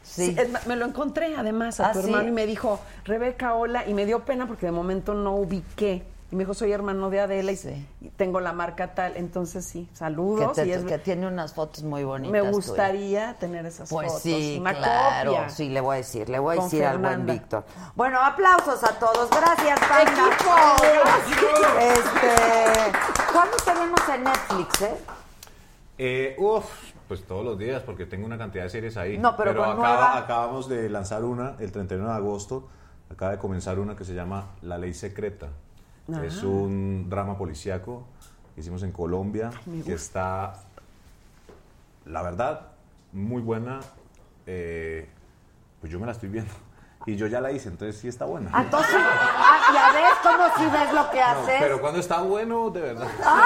[0.03, 0.27] Sí.
[0.27, 2.05] Sí, es ma- me lo encontré además a ¿Ah, tu sí?
[2.05, 6.05] hermano y me dijo, Rebeca, hola, y me dio pena porque de momento no ubiqué.
[6.35, 9.15] Y me dijo, soy hermano de Adela y- tengo la marca tal.
[9.15, 10.51] Entonces sí, Que, saludos.
[10.51, 12.29] te- y es- que tiene unas fotos muy bonitas.
[12.33, 14.21] me gustaría tener esas Pues fotos.
[14.23, 15.31] sí, Una claro.
[15.31, 15.49] copia.
[15.49, 17.25] Sí, le voy a decir, le voy a Con decir al buen.
[17.25, 17.63] Víctor.
[17.95, 19.29] Bueno, aplausos a todos.
[19.29, 20.29] Gracias, Panda.
[21.79, 24.95] Este, ¿Cuándo tenemos en Netflix, eh?
[25.97, 26.65] Eh, uf,
[27.07, 29.17] pues todos los días, porque tengo una cantidad de series ahí.
[29.17, 32.67] No, pero con acaba- nueva- acabamos de lanzar una el 31 de agosto.
[33.09, 35.47] Acaba de comenzar una que se llama La Ley Secreta.
[36.13, 36.23] Ah.
[36.25, 38.05] Es un drama policíaco
[38.53, 39.49] que hicimos en Colombia,
[39.85, 40.53] que está,
[42.05, 42.67] la verdad,
[43.11, 43.79] muy buena.
[44.45, 45.09] Eh,
[45.81, 46.53] pues yo me la estoy viendo.
[47.07, 48.49] Y yo ya la hice, entonces sí está buena.
[48.59, 51.55] Entonces, ah, ya ves cómo si ves lo que No, haces.
[51.59, 53.07] pero cuando está bueno, de verdad.
[53.23, 53.45] ¡Ah!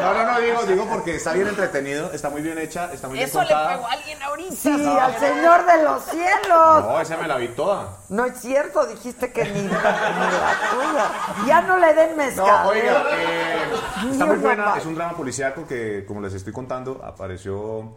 [0.00, 3.16] No, no, no, digo, digo porque está bien entretenido, está muy bien hecha, está muy
[3.18, 4.54] bien Eso le pegó a alguien ahorita.
[4.56, 5.00] Sí, No.
[5.00, 6.84] al Señor de los cielos.
[6.84, 7.98] No, esa me la vi toda.
[8.08, 11.46] No es cierto, dijiste que ni, ni la tuya.
[11.46, 12.46] Ya no le den mezcal.
[12.64, 13.64] No, oiga, eh,
[14.10, 17.96] está muy buena, es un drama policíaco que, como les estoy contando, apareció,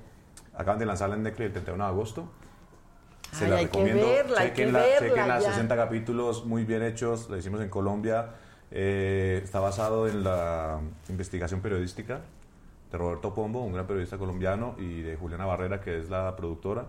[0.56, 2.27] acaban de lanzarla en Netflix el 31 de agosto.
[3.32, 4.08] Se Ay, la hay que recomiendo.
[4.08, 5.50] verla, hay que Chequenla, verla chequenla, ya.
[5.50, 8.27] 60 capítulos muy bien hechos, la hicimos en Colombia.
[8.72, 10.80] Eh, está basado en la
[11.10, 12.22] investigación periodística
[12.92, 16.85] de Roberto Pombo, un gran periodista colombiano, y de Juliana Barrera, que es la productora.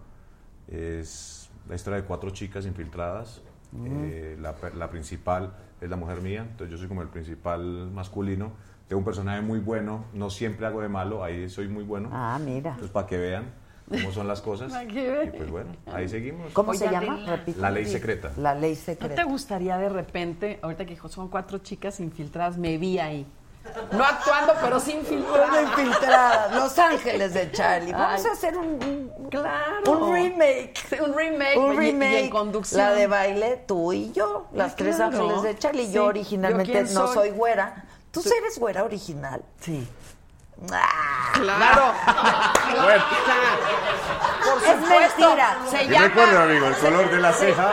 [0.69, 3.43] Es la historia de cuatro chicas infiltradas.
[3.73, 3.87] Mm.
[3.89, 8.53] Eh, la, la principal es la mujer mía, entonces yo soy como el principal masculino.
[8.89, 12.09] Tengo un personaje muy bueno, no siempre hago de malo, ahí soy muy bueno.
[12.13, 12.71] Ah, mira.
[12.71, 13.45] Entonces, para que vean
[13.89, 14.73] cómo son las cosas.
[14.84, 16.52] Y pues bueno, ahí seguimos.
[16.52, 17.18] ¿Cómo Oye, se llama?
[17.26, 17.60] Repite.
[17.60, 18.32] La ley secreta.
[18.36, 19.24] La ley ¿No te secreta.
[19.24, 23.26] gustaría de repente, ahorita que dijo, son cuatro chicas infiltradas, me vi ahí?
[23.90, 25.48] No actuando, pero sí infiltrada.
[25.48, 26.55] Una infiltrada.
[26.55, 27.92] Los Ángeles de Charlie.
[27.92, 28.31] Vamos Ay.
[28.31, 29.90] a hacer un, un- Claro.
[29.90, 30.74] un remake.
[30.89, 31.56] Sí, un remake.
[31.58, 32.12] Un remake.
[32.12, 32.81] Y, en conducción.
[32.81, 34.47] La de baile, tú y yo.
[34.52, 35.16] Las tres claro.
[35.20, 35.86] ángeles de Charlie.
[35.86, 35.92] Sí.
[35.92, 37.15] Yo ¿Yo originalmente no soy?
[37.15, 37.84] soy güera.
[38.12, 38.31] ¿Tú Sí.
[38.40, 39.42] eres güera original?
[39.60, 39.86] Sí.
[40.73, 41.93] Ah, Claro.
[42.83, 43.05] Bueno.
[44.44, 45.20] Por Es supuesto.
[45.20, 45.57] mentira.
[45.70, 47.73] Se Y llama, recuerden, amigo, el color de la ceja.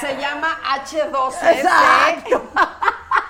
[0.00, 1.50] se llama H2S.
[1.52, 2.42] Exacto.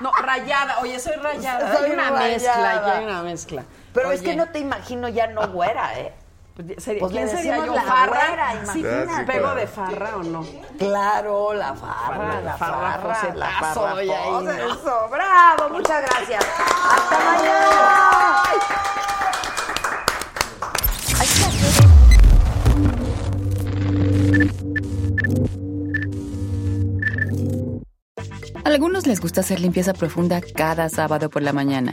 [0.01, 0.79] No, rayada.
[0.81, 1.77] Oye, soy rayada.
[1.77, 2.21] Soy hay una rayada.
[2.29, 3.65] mezcla, ya hay una mezcla.
[3.93, 6.13] Pero es que Oye, no te imagino ya no güera, ¿eh?
[6.55, 7.75] Pues, sería- Pues ¿Quién sería yo?
[7.75, 8.27] la ¿Farra?
[8.29, 9.25] güera, Sí, imagínate.
[9.33, 9.61] ¿Pego claro.
[9.61, 10.47] de farra o no?
[10.79, 14.03] Claro, la farra, la farra, farra, José la farra.
[14.03, 16.45] Eso, bravo, muchas gracias.
[16.91, 18.43] Hasta mañana.
[28.65, 31.93] A algunos les gusta hacer limpieza profunda cada sábado por la mañana.